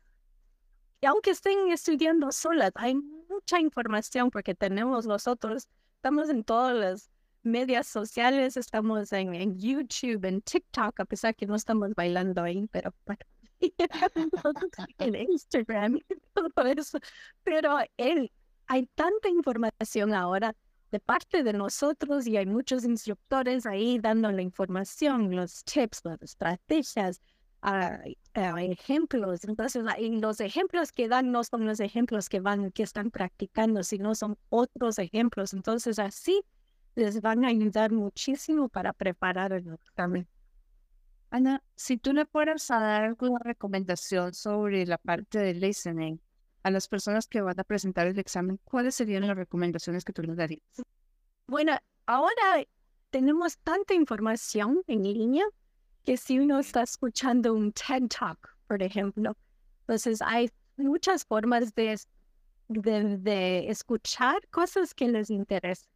Y 1.01 1.05
aunque 1.05 1.31
estén 1.31 1.71
estudiando 1.71 2.31
solas, 2.31 2.71
hay 2.75 2.95
mucha 2.95 3.59
información 3.59 4.31
porque 4.31 4.55
tenemos 4.55 5.05
nosotros, 5.05 5.67
estamos 5.95 6.29
en 6.29 6.43
todas 6.43 6.75
las 6.75 7.09
medias 7.43 7.87
sociales, 7.87 8.57
estamos 8.57 9.11
en, 9.13 9.35
en 9.35 9.57
YouTube, 9.59 10.25
en 10.25 10.41
TikTok, 10.41 10.99
a 10.99 11.05
pesar 11.05 11.35
que 11.35 11.45
no 11.45 11.55
estamos 11.55 11.93
bailando 11.95 12.41
ahí, 12.41 12.67
pero 12.71 12.93
en 14.99 15.15
Instagram 15.15 15.99
todo 16.33 16.65
eso. 16.65 16.97
Pero 17.43 17.77
él, 17.97 18.31
hay 18.67 18.87
tanta 18.95 19.29
información 19.29 20.13
ahora 20.13 20.55
de 20.95 21.01
parte 21.01 21.43
de 21.43 21.51
nosotros 21.51 22.25
y 22.25 22.37
hay 22.37 22.45
muchos 22.45 22.85
instructores 22.85 23.65
ahí 23.65 23.99
dando 23.99 24.31
la 24.31 24.41
información, 24.41 25.35
los 25.35 25.65
tips, 25.65 26.05
las 26.05 26.21
estrategias, 26.21 27.21
ejemplos. 28.57 29.43
Entonces, 29.43 29.83
los 30.21 30.39
ejemplos 30.39 30.93
que 30.93 31.09
dan 31.09 31.33
no 31.33 31.43
son 31.43 31.65
los 31.65 31.81
ejemplos 31.81 32.29
que 32.29 32.39
van, 32.39 32.71
que 32.71 32.83
están 32.83 33.11
practicando, 33.11 33.83
sino 33.83 34.15
son 34.15 34.37
otros 34.47 34.97
ejemplos. 34.97 35.53
Entonces, 35.53 35.99
así 35.99 36.45
les 36.95 37.19
van 37.19 37.43
a 37.43 37.49
ayudar 37.49 37.91
muchísimo 37.91 38.69
para 38.69 38.93
preparar 38.93 39.51
el 39.51 39.73
examen. 39.73 40.29
Ana, 41.29 41.61
si 41.75 41.97
tú 41.97 42.13
le 42.13 42.21
a 42.21 42.79
dar 42.79 43.03
alguna 43.03 43.39
recomendación 43.43 44.33
sobre 44.33 44.85
la 44.85 44.97
parte 44.97 45.39
de 45.39 45.55
listening 45.55 46.21
a 46.65 46.71
las 46.71 46.87
personas 46.87 47.27
que 47.27 47.41
van 47.41 47.59
a 47.59 47.63
presentar 47.63 48.07
el 48.07 48.17
examen, 48.17 48.59
¿cuáles 48.63 48.95
serían 48.95 49.27
las 49.27 49.37
recomendaciones 49.37 50.03
que 50.03 50.11
tú 50.11 50.23
les 50.23 50.35
darías? 50.35 50.63
Bueno, 51.45 51.77
ahora 52.07 52.65
tenemos 53.11 53.59
tanta 53.59 53.93
información 53.93 54.81
en 54.87 55.03
línea 55.03 55.45
que 56.03 56.17
si 56.17 56.39
uno 56.39 56.57
está 56.57 56.81
escuchando 56.81 57.53
un 57.53 57.71
TED 57.71 58.07
Talk, 58.07 58.57
por 58.65 58.81
ejemplo, 58.81 59.37
entonces 59.81 60.23
hay 60.23 60.49
muchas 60.75 61.23
formas 61.23 61.75
de, 61.75 61.99
de, 62.67 63.17
de 63.19 63.69
escuchar 63.69 64.41
cosas 64.49 64.95
que 64.95 65.07
les 65.07 65.29
interesan. 65.29 65.87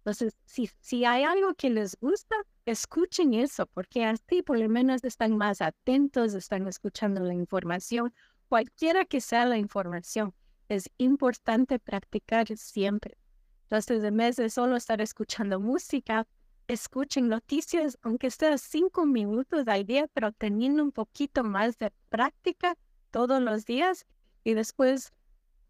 Entonces, 0.00 0.34
si, 0.44 0.70
si 0.80 1.06
hay 1.06 1.24
algo 1.24 1.54
que 1.54 1.70
les 1.70 1.96
gusta, 2.02 2.36
escuchen 2.66 3.32
eso, 3.32 3.64
porque 3.64 4.04
así 4.04 4.42
por 4.42 4.58
lo 4.58 4.68
menos 4.68 5.02
están 5.04 5.38
más 5.38 5.62
atentos, 5.62 6.34
están 6.34 6.68
escuchando 6.68 7.22
la 7.22 7.32
información, 7.32 8.12
cualquiera 8.48 9.04
que 9.04 9.20
sea 9.20 9.44
la 9.44 9.58
información. 9.58 10.34
Es 10.68 10.90
importante 10.98 11.78
practicar 11.78 12.46
siempre. 12.56 13.16
Entonces, 13.64 14.02
en 14.02 14.16
vez 14.16 14.36
de 14.36 14.50
solo 14.50 14.76
estar 14.76 15.00
escuchando 15.00 15.60
música, 15.60 16.26
escuchen 16.68 17.28
noticias, 17.28 17.98
aunque 18.02 18.30
sea 18.30 18.58
cinco 18.58 19.06
minutos 19.06 19.66
al 19.68 19.84
día, 19.86 20.06
pero 20.12 20.32
teniendo 20.32 20.82
un 20.82 20.92
poquito 20.92 21.44
más 21.44 21.78
de 21.78 21.92
práctica 22.08 22.76
todos 23.10 23.40
los 23.40 23.64
días 23.64 24.06
y 24.44 24.54
después 24.54 25.12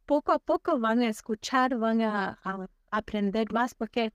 poco 0.07 0.33
a 0.33 0.39
poco 0.39 0.79
van 0.79 1.01
a 1.01 1.09
escuchar, 1.09 1.77
van 1.77 2.03
a 2.03 2.39
aprender 2.91 3.53
más, 3.53 3.75
porque 3.75 4.13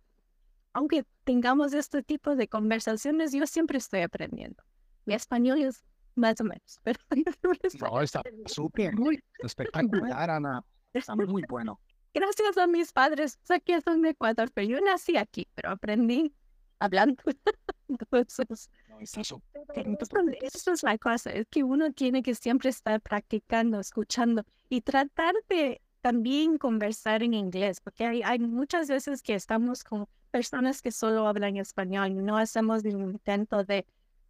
aunque 0.73 1.05
tengamos 1.23 1.73
este 1.73 2.03
tipo 2.03 2.35
de 2.35 2.47
conversaciones, 2.47 3.31
yo 3.31 3.45
siempre 3.45 3.77
estoy 3.77 4.01
aprendiendo. 4.01 4.63
Mi 5.05 5.13
español 5.13 5.61
es 5.61 5.83
más 6.15 6.39
o 6.41 6.43
menos, 6.43 6.79
pero 6.83 6.99
no, 7.79 8.01
está 8.01 8.21
súper, 8.45 8.93
espectacular, 9.39 10.29
Ana. 10.29 10.63
Está 10.93 11.15
muy 11.15 11.43
bueno. 11.47 11.79
Gracias 12.13 12.57
a 12.57 12.67
mis 12.67 12.91
padres, 12.91 13.39
sé 13.43 13.59
que 13.61 13.81
son 13.81 14.03
de 14.03 14.09
Ecuador, 14.09 14.51
pero 14.53 14.67
yo 14.67 14.81
nací 14.81 15.17
aquí, 15.17 15.47
pero 15.55 15.71
aprendí 15.71 16.31
hablando. 16.79 17.23
Entonces, 17.87 18.69
no, 18.87 18.99
eso 18.99 20.73
es 20.73 20.83
la 20.83 20.97
cosa, 20.97 21.31
es 21.31 21.47
que 21.49 21.63
uno 21.63 21.91
tiene 21.91 22.21
que 22.21 22.35
siempre 22.35 22.69
estar 22.69 23.01
practicando, 23.01 23.79
escuchando 23.79 24.43
y 24.69 24.81
tratar 24.81 25.33
de 25.49 25.81
también 26.01 26.57
conversar 26.57 27.23
en 27.23 27.33
inglés, 27.33 27.79
porque 27.81 28.05
hay, 28.05 28.21
hay 28.23 28.39
muchas 28.39 28.87
veces 28.89 29.21
que 29.21 29.35
estamos 29.35 29.83
con 29.83 30.07
personas 30.31 30.81
que 30.81 30.91
solo 30.91 31.27
hablan 31.27 31.57
español 31.57 32.11
y 32.11 32.15
no 32.15 32.37
hacemos 32.37 32.83
el 32.83 32.99
intento 32.99 33.63
de 33.63 33.85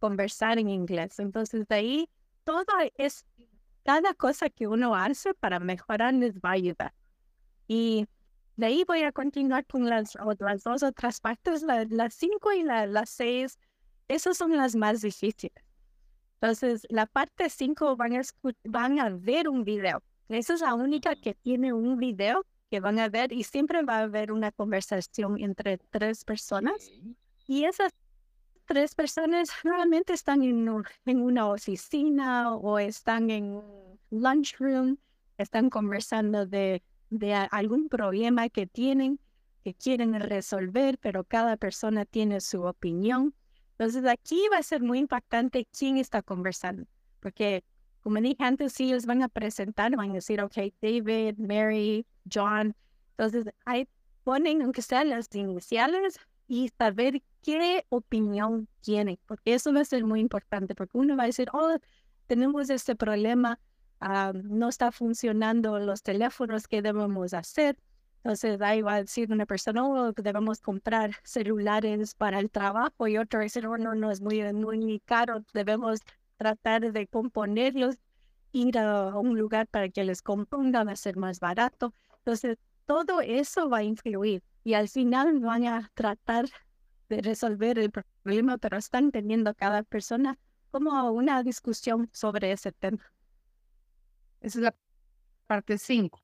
conversar 0.06 0.58
en 0.58 0.68
inglés. 0.68 1.18
Entonces, 1.18 1.66
de 1.68 1.74
ahí, 1.74 2.08
todo 2.44 2.64
es, 2.96 3.24
cada 3.84 4.14
cosa 4.14 4.50
que 4.50 4.66
uno 4.66 4.94
hace 4.94 5.34
para 5.34 5.58
mejorar 5.60 6.14
les 6.14 6.36
va 6.38 6.50
a 6.50 6.52
ayudar. 6.52 6.94
Y 7.66 8.06
de 8.56 8.66
ahí 8.66 8.84
voy 8.86 9.02
a 9.02 9.12
continuar 9.12 9.64
con 9.66 9.88
las, 9.88 10.16
otras 10.16 10.62
dos 10.62 10.82
otras 10.82 11.20
partes, 11.20 11.62
las 11.88 12.14
cinco 12.14 12.52
y 12.52 12.62
las 12.62 13.10
seis. 13.10 13.58
Esas 14.08 14.36
son 14.36 14.56
las 14.56 14.74
más 14.76 15.00
difíciles. 15.00 15.64
Entonces, 16.34 16.86
la 16.90 17.06
parte 17.06 17.48
cinco 17.48 17.96
van 17.96 18.16
a, 18.16 18.22
van 18.64 18.98
a 18.98 19.08
ver 19.08 19.48
un 19.48 19.64
video 19.64 20.02
esa 20.28 20.54
es 20.54 20.60
la 20.60 20.74
única 20.74 21.14
que 21.16 21.34
tiene 21.34 21.72
un 21.72 21.98
video 21.98 22.46
que 22.70 22.80
van 22.80 22.98
a 22.98 23.08
ver 23.08 23.32
y 23.32 23.44
siempre 23.44 23.82
va 23.82 23.98
a 23.98 24.02
haber 24.02 24.32
una 24.32 24.50
conversación 24.52 25.38
entre 25.40 25.78
tres 25.78 26.24
personas. 26.24 26.90
Y 27.46 27.64
esas 27.64 27.92
tres 28.66 28.94
personas 28.94 29.50
realmente 29.62 30.12
están 30.12 30.42
en, 30.42 30.68
en 31.06 31.20
una 31.20 31.48
oficina 31.48 32.54
o 32.54 32.78
están 32.78 33.30
en 33.30 33.44
un 33.44 33.98
lunchroom, 34.10 34.96
están 35.38 35.70
conversando 35.70 36.46
de, 36.46 36.82
de 37.10 37.34
algún 37.34 37.88
problema 37.88 38.48
que 38.48 38.66
tienen, 38.66 39.18
que 39.62 39.74
quieren 39.74 40.14
resolver, 40.20 40.98
pero 40.98 41.24
cada 41.24 41.56
persona 41.56 42.04
tiene 42.04 42.40
su 42.40 42.62
opinión. 42.62 43.34
Entonces 43.72 44.04
aquí 44.06 44.40
va 44.52 44.58
a 44.58 44.62
ser 44.62 44.82
muy 44.82 44.98
impactante 44.98 45.66
quién 45.76 45.96
está 45.96 46.22
conversando, 46.22 46.86
porque 47.20 47.64
como 48.04 48.20
dije 48.20 48.44
antes, 48.44 48.74
sí, 48.74 48.84
ellos 48.84 49.06
van 49.06 49.22
a 49.22 49.28
presentar, 49.28 49.96
van 49.96 50.10
a 50.10 50.14
decir, 50.14 50.42
ok, 50.42 50.58
David, 50.82 51.38
Mary, 51.38 52.06
John. 52.30 52.76
Entonces, 53.16 53.46
ahí 53.64 53.88
ponen, 54.24 54.60
aunque 54.60 54.82
sean 54.82 55.08
las 55.08 55.34
iniciales, 55.34 56.20
y 56.46 56.70
saber 56.78 57.22
qué 57.44 57.84
opinión 57.90 58.68
tienen, 58.80 59.18
porque 59.26 59.54
eso 59.54 59.72
va 59.72 59.80
a 59.80 59.84
ser 59.84 60.04
muy 60.04 60.20
importante, 60.20 60.74
porque 60.74 60.98
uno 60.98 61.16
va 61.16 61.24
a 61.24 61.26
decir, 61.26 61.48
oh, 61.52 61.76
tenemos 62.26 62.70
este 62.70 62.96
problema, 62.96 63.60
ah, 64.00 64.32
no 64.34 64.68
está 64.70 64.90
funcionando 64.90 65.78
los 65.78 66.02
teléfonos, 66.02 66.66
¿qué 66.66 66.80
debemos 66.82 67.34
hacer? 67.34 67.78
Entonces 68.18 68.60
ahí 68.62 68.80
va 68.80 68.94
a 68.94 69.02
decir 69.02 69.30
una 69.30 69.44
persona, 69.44 69.86
oh, 69.86 70.12
debemos 70.12 70.60
comprar 70.60 71.12
celulares 71.22 72.14
para 72.14 72.40
el 72.40 72.50
trabajo 72.50 73.06
y 73.06 73.18
otro 73.18 73.38
va 73.38 73.42
a 73.42 73.44
decir, 73.44 73.66
oh, 73.66 73.76
no, 73.76 73.94
no, 73.94 74.10
es 74.10 74.22
muy, 74.22 74.42
muy 74.54 75.00
caro, 75.00 75.44
debemos 75.52 76.00
tratar 76.38 76.92
de 76.92 77.06
componerlos, 77.06 77.96
ir 78.52 78.78
a 78.78 79.16
un 79.18 79.38
lugar 79.38 79.66
para 79.66 79.90
que 79.90 80.04
les 80.04 80.22
compongan, 80.22 80.88
a 80.88 80.96
ser 80.96 81.16
más 81.18 81.40
barato. 81.40 81.92
Entonces, 82.18 82.56
todo 82.86 83.20
eso 83.20 83.68
va 83.68 83.78
a 83.78 83.82
influir 83.82 84.42
y 84.62 84.74
al 84.74 84.88
final 84.88 85.40
van 85.40 85.66
a 85.66 85.90
tratar 85.94 86.46
de 87.16 87.22
resolver 87.22 87.78
el 87.78 87.90
problema, 87.90 88.58
pero 88.58 88.76
están 88.76 89.10
teniendo 89.10 89.54
cada 89.54 89.82
persona 89.82 90.38
como 90.70 91.10
una 91.12 91.42
discusión 91.42 92.10
sobre 92.12 92.52
ese 92.52 92.72
tema. 92.72 93.04
Esa 94.40 94.58
es 94.58 94.64
la 94.64 94.74
parte 95.46 95.78
5. 95.78 96.20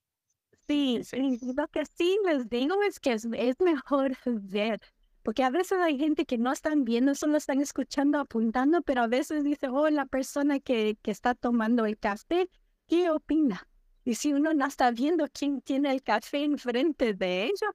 Sí, 0.68 1.00
sí, 1.04 1.38
lo 1.56 1.68
que 1.68 1.84
sí 1.84 2.18
les 2.26 2.48
digo 2.48 2.82
es 2.82 3.00
que 3.00 3.12
es, 3.12 3.26
es 3.32 3.56
mejor 3.60 4.16
ver 4.26 4.80
porque 5.22 5.44
a 5.44 5.50
veces 5.50 5.78
hay 5.78 5.98
gente 5.98 6.24
que 6.24 6.38
no 6.38 6.50
están 6.50 6.84
viendo, 6.84 7.14
solo 7.14 7.36
están 7.36 7.60
escuchando, 7.60 8.18
apuntando, 8.18 8.82
pero 8.82 9.02
a 9.02 9.06
veces 9.06 9.44
dice, 9.44 9.68
oh, 9.68 9.90
la 9.90 10.06
persona 10.06 10.60
que, 10.60 10.96
que 11.02 11.10
está 11.10 11.34
tomando 11.34 11.84
el 11.84 11.98
café, 11.98 12.48
¿qué 12.86 13.10
opina? 13.10 13.66
Y 14.04 14.14
si 14.14 14.32
uno 14.32 14.54
no 14.54 14.66
está 14.66 14.90
viendo 14.90 15.26
quién 15.32 15.60
tiene 15.60 15.92
el 15.92 16.02
café 16.02 16.44
enfrente 16.44 17.12
de 17.12 17.44
ella, 17.44 17.70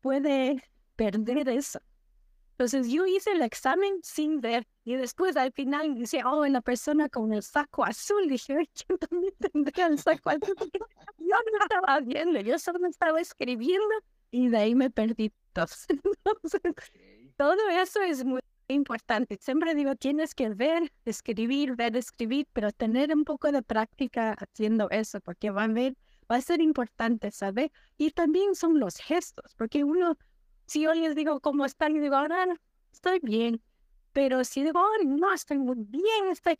puede 0.00 0.62
perder 0.96 1.48
eso. 1.48 1.80
Entonces 2.58 2.88
yo 2.88 3.04
hice 3.04 3.32
el 3.32 3.42
examen 3.42 4.00
sin 4.02 4.40
ver 4.40 4.66
y 4.82 4.94
después 4.94 5.36
al 5.36 5.52
final 5.52 5.94
dice, 5.94 6.22
oh, 6.24 6.46
la 6.46 6.62
persona 6.62 7.10
con 7.10 7.34
el 7.34 7.42
saco 7.42 7.84
azul. 7.84 8.28
Dije, 8.28 8.54
yo 8.88 8.96
también 8.96 9.34
tendría 9.38 9.86
el 9.88 9.98
saco 9.98 10.30
azul. 10.30 10.56
yo 11.18 11.36
no 11.52 11.62
estaba 11.62 12.00
viendo, 12.00 12.40
yo 12.40 12.58
solo 12.58 12.86
estaba 12.88 13.20
escribiendo 13.20 13.94
y 14.30 14.48
de 14.48 14.56
ahí 14.56 14.74
me 14.74 14.90
perdí 14.90 15.32
todo 17.36 17.68
eso 17.70 18.00
es 18.02 18.24
muy 18.24 18.40
importante. 18.68 19.38
Siempre 19.40 19.74
digo, 19.74 19.94
tienes 19.96 20.34
que 20.34 20.50
ver, 20.50 20.92
escribir, 21.04 21.76
ver, 21.76 21.96
escribir, 21.96 22.46
pero 22.52 22.72
tener 22.72 23.14
un 23.14 23.24
poco 23.24 23.52
de 23.52 23.62
práctica 23.62 24.32
haciendo 24.32 24.90
eso, 24.90 25.20
porque 25.20 25.50
va 25.50 25.64
a 25.64 25.68
ver, 25.68 25.94
va 26.30 26.36
a 26.36 26.40
ser 26.40 26.60
importante, 26.60 27.30
¿sabes? 27.30 27.70
Y 27.96 28.10
también 28.10 28.54
son 28.54 28.80
los 28.80 28.96
gestos, 28.96 29.54
porque 29.56 29.84
uno, 29.84 30.18
si 30.66 30.82
yo 30.82 30.94
les 30.94 31.14
digo 31.14 31.40
cómo 31.40 31.64
están, 31.64 31.96
y 31.96 32.00
digo, 32.00 32.16
ahora 32.16 32.46
estoy 32.92 33.20
bien, 33.22 33.62
pero 34.12 34.44
si 34.44 34.62
digo, 34.62 34.80
no, 35.04 35.32
estoy 35.32 35.58
muy 35.58 35.76
bien, 35.78 36.28
estoy... 36.30 36.56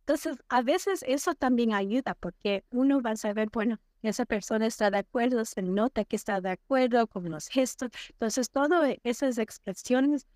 Entonces, 0.00 0.36
a 0.48 0.62
veces 0.62 1.04
eso 1.06 1.34
también 1.34 1.72
ayuda, 1.74 2.14
porque 2.14 2.64
uno 2.70 3.00
va 3.00 3.12
a 3.12 3.16
saber, 3.16 3.48
bueno, 3.52 3.78
esa 4.02 4.24
persona 4.26 4.66
está 4.66 4.90
de 4.90 4.98
acuerdo, 4.98 5.44
se 5.44 5.62
nota 5.62 6.04
que 6.04 6.16
está 6.16 6.40
de 6.40 6.50
acuerdo 6.50 7.06
con 7.06 7.30
los 7.30 7.46
gestos. 7.48 7.90
Entonces, 8.10 8.50
todas 8.50 8.96
esas 9.04 9.38
expresiones, 9.38 10.26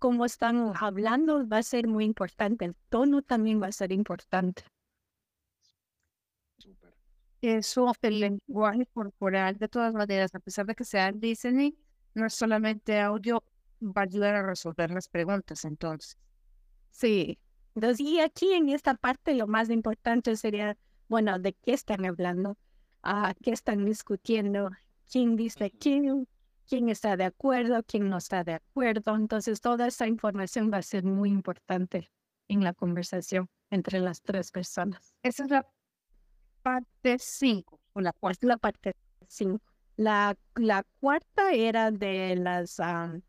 como 0.00 0.24
están 0.24 0.72
hablando, 0.74 1.46
va 1.48 1.58
a 1.58 1.62
ser 1.62 1.86
muy 1.86 2.04
importante. 2.04 2.64
El 2.64 2.74
tono 2.88 3.22
también 3.22 3.62
va 3.62 3.68
a 3.68 3.72
ser 3.72 3.92
importante. 3.92 4.64
Eso, 7.40 7.92
el 8.02 8.20
lenguaje 8.20 8.86
corporal, 8.92 9.56
de 9.58 9.68
todas 9.68 9.94
maneras, 9.94 10.34
a 10.34 10.40
pesar 10.40 10.66
de 10.66 10.74
que 10.74 10.84
sea 10.84 11.10
listening, 11.12 11.72
no 12.14 12.26
es 12.26 12.34
solamente 12.34 13.00
audio, 13.00 13.42
va 13.82 14.02
a 14.02 14.04
ayudar 14.04 14.34
a 14.34 14.42
resolver 14.42 14.90
las 14.90 15.08
preguntas, 15.08 15.64
entonces. 15.64 16.16
Sí. 16.90 17.38
Entonces, 17.74 18.00
y 18.00 18.20
aquí 18.20 18.52
en 18.52 18.68
esta 18.68 18.94
parte 18.94 19.34
lo 19.34 19.46
más 19.46 19.70
importante 19.70 20.36
sería, 20.36 20.76
bueno, 21.08 21.38
de 21.38 21.54
qué 21.54 21.72
están 21.72 22.04
hablando, 22.04 22.58
a 23.02 23.34
qué 23.42 23.50
están 23.52 23.84
discutiendo, 23.84 24.70
quién 25.10 25.36
dice 25.36 25.70
quién, 25.70 26.28
quién 26.68 26.88
está 26.88 27.16
de 27.16 27.24
acuerdo, 27.24 27.82
quién 27.82 28.08
no 28.08 28.18
está 28.18 28.44
de 28.44 28.54
acuerdo. 28.54 29.16
Entonces, 29.16 29.60
toda 29.60 29.86
esa 29.86 30.06
información 30.06 30.70
va 30.72 30.78
a 30.78 30.82
ser 30.82 31.04
muy 31.04 31.30
importante 31.30 32.10
en 32.48 32.62
la 32.62 32.74
conversación 32.74 33.48
entre 33.70 34.00
las 34.00 34.20
tres 34.22 34.50
personas. 34.50 35.14
Esa 35.22 35.44
es 35.44 35.50
la 35.50 35.66
parte 36.62 37.18
5 37.18 37.80
o 37.94 38.00
la. 38.00 38.14
La 38.40 38.56
parte 38.58 38.94
5. 39.28 39.71
La, 39.96 40.36
la 40.56 40.84
cuarta 41.00 41.52
era 41.52 41.90
de 41.90 42.36
las, 42.36 42.78
uh, 42.78 43.20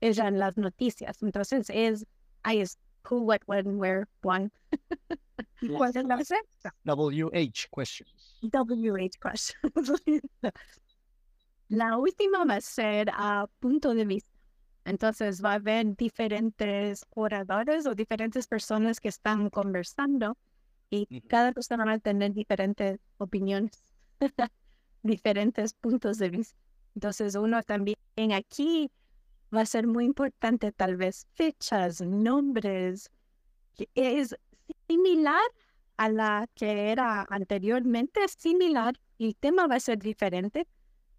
eran 0.00 0.38
las 0.38 0.56
noticias. 0.56 1.22
Entonces 1.22 1.70
es, 1.70 2.06
ahí 2.42 2.60
es 2.60 2.78
who, 3.08 3.20
what, 3.20 3.40
when, 3.46 3.78
where, 3.78 4.04
why. 4.22 4.50
¿Cuál 5.76 5.96
es 5.96 6.04
la 6.04 6.24
sexta? 6.24 6.74
WH 6.84 7.68
questions. 7.74 8.38
WH 8.42 9.18
questions. 9.20 9.92
la 11.68 11.96
última 11.98 12.44
va 12.44 12.56
a 12.56 12.60
ser 12.60 13.10
a 13.12 13.46
punto 13.60 13.94
de 13.94 14.04
vista. 14.04 14.30
Entonces 14.84 15.44
va 15.44 15.52
a 15.52 15.54
haber 15.56 15.96
diferentes 15.96 17.04
oradores 17.10 17.86
o 17.86 17.94
diferentes 17.94 18.46
personas 18.46 19.00
que 19.00 19.08
están 19.08 19.50
conversando 19.50 20.36
y 20.90 21.20
cada 21.28 21.52
persona 21.52 21.84
va 21.84 21.92
a 21.92 21.98
tener 21.98 22.32
diferentes 22.32 22.98
opiniones, 23.18 23.82
diferentes 25.02 25.74
puntos 25.74 26.18
de 26.18 26.30
vista. 26.30 26.56
Entonces 26.94 27.34
uno 27.34 27.62
también 27.62 27.96
aquí 28.34 28.90
va 29.54 29.62
a 29.62 29.66
ser 29.66 29.86
muy 29.86 30.04
importante 30.04 30.72
tal 30.72 30.96
vez 30.96 31.26
fechas, 31.34 32.00
nombres, 32.00 33.10
que 33.76 33.88
es 33.94 34.36
similar 34.88 35.42
a 35.96 36.08
la 36.08 36.48
que 36.54 36.90
era 36.90 37.26
anteriormente, 37.28 38.26
similar, 38.28 38.94
el 39.18 39.34
tema 39.36 39.66
va 39.66 39.76
a 39.76 39.80
ser 39.80 39.98
diferente, 39.98 40.66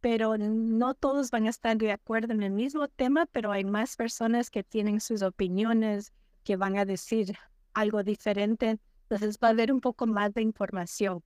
pero 0.02 0.38
no 0.38 0.94
todos 0.94 1.32
van 1.32 1.48
a 1.48 1.50
estar 1.50 1.78
de 1.78 1.92
acuerdo 1.92 2.34
en 2.34 2.44
el 2.44 2.52
mismo 2.52 2.88
tema, 2.88 3.26
pero 3.26 3.52
hay 3.52 3.66
más 3.66 3.96
personas 3.96 4.50
que 4.50 4.64
tienen 4.64 5.02
sus 5.02 5.22
opiniones, 5.22 6.14
que 6.44 6.56
van 6.56 6.78
a 6.78 6.86
decir 6.86 7.36
algo 7.74 8.04
diferente 8.04 8.80
entonces 9.10 9.40
va 9.44 9.48
a 9.48 9.52
haber 9.52 9.72
un 9.74 9.82
poco 9.82 10.06
más 10.06 10.34
de 10.34 10.44
información. 10.44 11.24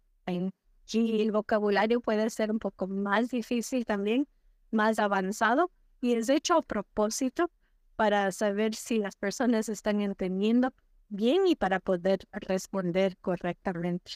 Y 0.91 1.21
el 1.21 1.31
vocabulario 1.31 2.01
puede 2.01 2.29
ser 2.29 2.51
un 2.51 2.59
poco 2.59 2.88
más 2.88 3.29
difícil 3.29 3.86
también, 3.86 4.27
más 4.71 4.99
avanzado. 4.99 5.71
Y 6.01 6.13
es 6.13 6.29
hecho 6.29 6.55
a 6.57 6.61
propósito 6.61 7.49
para 7.95 8.31
saber 8.31 8.75
si 8.75 8.99
las 8.99 9.15
personas 9.15 9.69
están 9.69 10.01
entendiendo 10.01 10.73
bien 11.09 11.47
y 11.47 11.55
para 11.55 11.79
poder 11.79 12.19
responder 12.31 13.17
correctamente. 13.17 14.13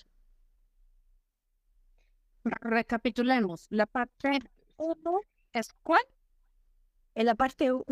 Recapitulemos. 2.43 3.67
La 3.69 3.85
parte 3.85 4.39
1 4.77 5.21
es 5.53 5.73
cuál? 5.83 6.01
En 7.15 7.25
la 7.25 7.35
parte 7.35 7.71
1 7.71 7.83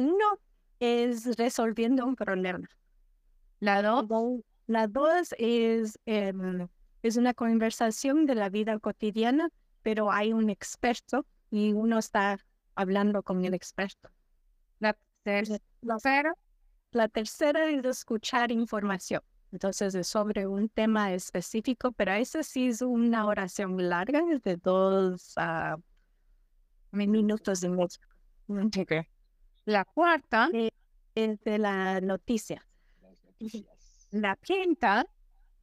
es 0.80 1.38
resolviendo 1.38 2.06
un 2.06 2.16
problema. 2.16 2.68
La 3.60 3.82
2 3.82 4.44
la 4.68 4.88
dos 4.88 5.34
es, 5.38 6.00
em, 6.06 6.68
es 7.08 7.18
una 7.18 7.36
conversación 7.36 8.26
de 8.26 8.34
la 8.34 8.50
vida 8.50 8.80
cotidiana, 8.80 9.50
pero 9.84 10.12
hay 10.12 10.34
un 10.34 10.50
experto 10.50 11.28
y 11.52 11.72
uno 11.72 12.00
está 12.00 12.40
hablando 12.74 13.22
con 13.22 13.46
el 13.46 13.54
experto. 13.54 14.10
La 14.80 14.98
tercera, 15.22 16.34
la 16.90 17.08
tercera 17.08 17.70
es 17.70 17.86
escuchar 17.86 18.52
información. 18.52 19.22
Entonces 19.52 19.94
es 19.94 20.08
sobre 20.08 20.48
un 20.48 20.68
tema 20.68 21.14
específico, 21.14 21.92
pero 21.92 22.14
esa 22.14 22.42
sí 22.42 22.70
es 22.70 22.82
una 22.82 23.28
oración 23.28 23.88
larga, 23.88 24.24
de 24.44 24.58
dos 24.58 25.36
uh, 25.38 25.80
minutos 26.90 27.64
y 27.64 27.70
medio. 27.70 27.88
La 29.66 29.86
cuarta 29.86 30.50
es 31.14 31.40
de 31.42 31.58
la 31.60 32.02
noticia. 32.02 32.66
La 34.10 34.36
quinta 34.38 35.06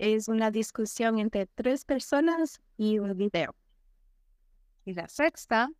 es 0.02 0.26
una 0.26 0.50
discusión 0.50 1.20
entre 1.20 1.46
tres 1.46 1.84
personas 1.84 2.60
y 2.76 2.98
un 2.98 3.16
video. 3.16 3.54
Y 4.84 4.94
la 4.94 5.06
sexta. 5.06 5.70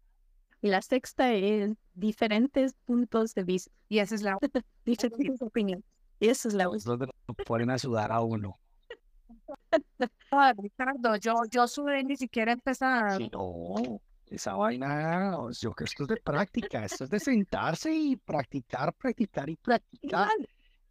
Y 0.60 0.68
la 0.68 0.80
sexta 0.80 1.32
es 1.32 1.72
diferentes 1.94 2.74
puntos 2.84 3.34
de 3.34 3.42
vista. 3.42 3.72
Y 3.88 3.98
esa 3.98 4.14
es 4.14 4.22
la 4.22 4.38
diferentes 4.84 5.42
opiniones. 5.42 5.84
Y 6.20 6.28
esa 6.28 6.46
es 6.46 6.54
la 6.54 6.70
Es 6.72 6.84
donde 6.84 7.08
ponen 7.44 7.70
a 7.70 8.20
uno. 8.20 8.58
Ah, 10.30 10.54
Ricardo, 10.56 11.16
yo, 11.16 11.34
yo 11.50 11.68
sudé 11.68 12.02
ni 12.04 12.16
siquiera 12.16 12.52
empezar. 12.52 13.20
no, 13.32 14.00
esa 14.26 14.54
vaina, 14.54 15.36
yo 15.60 15.72
creo 15.72 15.74
que 15.74 15.84
esto 15.84 16.04
es 16.04 16.08
de 16.08 16.16
práctica, 16.16 16.84
esto 16.86 17.04
es 17.04 17.10
de 17.10 17.20
sentarse 17.20 17.92
y 17.92 18.16
practicar, 18.16 18.94
practicar 18.94 19.50
y 19.50 19.56
practicar. 19.56 20.30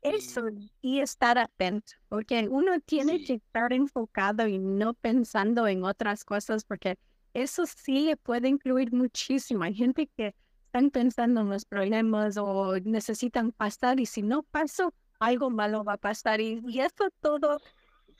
Eso, 0.01 0.47
y 0.81 0.99
estar 0.99 1.37
atento, 1.37 1.93
porque 2.09 2.47
uno 2.49 2.79
tiene 2.79 3.23
que 3.23 3.35
estar 3.35 3.71
enfocado 3.71 4.47
y 4.47 4.57
no 4.57 4.95
pensando 4.95 5.67
en 5.67 5.83
otras 5.83 6.25
cosas, 6.25 6.63
porque 6.63 6.97
eso 7.33 7.65
sí 7.65 8.01
le 8.01 8.17
puede 8.17 8.49
incluir 8.49 8.91
muchísimo. 8.91 9.63
Hay 9.63 9.75
gente 9.75 10.07
que 10.07 10.33
están 10.65 10.89
pensando 10.89 11.41
en 11.41 11.49
los 11.49 11.65
problemas 11.65 12.37
o 12.37 12.79
necesitan 12.79 13.51
pasar 13.51 13.99
y 13.99 14.05
si 14.05 14.23
no 14.23 14.41
paso, 14.41 14.93
algo 15.19 15.49
malo 15.49 15.83
va 15.83 15.93
a 15.93 15.97
pasar 15.97 16.41
y, 16.41 16.61
eso 16.79 17.09
todo 17.21 17.59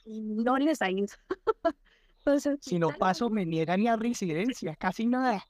no 0.06 0.58
les 0.58 0.82
ayuda. 0.82 1.16
Entonces, 2.20 2.60
si 2.62 2.78
no 2.78 2.90
paso, 2.90 3.30
me 3.32 3.46
niegan 3.46 3.88
a 3.88 3.96
residencia, 3.96 4.76
casi 4.76 5.08
nada. 5.08 5.44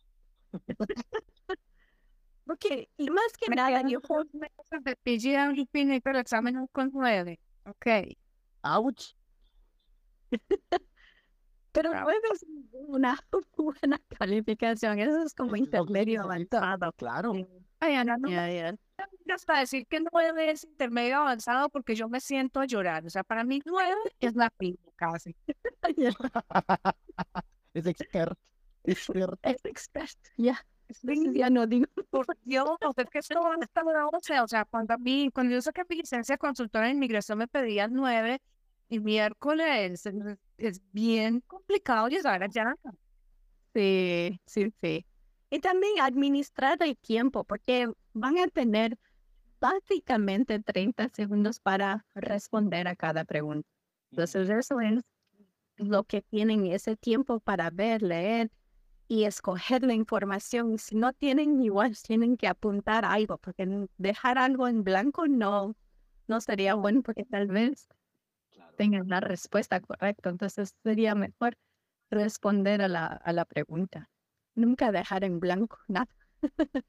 Porque, 2.51 2.89
y 2.97 3.09
más 3.09 3.31
que 3.39 3.49
nada, 3.55 3.81
yo 3.87 4.01
de 4.01 4.95
PGA 4.97 5.53
pero 6.03 6.19
examen 6.19 6.67
con 6.73 6.91
nueve. 6.93 7.39
Ok. 7.65 7.87
Ouch. 8.63 9.15
pero 11.71 11.93
nueve 11.93 12.19
es 12.33 12.45
una 12.73 13.17
buena 13.55 14.01
calificación. 14.19 14.99
Eso 14.99 15.23
es 15.23 15.33
como 15.33 15.55
intermedio 15.55 16.23
avanzado. 16.23 16.91
Claro. 16.91 17.35
Ay, 17.79 17.95
Ana, 17.95 18.17
no. 18.17 18.27
Yeah, 18.27 18.75
Hasta 19.33 19.59
decir 19.59 19.87
que 19.87 20.01
nueve 20.11 20.51
es 20.51 20.65
intermedio 20.65 21.19
avanzado 21.19 21.69
porque 21.69 21.95
yo 21.95 22.09
me 22.09 22.19
siento 22.19 22.59
a 22.59 22.65
llorar. 22.65 23.05
O 23.05 23.09
sea, 23.09 23.23
para 23.23 23.45
mí 23.45 23.61
nueve 23.65 23.95
es 24.19 24.35
la 24.35 24.49
pico 24.49 24.91
casi. 24.97 25.33
es 27.73 27.85
experto. 27.85 28.37
Es 28.83 28.97
experto. 28.97 29.39
Es 29.41 29.63
experto, 29.63 30.29
ya 30.35 30.61
ya 31.33 31.49
no 31.49 31.67
digo, 31.67 31.85
por 32.09 32.25
Dios, 32.43 32.69
es 32.97 33.09
que 33.09 33.19
esto 33.19 33.41
va 33.41 33.55
a 33.55 34.07
11, 34.07 34.39
o 34.41 34.47
sea, 34.47 34.65
cuando 34.65 34.93
a 34.93 34.97
mí, 34.97 35.29
cuando 35.33 35.53
yo 35.53 35.61
saqué 35.61 35.83
mi 35.89 35.97
licencia 35.97 36.33
de 36.33 36.39
consultora 36.39 36.85
de 36.85 36.91
inmigración 36.91 37.37
me 37.37 37.47
pedían 37.47 37.93
nueve 37.93 38.41
y 38.89 38.99
miércoles 38.99 40.05
es 40.57 40.81
bien 40.91 41.41
complicado 41.47 42.07
llegar 42.09 42.43
allá. 42.43 42.75
Sí, 43.73 44.39
sí, 44.45 44.73
sí. 44.81 45.05
Y 45.49 45.59
también 45.59 45.93
administrar 46.01 46.77
el 46.81 46.97
tiempo, 46.97 47.43
porque 47.43 47.89
van 48.13 48.37
a 48.37 48.47
tener 48.47 48.97
básicamente 49.59 50.59
30 50.59 51.09
segundos 51.09 51.59
para 51.59 52.05
responder 52.15 52.87
a 52.87 52.95
cada 52.95 53.23
pregunta. 53.25 53.67
Entonces, 54.11 54.49
eso 54.49 54.79
es 54.81 55.01
lo 55.77 56.03
que 56.03 56.21
tienen 56.21 56.65
ese 56.65 56.97
tiempo 56.97 57.39
para 57.39 57.69
ver, 57.69 58.01
leer 58.01 58.51
y 59.11 59.25
escoger 59.25 59.83
la 59.83 59.93
información. 59.93 60.77
Si 60.77 60.95
no 60.95 61.11
tienen 61.11 61.61
igual, 61.61 61.97
tienen 62.01 62.37
que 62.37 62.47
apuntar 62.47 63.03
algo, 63.03 63.37
porque 63.39 63.67
dejar 63.97 64.37
algo 64.37 64.69
en 64.69 64.85
blanco 64.85 65.27
no, 65.27 65.75
no 66.27 66.39
sería 66.39 66.75
bueno, 66.75 67.01
porque 67.01 67.25
tal 67.25 67.47
vez 67.47 67.89
tengan 68.77 69.09
la 69.09 69.19
respuesta 69.19 69.81
correcta. 69.81 70.29
Entonces 70.29 70.73
sería 70.81 71.13
mejor 71.13 71.57
responder 72.09 72.81
a 72.81 72.87
la, 72.87 73.05
a 73.07 73.33
la 73.33 73.43
pregunta. 73.43 74.09
Nunca 74.55 74.93
dejar 74.93 75.25
en 75.25 75.41
blanco 75.41 75.77
nada. 75.89 76.07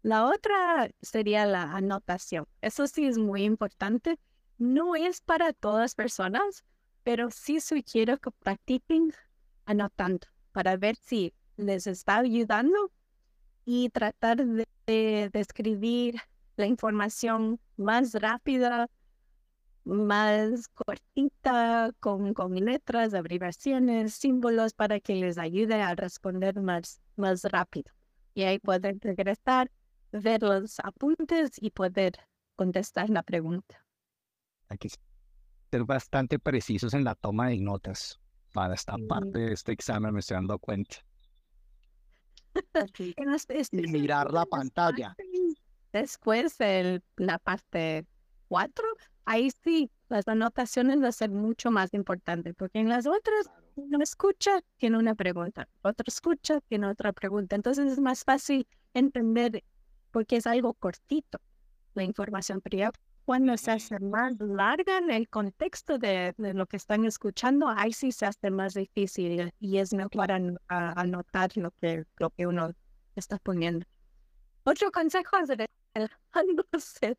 la 0.00 0.24
otra 0.24 0.88
sería 1.02 1.44
la 1.44 1.74
anotación. 1.74 2.46
Eso 2.62 2.86
sí 2.86 3.04
es 3.04 3.18
muy 3.18 3.44
importante. 3.44 4.18
No 4.56 4.96
es 4.96 5.20
para 5.20 5.52
todas 5.52 5.94
personas, 5.94 6.64
pero 7.02 7.30
sí 7.30 7.60
sugiero 7.60 8.16
que 8.16 8.30
practiquen 8.30 9.12
anotando 9.66 10.26
para 10.54 10.76
ver 10.76 10.94
si 10.94 11.34
les 11.56 11.86
está 11.88 12.18
ayudando 12.18 12.92
y 13.64 13.90
tratar 13.90 14.36
de, 14.46 15.30
describir 15.32 16.20
la 16.56 16.66
información 16.66 17.58
más 17.76 18.14
rápida, 18.14 18.88
más 19.84 20.68
cortita, 20.68 21.90
con, 21.98 22.34
con 22.34 22.54
letras, 22.54 23.14
abreviaciones, 23.14 24.14
símbolos 24.14 24.74
para 24.74 25.00
que 25.00 25.16
les 25.16 25.38
ayude 25.38 25.82
a 25.82 25.94
responder 25.96 26.60
más, 26.60 27.00
más 27.16 27.42
rápido. 27.44 27.90
Y 28.34 28.44
ahí 28.44 28.60
pueden 28.60 29.00
regresar, 29.00 29.72
ver 30.12 30.42
los 30.42 30.78
apuntes 30.78 31.50
y 31.60 31.70
poder 31.70 32.12
contestar 32.54 33.10
la 33.10 33.24
pregunta. 33.24 33.84
Hay 34.68 34.78
que 34.78 34.88
ser 34.88 35.84
bastante 35.84 36.38
precisos 36.38 36.94
en 36.94 37.02
la 37.02 37.16
toma 37.16 37.48
de 37.48 37.58
notas 37.58 38.20
para 38.54 38.74
esta 38.74 38.96
parte 39.08 39.40
de 39.40 39.52
este 39.52 39.72
examen, 39.72 40.14
me 40.14 40.20
estoy 40.20 40.36
dando 40.36 40.58
cuenta. 40.58 40.96
y 42.98 43.86
mirar 43.88 44.32
la 44.32 44.46
pantalla. 44.46 45.14
Después, 45.92 46.60
el, 46.60 47.02
la 47.16 47.38
parte 47.38 48.06
4, 48.48 48.84
ahí 49.24 49.50
sí, 49.62 49.90
las 50.08 50.28
anotaciones 50.28 50.96
van 50.96 51.06
a 51.06 51.12
ser 51.12 51.30
mucho 51.30 51.72
más 51.72 51.92
importantes, 51.94 52.54
porque 52.56 52.78
en 52.78 52.88
las 52.88 53.06
otras 53.06 53.50
uno 53.74 54.00
escucha, 54.00 54.60
tiene 54.76 54.98
una 54.98 55.16
pregunta, 55.16 55.68
otro 55.82 56.04
escucha, 56.06 56.60
tiene 56.68 56.86
otra 56.86 57.12
pregunta. 57.12 57.56
Entonces 57.56 57.92
es 57.92 57.98
más 57.98 58.22
fácil 58.22 58.68
entender 58.94 59.64
porque 60.12 60.36
es 60.36 60.46
algo 60.46 60.74
cortito 60.74 61.40
la 61.94 62.04
información, 62.04 62.60
pero 62.60 62.92
cuando 63.24 63.56
se 63.56 63.70
hace 63.70 63.98
más 64.00 64.38
larga 64.38 64.98
en 64.98 65.10
el 65.10 65.28
contexto 65.28 65.98
de, 65.98 66.34
lo 66.36 66.66
que 66.66 66.76
están 66.76 67.04
escuchando, 67.04 67.68
ahí 67.68 67.92
sí 67.92 68.12
se 68.12 68.26
hace 68.26 68.50
más 68.50 68.74
difícil 68.74 69.52
y 69.60 69.78
es 69.78 69.94
mejor 69.94 70.30
anotar 70.68 71.50
lo 71.56 71.70
que, 71.72 72.04
lo 72.18 72.30
que 72.30 72.46
uno 72.46 72.72
está 73.16 73.38
poniendo. 73.38 73.86
Otro 74.64 74.90
consejo 74.90 75.36
es 75.38 75.68
relajándose, 75.94 77.18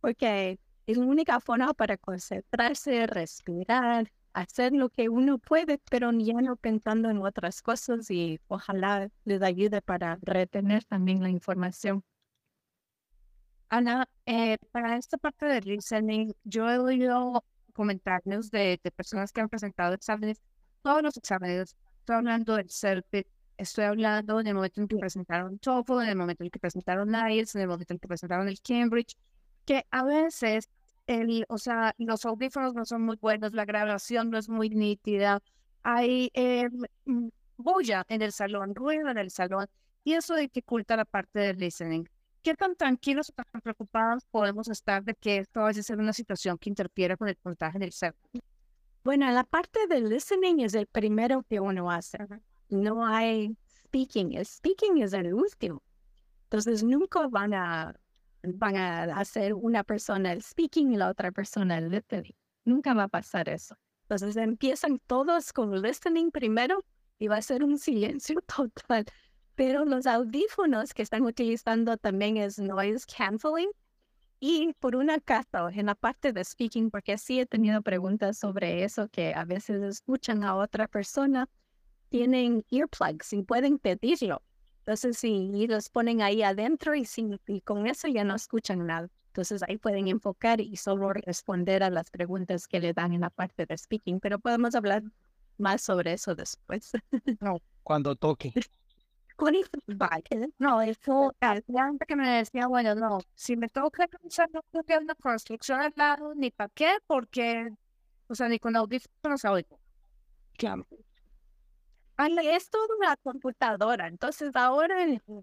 porque 0.00 0.58
es 0.86 0.96
la 0.96 1.04
única 1.04 1.40
forma 1.40 1.74
para 1.74 1.96
concentrarse, 1.96 3.06
respirar, 3.06 4.10
hacer 4.32 4.72
lo 4.72 4.88
que 4.90 5.08
uno 5.08 5.38
puede, 5.38 5.78
pero 5.90 6.12
ya 6.12 6.40
no 6.40 6.56
pensando 6.56 7.08
en 7.08 7.18
otras 7.18 7.62
cosas 7.62 8.10
y 8.10 8.40
ojalá 8.48 9.08
les 9.24 9.42
ayude 9.42 9.80
para 9.80 10.18
retener 10.22 10.84
también 10.84 11.22
la 11.22 11.30
información. 11.30 12.04
Ana, 13.68 14.08
eh, 14.26 14.58
para 14.70 14.96
esta 14.96 15.18
parte 15.18 15.46
del 15.46 15.64
listening, 15.64 16.32
yo 16.44 16.70
he 16.70 16.78
oído 16.78 17.44
comentarios 17.72 18.50
de, 18.50 18.80
personas 18.96 19.32
que 19.32 19.40
han 19.40 19.48
presentado 19.48 19.94
exámenes, 19.94 20.40
todos 20.82 21.02
los 21.02 21.16
exámenes. 21.16 21.76
Estoy 21.98 22.16
hablando 22.16 22.56
del 22.56 22.70
CERPIT, 22.70 23.26
estoy 23.56 23.84
hablando 23.84 24.42
del 24.42 24.54
momento 24.54 24.80
en 24.80 24.88
que 24.88 24.96
presentaron 24.96 25.58
TOEFL, 25.58 26.02
en 26.02 26.08
el 26.10 26.16
momento 26.16 26.44
en 26.44 26.50
que 26.50 26.60
presentaron 26.60 27.12
IELTS, 27.14 27.56
en 27.56 27.62
el 27.62 27.68
momento 27.68 27.92
en 27.94 27.98
que 27.98 28.08
presentaron 28.08 28.48
el 28.48 28.60
Cambridge, 28.60 29.16
que 29.64 29.84
a 29.90 30.04
veces, 30.04 30.70
el, 31.06 31.44
o 31.48 31.58
sea, 31.58 31.94
los 31.98 32.24
audífonos 32.24 32.74
no 32.74 32.84
son 32.84 33.02
muy 33.02 33.16
buenos, 33.16 33.52
la 33.52 33.64
grabación 33.64 34.30
no 34.30 34.38
es 34.38 34.48
muy 34.48 34.70
nítida, 34.70 35.40
hay 35.82 36.30
eh, 36.34 36.68
bulla 37.56 38.04
en 38.08 38.22
el 38.22 38.32
salón, 38.32 38.74
ruido 38.74 39.08
en 39.10 39.18
el 39.18 39.30
salón, 39.30 39.66
y 40.04 40.14
eso 40.14 40.36
dificulta 40.36 40.96
la 40.96 41.04
parte 41.04 41.40
del 41.40 41.58
listening. 41.58 42.04
¿Qué 42.46 42.54
tan 42.54 42.76
tranquilos 42.76 43.30
o 43.30 43.32
tan 43.32 43.60
preocupados 43.60 44.24
podemos 44.30 44.68
estar 44.68 45.02
de 45.02 45.16
que 45.16 45.38
esto 45.38 45.62
vaya 45.62 45.80
a 45.80 45.82
ser 45.82 45.98
una 45.98 46.12
situación 46.12 46.56
que 46.58 46.70
interfiera 46.70 47.16
con 47.16 47.26
el 47.26 47.34
puntaje 47.34 47.76
en 47.76 47.82
el 47.82 47.92
CEP? 47.92 48.14
Bueno, 49.02 49.28
la 49.32 49.42
parte 49.42 49.88
del 49.88 50.08
listening 50.08 50.60
es 50.60 50.74
el 50.74 50.86
primero 50.86 51.42
que 51.42 51.58
uno 51.58 51.90
hace. 51.90 52.18
No 52.68 53.04
hay 53.04 53.56
speaking. 53.88 54.34
El 54.34 54.46
speaking 54.46 54.98
es 54.98 55.12
el 55.12 55.34
último. 55.34 55.82
Entonces, 56.44 56.84
nunca 56.84 57.26
van 57.26 57.52
a, 57.52 57.96
van 58.44 58.76
a 58.76 59.02
hacer 59.18 59.52
una 59.52 59.82
persona 59.82 60.30
el 60.30 60.40
speaking 60.40 60.92
y 60.92 60.96
la 60.98 61.10
otra 61.10 61.32
persona 61.32 61.78
el 61.78 61.88
listening. 61.88 62.36
Nunca 62.64 62.94
va 62.94 63.02
a 63.02 63.08
pasar 63.08 63.48
eso. 63.48 63.74
Entonces, 64.02 64.36
empiezan 64.36 65.00
todos 65.08 65.52
con 65.52 65.82
listening 65.82 66.30
primero 66.30 66.84
y 67.18 67.26
va 67.26 67.38
a 67.38 67.42
ser 67.42 67.64
un 67.64 67.76
silencio 67.76 68.40
total 68.56 69.04
pero 69.56 69.86
los 69.86 70.06
audífonos 70.06 70.92
que 70.94 71.02
están 71.02 71.22
utilizando 71.22 71.96
también 71.96 72.36
es 72.36 72.58
noise 72.58 73.06
canceling. 73.06 73.70
Y 74.38 74.74
por 74.74 74.96
una 74.96 75.18
caso, 75.18 75.70
en 75.70 75.86
la 75.86 75.94
parte 75.94 76.34
de 76.34 76.44
speaking, 76.44 76.90
porque 76.90 77.16
sí 77.16 77.40
he 77.40 77.46
tenido 77.46 77.80
preguntas 77.80 78.36
sobre 78.38 78.84
eso, 78.84 79.08
que 79.08 79.32
a 79.34 79.44
veces 79.46 79.82
escuchan 79.82 80.44
a 80.44 80.56
otra 80.56 80.86
persona, 80.86 81.48
tienen 82.10 82.64
earplugs 82.70 83.32
y 83.32 83.42
pueden 83.42 83.78
pedirlo. 83.78 84.42
Entonces, 84.80 85.16
si 85.16 85.66
los 85.66 85.88
ponen 85.88 86.20
ahí 86.20 86.42
adentro 86.42 86.94
y, 86.94 87.08
y 87.46 87.60
con 87.62 87.86
eso 87.86 88.08
ya 88.08 88.24
no 88.24 88.34
escuchan 88.34 88.86
nada. 88.86 89.08
Entonces, 89.28 89.62
ahí 89.62 89.78
pueden 89.78 90.06
enfocar 90.08 90.60
y 90.60 90.76
solo 90.76 91.14
responder 91.14 91.82
a 91.82 91.88
las 91.88 92.10
preguntas 92.10 92.68
que 92.68 92.78
le 92.78 92.92
dan 92.92 93.14
en 93.14 93.22
la 93.22 93.30
parte 93.30 93.64
de 93.64 93.76
speaking. 93.76 94.20
Pero 94.20 94.38
podemos 94.38 94.74
hablar 94.74 95.02
más 95.56 95.80
sobre 95.80 96.12
eso 96.12 96.34
después. 96.34 96.92
No, 97.40 97.58
cuando 97.82 98.14
toque. 98.16 98.52
No, 100.58 100.80
eso, 100.80 101.32
antes 101.40 102.06
que 102.06 102.16
me 102.16 102.38
decía, 102.38 102.66
bueno, 102.66 102.94
no, 102.94 103.18
si 103.34 103.56
me 103.56 103.68
toca 103.68 104.08
pensar 104.08 104.48
no 104.52 104.62
que 104.82 104.96
una 104.98 105.14
construcción 105.14 105.80
al 105.80 105.92
lado, 105.96 106.34
ni 106.34 106.50
para 106.50 106.70
qué, 106.70 106.96
porque, 107.06 107.70
o 108.28 108.34
sea, 108.34 108.48
ni 108.48 108.58
con 108.58 108.76
audífonos 108.76 109.44
oigo. 109.44 109.78
Claro. 110.56 110.86
Es 112.18 112.70
toda 112.70 112.86
una 112.98 113.16
computadora, 113.16 114.08
entonces 114.08 114.50
ahora, 114.54 114.96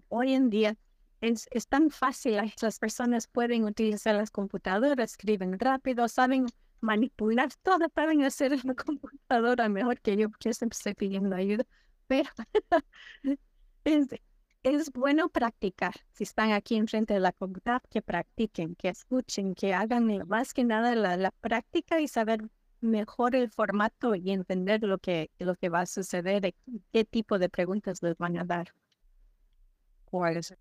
hoy 0.08 0.34
en 0.34 0.50
día, 0.50 0.76
es, 1.20 1.46
es 1.52 1.68
tan 1.68 1.90
fácil, 1.90 2.52
las 2.60 2.78
personas 2.80 3.28
pueden 3.28 3.64
utilizar 3.64 4.14
las 4.16 4.30
computadoras, 4.32 5.12
escriben 5.12 5.58
rápido, 5.58 6.08
saben 6.08 6.46
manipular 6.80 7.48
todo, 7.62 7.86
saben 7.94 8.24
hacer 8.24 8.64
la 8.64 8.74
computadora 8.74 9.68
mejor 9.68 10.00
que 10.00 10.16
yo, 10.16 10.28
porque 10.30 10.52
siempre 10.52 10.76
estoy 10.76 10.94
pidiendo 10.94 11.36
ayuda, 11.36 11.64
pero 12.08 12.28
es, 13.84 14.08
es 14.62 14.92
bueno 14.92 15.28
practicar. 15.28 15.94
Si 16.12 16.24
están 16.24 16.52
aquí 16.52 16.76
enfrente 16.76 17.14
de 17.14 17.20
la 17.20 17.32
computadora, 17.32 17.82
que 17.90 18.02
practiquen, 18.02 18.74
que 18.76 18.88
escuchen, 18.88 19.54
que 19.54 19.74
hagan 19.74 20.26
más 20.26 20.54
que 20.54 20.64
nada 20.64 20.94
la, 20.94 21.16
la, 21.16 21.30
práctica 21.30 22.00
y 22.00 22.08
saber 22.08 22.40
mejor 22.80 23.34
el 23.34 23.50
formato 23.50 24.14
y 24.14 24.30
entender 24.30 24.82
lo 24.82 24.98
que, 24.98 25.30
lo 25.38 25.54
que 25.56 25.68
va 25.68 25.80
a 25.80 25.86
suceder, 25.86 26.54
qué 26.92 27.04
tipo 27.04 27.38
de 27.38 27.48
preguntas 27.48 28.02
les 28.02 28.16
van 28.16 28.38
a 28.38 28.44
dar. 28.44 28.68
¿Cuál 30.04 30.36
es 30.36 30.54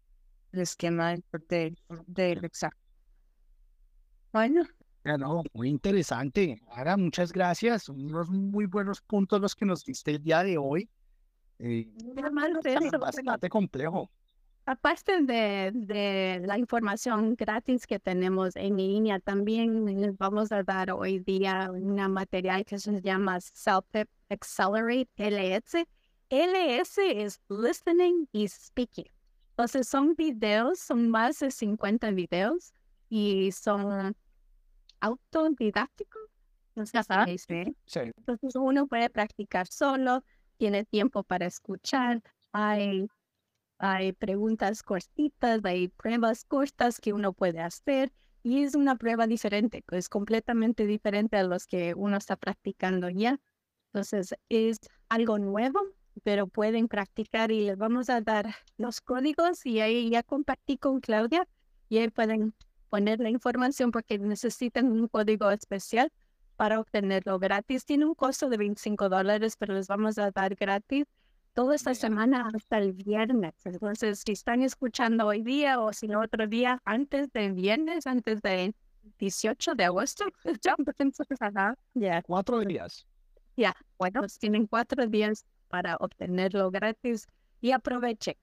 el 0.52 0.60
esquema 0.60 1.16
del, 1.50 1.78
del 2.08 2.46
examen? 2.46 2.78
Bueno. 4.32 4.64
Bueno, 5.04 5.44
muy 5.54 5.70
interesante. 5.70 6.62
Ahora, 6.70 6.96
muchas 6.98 7.32
gracias. 7.34 7.90
Unos 7.90 8.30
muy 8.30 8.66
buenos 8.66 9.02
puntos 9.02 9.42
los 9.42 9.54
que 9.54 9.66
nos 9.66 9.84
diste 9.84 10.12
el 10.12 10.24
día 10.24 10.44
de 10.44 10.58
hoy. 10.58 10.90
Eh, 11.60 11.90
es 12.64 12.92
bastante 12.92 13.50
complejo. 13.50 14.10
Aparte 14.66 15.22
de, 15.22 15.72
de, 15.74 16.42
la 16.46 16.58
información 16.58 17.36
gratis 17.36 17.86
que 17.86 18.00
tenemos 18.00 18.56
en 18.56 18.78
línea, 18.78 19.20
también 19.20 19.86
les 20.00 20.18
vamos 20.18 20.54
a 20.54 20.64
dar 20.64 20.92
hoy 20.92 21.20
día 21.20 21.70
un 21.70 21.96
material 22.12 22.64
que 22.64 22.80
se 22.80 23.02
llama 23.02 23.42
Self 23.42 23.86
Accelerate 24.30 25.10
LS. 25.18 25.86
LS 26.30 26.98
es 26.98 27.42
Listening 27.50 28.30
y 28.32 28.48
Speaking. 28.48 29.06
Entonces 29.50 29.88
son 29.88 30.16
videos, 30.16 30.80
son 30.80 31.10
más 31.10 31.40
de 31.40 31.52
50 31.52 32.12
videos 32.12 32.74
y 33.10 33.52
son 33.52 34.16
autodidácticos. 35.02 36.22
Entonces 36.76 38.56
uno 38.56 38.88
puede 38.88 39.10
practicar 39.10 39.68
solo 39.68 40.24
tiene 40.58 40.86
tiempo 40.86 41.24
para 41.24 41.46
escuchar, 41.46 42.22
hay, 42.52 43.08
hay 43.78 44.14
preguntas 44.14 44.84
cortitas, 44.84 45.62
hay 45.64 45.90
pruebas 45.90 46.46
cortas 46.46 47.00
que 47.00 47.14
uno 47.14 47.34
puede 47.34 47.60
hacer 47.60 48.12
y 48.44 48.64
es 48.64 48.76
una 48.76 48.96
prueba 48.98 49.28
diferente, 49.28 49.84
es 49.92 50.10
completamente 50.10 50.86
diferente 50.86 51.38
a 51.38 51.44
los 51.44 51.66
que 51.66 51.94
uno 51.96 52.18
está 52.18 52.36
practicando 52.36 53.10
ya. 53.10 53.40
Entonces 53.94 54.36
es 54.50 54.80
algo 55.08 55.40
nuevo, 55.40 55.80
pero 56.24 56.48
pueden 56.48 56.88
practicar 56.88 57.52
y 57.52 57.62
les 57.62 57.78
vamos 57.78 58.10
a 58.10 58.22
dar 58.22 58.54
los 58.78 59.02
códigos 59.02 59.66
y 59.66 59.80
ahí 59.80 60.10
ya 60.10 60.24
compartí 60.24 60.78
con 60.78 61.00
Claudia 61.00 61.48
y 61.90 62.00
ahí 62.00 62.10
pueden 62.10 62.54
poner 62.90 63.20
la 63.20 63.30
información 63.30 63.92
porque 63.92 64.20
necesitan 64.20 64.92
un 64.92 65.08
código 65.08 65.50
especial 65.52 66.12
para 66.64 66.80
obtenerlo 66.80 67.40
gratis. 67.40 67.84
Tiene 67.84 68.06
un 68.06 68.16
costo 68.16 68.48
de 68.48 68.56
25 68.56 69.10
dólares, 69.10 69.58
pero 69.60 69.74
les 69.74 69.88
vamos 69.88 70.18
a 70.18 70.32
dar 70.32 70.56
gratis 70.56 71.04
toda 71.52 71.76
esta 71.76 71.94
semana 71.94 72.50
hasta 72.56 72.78
el 72.78 72.94
viernes. 72.94 73.54
Entonces, 73.66 74.24
si 74.26 74.32
están 74.32 74.62
escuchando 74.62 75.28
hoy 75.28 75.44
día 75.44 75.82
o 75.82 75.92
si 75.92 76.08
no 76.08 76.22
otro 76.22 76.48
día 76.48 76.80
antes 76.86 77.30
del 77.34 77.52
viernes, 77.52 78.08
antes 78.08 78.42
del 78.42 78.74
18 79.20 79.76
de 79.76 79.84
agosto, 79.84 80.24
ya 81.96 82.22
cuatro 82.22 82.62
días. 82.62 83.06
Ya, 83.58 83.76
bueno, 83.98 84.22
pues 84.22 84.40
tienen 84.40 84.66
cuatro 84.66 85.06
días 85.08 85.44
para 85.68 85.98
obtenerlo 85.98 86.72
gratis 86.72 87.28
y 87.60 87.72
aproveche. 87.72 88.38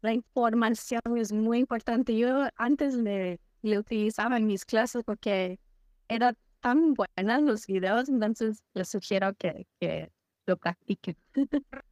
La 0.00 0.14
información 0.14 1.02
es 1.18 1.34
muy 1.34 1.58
importante. 1.58 2.16
Yo 2.16 2.48
antes 2.56 2.94
le, 2.94 3.40
le 3.60 3.78
utilizaba 3.78 4.38
en 4.38 4.46
mis 4.46 4.64
clases 4.64 5.04
porque 5.04 5.60
era 6.08 6.34
tan 6.62 6.94
buena 6.94 7.40
los 7.40 7.66
videos, 7.66 8.08
entonces 8.08 8.62
les 8.72 8.88
sugiero 8.88 9.34
que, 9.34 9.66
que 9.78 10.10
lo 10.46 10.56
practiquen. 10.56 11.16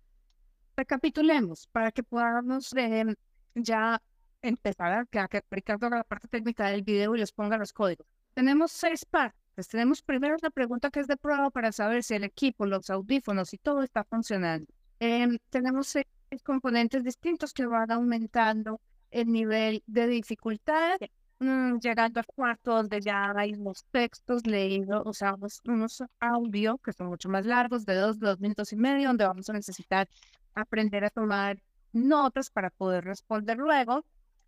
Recapitulemos 0.76 1.66
para 1.66 1.92
que 1.92 2.02
podamos 2.02 2.72
eh, 2.74 3.14
ya 3.54 4.00
empezar 4.40 4.92
a 4.92 5.28
que 5.28 5.42
Ricardo 5.50 5.90
la 5.90 6.04
parte 6.04 6.28
técnica 6.28 6.68
del 6.68 6.82
video 6.82 7.14
y 7.14 7.18
les 7.18 7.32
ponga 7.32 7.58
los 7.58 7.72
códigos. 7.72 8.06
Tenemos 8.32 8.72
seis 8.72 9.04
partes. 9.04 9.68
Tenemos 9.68 10.00
primero 10.00 10.36
la 10.40 10.50
pregunta 10.50 10.90
que 10.90 11.00
es 11.00 11.06
de 11.06 11.16
prueba 11.16 11.50
para 11.50 11.72
saber 11.72 12.02
si 12.02 12.14
el 12.14 12.24
equipo, 12.24 12.64
los 12.64 12.88
audífonos 12.88 13.52
y 13.52 13.58
todo 13.58 13.82
está 13.82 14.04
funcionando. 14.04 14.72
Em, 15.00 15.36
tenemos 15.50 15.88
seis 15.88 16.06
componentes 16.44 17.04
distintos 17.04 17.52
que 17.52 17.66
van 17.66 17.90
aumentando 17.90 18.80
el 19.10 19.26
nivel 19.26 19.82
de 19.86 20.06
dificultad, 20.06 20.98
mm, 21.41 21.78
llegando 21.80 22.20
al 22.20 22.26
cuarto 22.26 22.74
donde 22.74 23.01
ya 23.01 23.32
hay 23.36 23.55
los 23.55 23.84
textos 23.91 24.47
leídos, 24.47 25.16
sea, 25.16 25.34
unos, 25.34 25.61
unos 25.66 26.03
audio 26.20 26.78
que 26.78 26.93
son 26.93 27.09
mucho 27.09 27.28
más 27.28 27.47
largos, 27.47 27.84
de 27.84 27.95
dos, 27.95 28.18
dos 28.18 28.41
minutos 28.41 28.72
y 28.72 28.76
medio, 28.76 29.09
donde 29.09 29.26
vamos 29.26 29.49
a 29.51 29.53
necesitar 29.53 30.09
aprender 30.55 31.05
a 31.05 31.11
tomar 31.11 31.59
notas 31.93 32.51
para 32.51 32.70
poder 32.70 33.05
responder 33.05 33.59
luego. 33.59 34.05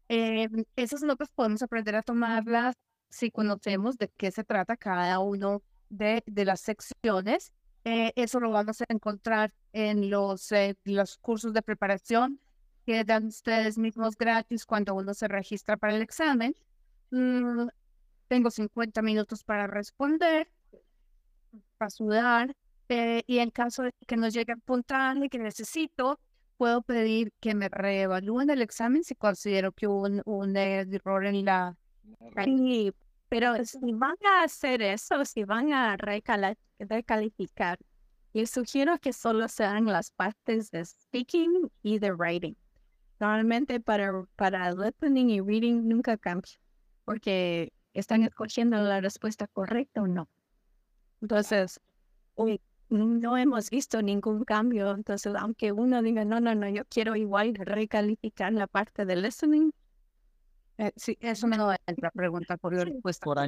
Eh, 0.08 0.48
esas 0.76 1.02
notas 1.02 1.30
podemos 1.32 1.62
aprender 1.62 1.96
a 1.96 2.02
tomarlas 2.02 2.76
si 3.08 3.30
conocemos 3.30 3.98
de 3.98 4.08
qué 4.08 4.30
se 4.30 4.44
trata 4.44 4.76
cada 4.76 5.18
uno 5.20 5.62
de, 5.90 6.22
de 6.26 6.44
las 6.44 6.60
secciones. 6.60 7.52
Eh, 7.84 8.12
eso 8.16 8.40
lo 8.40 8.50
vamos 8.50 8.80
a 8.80 8.84
encontrar 8.88 9.52
en 9.72 10.10
los, 10.10 10.52
eh, 10.52 10.76
los 10.84 11.18
cursos 11.18 11.52
de 11.52 11.62
preparación 11.62 12.38
que 12.86 13.04
dan 13.04 13.26
ustedes 13.26 13.78
mismos 13.78 14.16
gratis 14.16 14.66
cuando 14.66 14.94
uno 14.94 15.14
se 15.14 15.28
registra 15.28 15.76
para 15.76 15.94
el 15.94 16.02
examen. 16.02 16.54
Mm, 17.12 17.68
tengo 18.26 18.50
50 18.50 19.00
minutos 19.02 19.44
para 19.44 19.66
responder, 19.66 20.50
para 21.78 21.90
sudar, 21.90 22.56
y 23.26 23.38
en 23.38 23.50
caso 23.50 23.84
de 23.84 23.92
que 24.06 24.16
no 24.16 24.28
llegue 24.28 24.52
a 24.52 24.56
puntual 24.56 25.24
y 25.24 25.28
que 25.28 25.38
necesito, 25.38 26.18
puedo 26.56 26.82
pedir 26.82 27.32
que 27.40 27.54
me 27.54 27.68
reevalúen 27.68 28.50
el 28.50 28.62
examen 28.62 29.04
si 29.04 29.14
considero 29.14 29.72
que 29.72 29.86
hubo 29.86 30.08
un, 30.24 30.56
error 30.56 31.26
en 31.26 31.44
la... 31.44 31.76
Sí, 32.44 32.92
pero 33.28 33.64
si 33.64 33.92
van 33.92 34.16
a 34.24 34.44
hacer 34.44 34.82
eso, 34.82 35.24
si 35.24 35.44
van 35.44 35.72
a 35.72 35.96
recalificar, 36.78 37.78
les 38.32 38.50
sugiero 38.50 38.98
que 38.98 39.12
solo 39.12 39.48
sean 39.48 39.86
las 39.86 40.10
partes 40.10 40.70
de 40.70 40.84
speaking 40.84 41.70
y 41.82 41.98
de 41.98 42.12
writing. 42.12 42.54
Normalmente 43.20 43.80
para, 43.80 44.24
para 44.36 44.72
listening 44.72 45.30
y 45.30 45.40
reading 45.40 45.88
nunca 45.88 46.16
cambia, 46.16 46.52
porque 47.04 47.72
están 47.92 48.22
escogiendo 48.22 48.76
la 48.78 49.00
respuesta 49.00 49.46
correcta 49.46 50.02
o 50.02 50.06
no. 50.06 50.28
Entonces, 51.20 51.80
no 52.88 53.36
hemos 53.36 53.70
visto 53.70 54.02
ningún 54.02 54.44
cambio. 54.44 54.90
Entonces, 54.90 55.34
aunque 55.36 55.72
uno 55.72 56.02
diga, 56.02 56.24
no, 56.24 56.40
no, 56.40 56.54
no, 56.54 56.68
yo 56.68 56.84
quiero 56.86 57.16
igual 57.16 57.54
recalificar 57.54 58.52
la 58.52 58.66
parte 58.66 59.04
de 59.04 59.16
listening. 59.16 59.72
Eh, 60.78 60.92
sí, 60.96 61.16
eso 61.20 61.46
me 61.46 61.56
lo 61.56 61.72
entra 61.86 62.10
pregunta 62.10 62.56
por 62.56 62.74
la 62.74 62.84
respuesta. 62.84 63.24
Por 63.24 63.38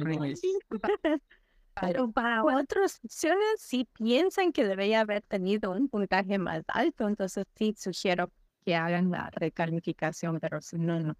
Pero 1.81 2.09
para 2.11 2.43
otras 2.43 3.01
opciones, 3.03 3.59
si 3.59 3.85
piensan 3.85 4.53
que 4.53 4.65
debería 4.65 5.01
haber 5.01 5.21
tenido 5.23 5.71
un 5.71 5.89
puntaje 5.89 6.37
más 6.37 6.63
alto, 6.67 7.07
entonces 7.07 7.45
sí 7.55 7.75
sugiero 7.77 8.31
que 8.65 8.75
hagan 8.75 9.11
la 9.11 9.29
recalificación, 9.31 10.39
pero 10.39 10.61
si 10.61 10.77
no, 10.77 10.99
no. 10.99 11.17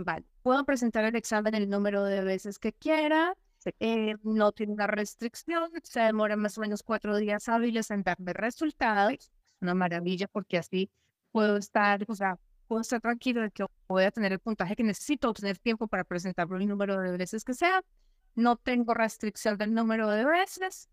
Vale. 0.00 0.24
Puedo 0.42 0.64
presentar 0.64 1.04
el 1.04 1.16
examen 1.16 1.56
el 1.56 1.68
número 1.68 2.04
de 2.04 2.22
veces 2.22 2.60
que 2.60 2.72
quiera. 2.72 3.34
Eh, 3.80 4.14
no 4.22 4.52
tiene 4.52 4.72
una 4.72 4.86
restricción, 4.86 5.68
se 5.82 6.00
demora 6.00 6.36
más 6.36 6.56
o 6.56 6.60
menos 6.60 6.84
cuatro 6.84 7.16
días 7.16 7.48
hábiles 7.48 7.90
en 7.90 8.04
darme 8.04 8.32
resultados. 8.32 9.12
Es 9.14 9.30
una 9.60 9.74
maravilla 9.74 10.28
porque 10.28 10.56
así 10.56 10.88
puedo 11.32 11.56
estar, 11.56 12.04
o 12.06 12.14
sea, 12.14 12.38
puedo 12.68 12.80
estar 12.80 13.00
tranquilo 13.00 13.42
de 13.42 13.50
que 13.50 13.66
voy 13.88 14.04
a 14.04 14.12
tener 14.12 14.32
el 14.32 14.38
puntaje 14.38 14.76
que 14.76 14.84
necesito, 14.84 15.34
tener 15.34 15.58
tiempo 15.58 15.88
para 15.88 16.04
presentarlo 16.04 16.56
el 16.58 16.68
número 16.68 17.00
de 17.00 17.16
veces 17.16 17.42
que 17.42 17.54
sea. 17.54 17.82
No 18.36 18.54
tengo 18.56 18.94
restricción 18.94 19.58
del 19.58 19.74
número 19.74 20.08
de 20.08 20.24
veces. 20.24 20.88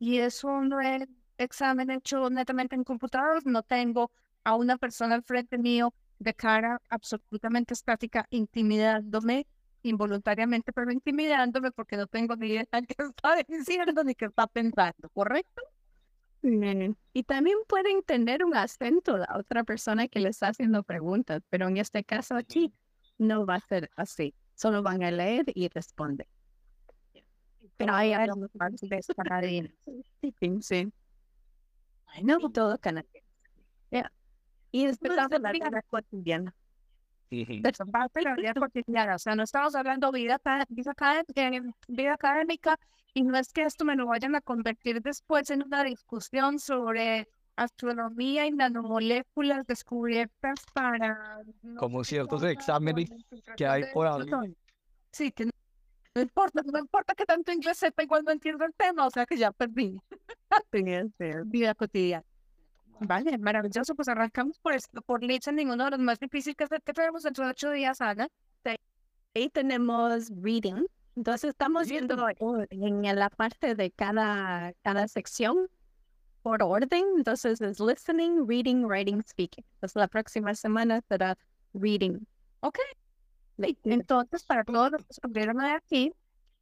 Y 0.00 0.18
es 0.18 0.42
un 0.42 0.74
examen 1.38 1.90
hecho 1.90 2.28
netamente 2.30 2.74
en 2.74 2.82
computador. 2.82 3.46
No 3.46 3.62
tengo 3.62 4.10
a 4.42 4.56
una 4.56 4.76
persona 4.76 5.14
al 5.14 5.22
frente 5.22 5.56
mío 5.56 5.94
de 6.18 6.34
cara 6.34 6.80
absolutamente 6.88 7.74
estática 7.74 8.26
intimidándome 8.30 9.46
involuntariamente, 9.82 10.72
pero 10.72 10.90
intimidándome 10.90 11.70
porque 11.70 11.96
no 11.96 12.06
tengo 12.06 12.36
ni 12.36 12.48
idea 12.48 12.66
de 12.70 12.82
qué 12.86 12.96
está 12.98 13.36
diciendo 13.48 14.04
ni 14.04 14.14
qué 14.14 14.26
está 14.26 14.46
pensando, 14.46 15.08
¿correcto? 15.10 15.62
Y 17.12 17.24
también 17.24 17.58
pueden 17.66 18.02
tener 18.02 18.44
un 18.44 18.56
acento 18.56 19.18
la 19.18 19.36
otra 19.36 19.64
persona 19.64 20.08
que 20.08 20.20
les 20.20 20.36
está 20.36 20.48
haciendo 20.48 20.82
preguntas, 20.82 21.42
pero 21.50 21.68
en 21.68 21.78
este 21.78 22.04
caso 22.04 22.36
aquí 22.36 22.72
no 23.18 23.44
va 23.44 23.56
a 23.56 23.60
ser 23.60 23.90
así. 23.96 24.34
Solo 24.54 24.82
van 24.82 25.02
a 25.02 25.10
leer 25.10 25.46
y 25.54 25.68
responder. 25.68 26.28
Pero 27.76 27.94
hay 27.94 28.12
algo 28.12 28.48
más 28.54 28.72
de 28.80 29.02
Sí. 30.60 30.92
Ay, 32.06 32.24
no, 32.24 32.38
todo 32.50 32.78
canadiense. 32.78 33.24
Y 34.70 34.86
después 34.86 35.12
de 35.28 35.38
la 35.38 35.52
vida 35.52 35.82
cotidiana. 35.88 36.54
parte 37.86 38.20
de 38.20 38.24
la 38.24 38.34
vida 38.34 38.54
cotidiana. 38.54 39.14
O 39.14 39.18
sea, 39.18 39.34
no 39.34 39.42
estamos 39.42 39.74
hablando 39.74 40.10
de 40.10 40.20
vida, 40.20 40.40
vida, 40.68 40.94
vida 41.88 42.12
académica 42.14 42.78
y 43.14 43.22
no 43.22 43.36
es 43.36 43.52
que 43.52 43.62
esto 43.62 43.84
me 43.84 43.96
lo 43.96 44.06
vayan 44.06 44.34
a 44.34 44.40
convertir 44.40 45.02
después 45.02 45.50
en 45.50 45.62
una 45.62 45.84
discusión 45.84 46.58
sobre 46.58 47.28
astronomía 47.56 48.46
y 48.46 48.52
nanomoléculas 48.52 49.66
descubiertas 49.66 50.60
para... 50.72 51.40
Como 51.76 52.04
ciertos 52.04 52.42
exámenes 52.44 53.10
que 53.56 53.66
hay 53.66 53.84
por 53.92 54.06
ahí. 54.06 54.54
Sí, 55.10 55.32
que 55.32 55.46
no 55.46 56.22
importa, 56.22 56.62
no 56.64 56.78
importa 56.78 57.14
que 57.14 57.24
tanto 57.24 57.52
inglés 57.52 57.78
sepa, 57.78 58.02
igual 58.02 58.24
no 58.24 58.30
entiendo 58.30 58.64
el 58.64 58.74
tema, 58.74 59.06
o 59.06 59.10
sea 59.10 59.26
que 59.26 59.36
ya 59.36 59.50
perdí. 59.52 59.98
vida 61.46 61.74
cotidiana. 61.74 62.24
Vale, 63.00 63.38
maravilloso. 63.38 63.94
Pues 63.94 64.08
arrancamos 64.08 64.58
por 64.58 64.74
esto, 64.74 65.00
por 65.02 65.22
listening, 65.22 65.68
uno 65.68 65.84
de 65.84 65.90
los 65.92 66.00
más 66.00 66.18
difíciles 66.18 66.56
que, 66.56 66.66
que 66.84 66.92
tenemos 66.92 67.22
dentro 67.22 67.44
de 67.44 67.50
ocho 67.50 67.70
días, 67.70 68.00
Ana. 68.00 68.28
Ahí 69.34 69.50
tenemos 69.50 70.30
reading. 70.42 70.86
Entonces 71.14 71.50
estamos 71.50 71.88
viendo 71.88 72.16
en 72.70 73.16
la 73.16 73.28
parte 73.28 73.74
de 73.74 73.90
cada, 73.90 74.72
cada 74.82 75.08
sección 75.08 75.68
por 76.42 76.62
orden. 76.62 77.04
Entonces 77.16 77.60
es 77.60 77.80
listening, 77.80 78.46
reading, 78.48 78.84
writing, 78.84 79.22
speaking. 79.28 79.64
Entonces 79.74 79.96
la 79.96 80.08
próxima 80.08 80.54
semana 80.54 81.00
será 81.08 81.36
reading. 81.74 82.18
Ok. 82.60 82.78
Entonces, 83.58 84.44
para 84.44 84.62
todos 84.64 84.92
los 84.92 85.04
que 85.04 85.10
estuvieron 85.10 85.60
aquí, 85.60 86.12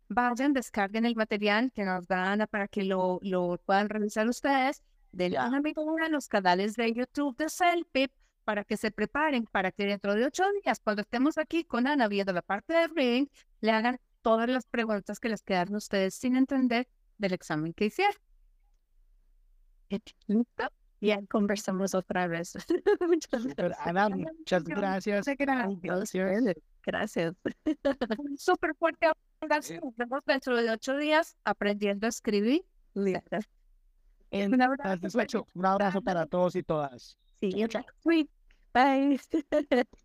vayan, 0.08 0.54
descarguen 0.54 1.04
el 1.04 1.14
material 1.14 1.70
que 1.72 1.84
nos 1.84 2.06
dan 2.06 2.46
para 2.50 2.68
que 2.68 2.84
lo, 2.84 3.18
lo 3.22 3.58
puedan 3.64 3.88
revisar 3.88 4.28
ustedes 4.28 4.82
amigo 5.36 5.96
a 6.02 6.08
los 6.08 6.28
canales 6.28 6.74
de 6.74 6.92
YouTube 6.92 7.36
de 7.36 7.48
Selpip 7.48 8.12
para 8.44 8.64
que 8.64 8.76
se 8.76 8.90
preparen 8.90 9.44
para 9.46 9.72
que 9.72 9.86
dentro 9.86 10.14
de 10.14 10.24
ocho 10.24 10.44
días, 10.62 10.80
cuando 10.80 11.02
estemos 11.02 11.36
aquí 11.36 11.64
con 11.64 11.86
Ana 11.86 12.06
viendo 12.06 12.32
la 12.32 12.42
parte 12.42 12.72
de 12.74 12.86
Ring, 12.88 13.28
le 13.60 13.72
hagan 13.72 13.98
todas 14.22 14.48
las 14.48 14.66
preguntas 14.66 15.18
que 15.18 15.28
les 15.28 15.42
quedaron 15.42 15.74
ustedes 15.74 16.14
sin 16.14 16.36
entender 16.36 16.88
del 17.18 17.32
examen 17.32 17.72
que 17.72 17.86
hicieron. 17.86 18.14
Ya 21.00 21.20
conversamos 21.26 21.94
otra 21.94 22.26
vez. 22.26 22.54
muchas 23.08 23.46
gracias. 23.46 23.86
muchas 24.38 24.64
gracias. 24.64 25.26
Gracias. 25.36 26.56
Gracias. 26.84 27.34
Súper 28.38 28.74
fuerte 28.76 29.08
Nos 29.40 29.96
vemos 29.96 30.20
dentro 30.24 30.56
de 30.56 30.70
ocho 30.70 30.96
días 30.96 31.36
aprendiendo 31.44 32.06
a 32.06 32.10
escribir. 32.10 32.64
Un 34.32 34.60
abrazo, 34.60 35.46
un 35.54 35.66
abrazo 35.66 36.02
para 36.02 36.26
todos 36.26 36.56
y 36.56 36.62
todas. 36.62 37.16
Sí, 37.40 37.50
Bye. 38.72 39.20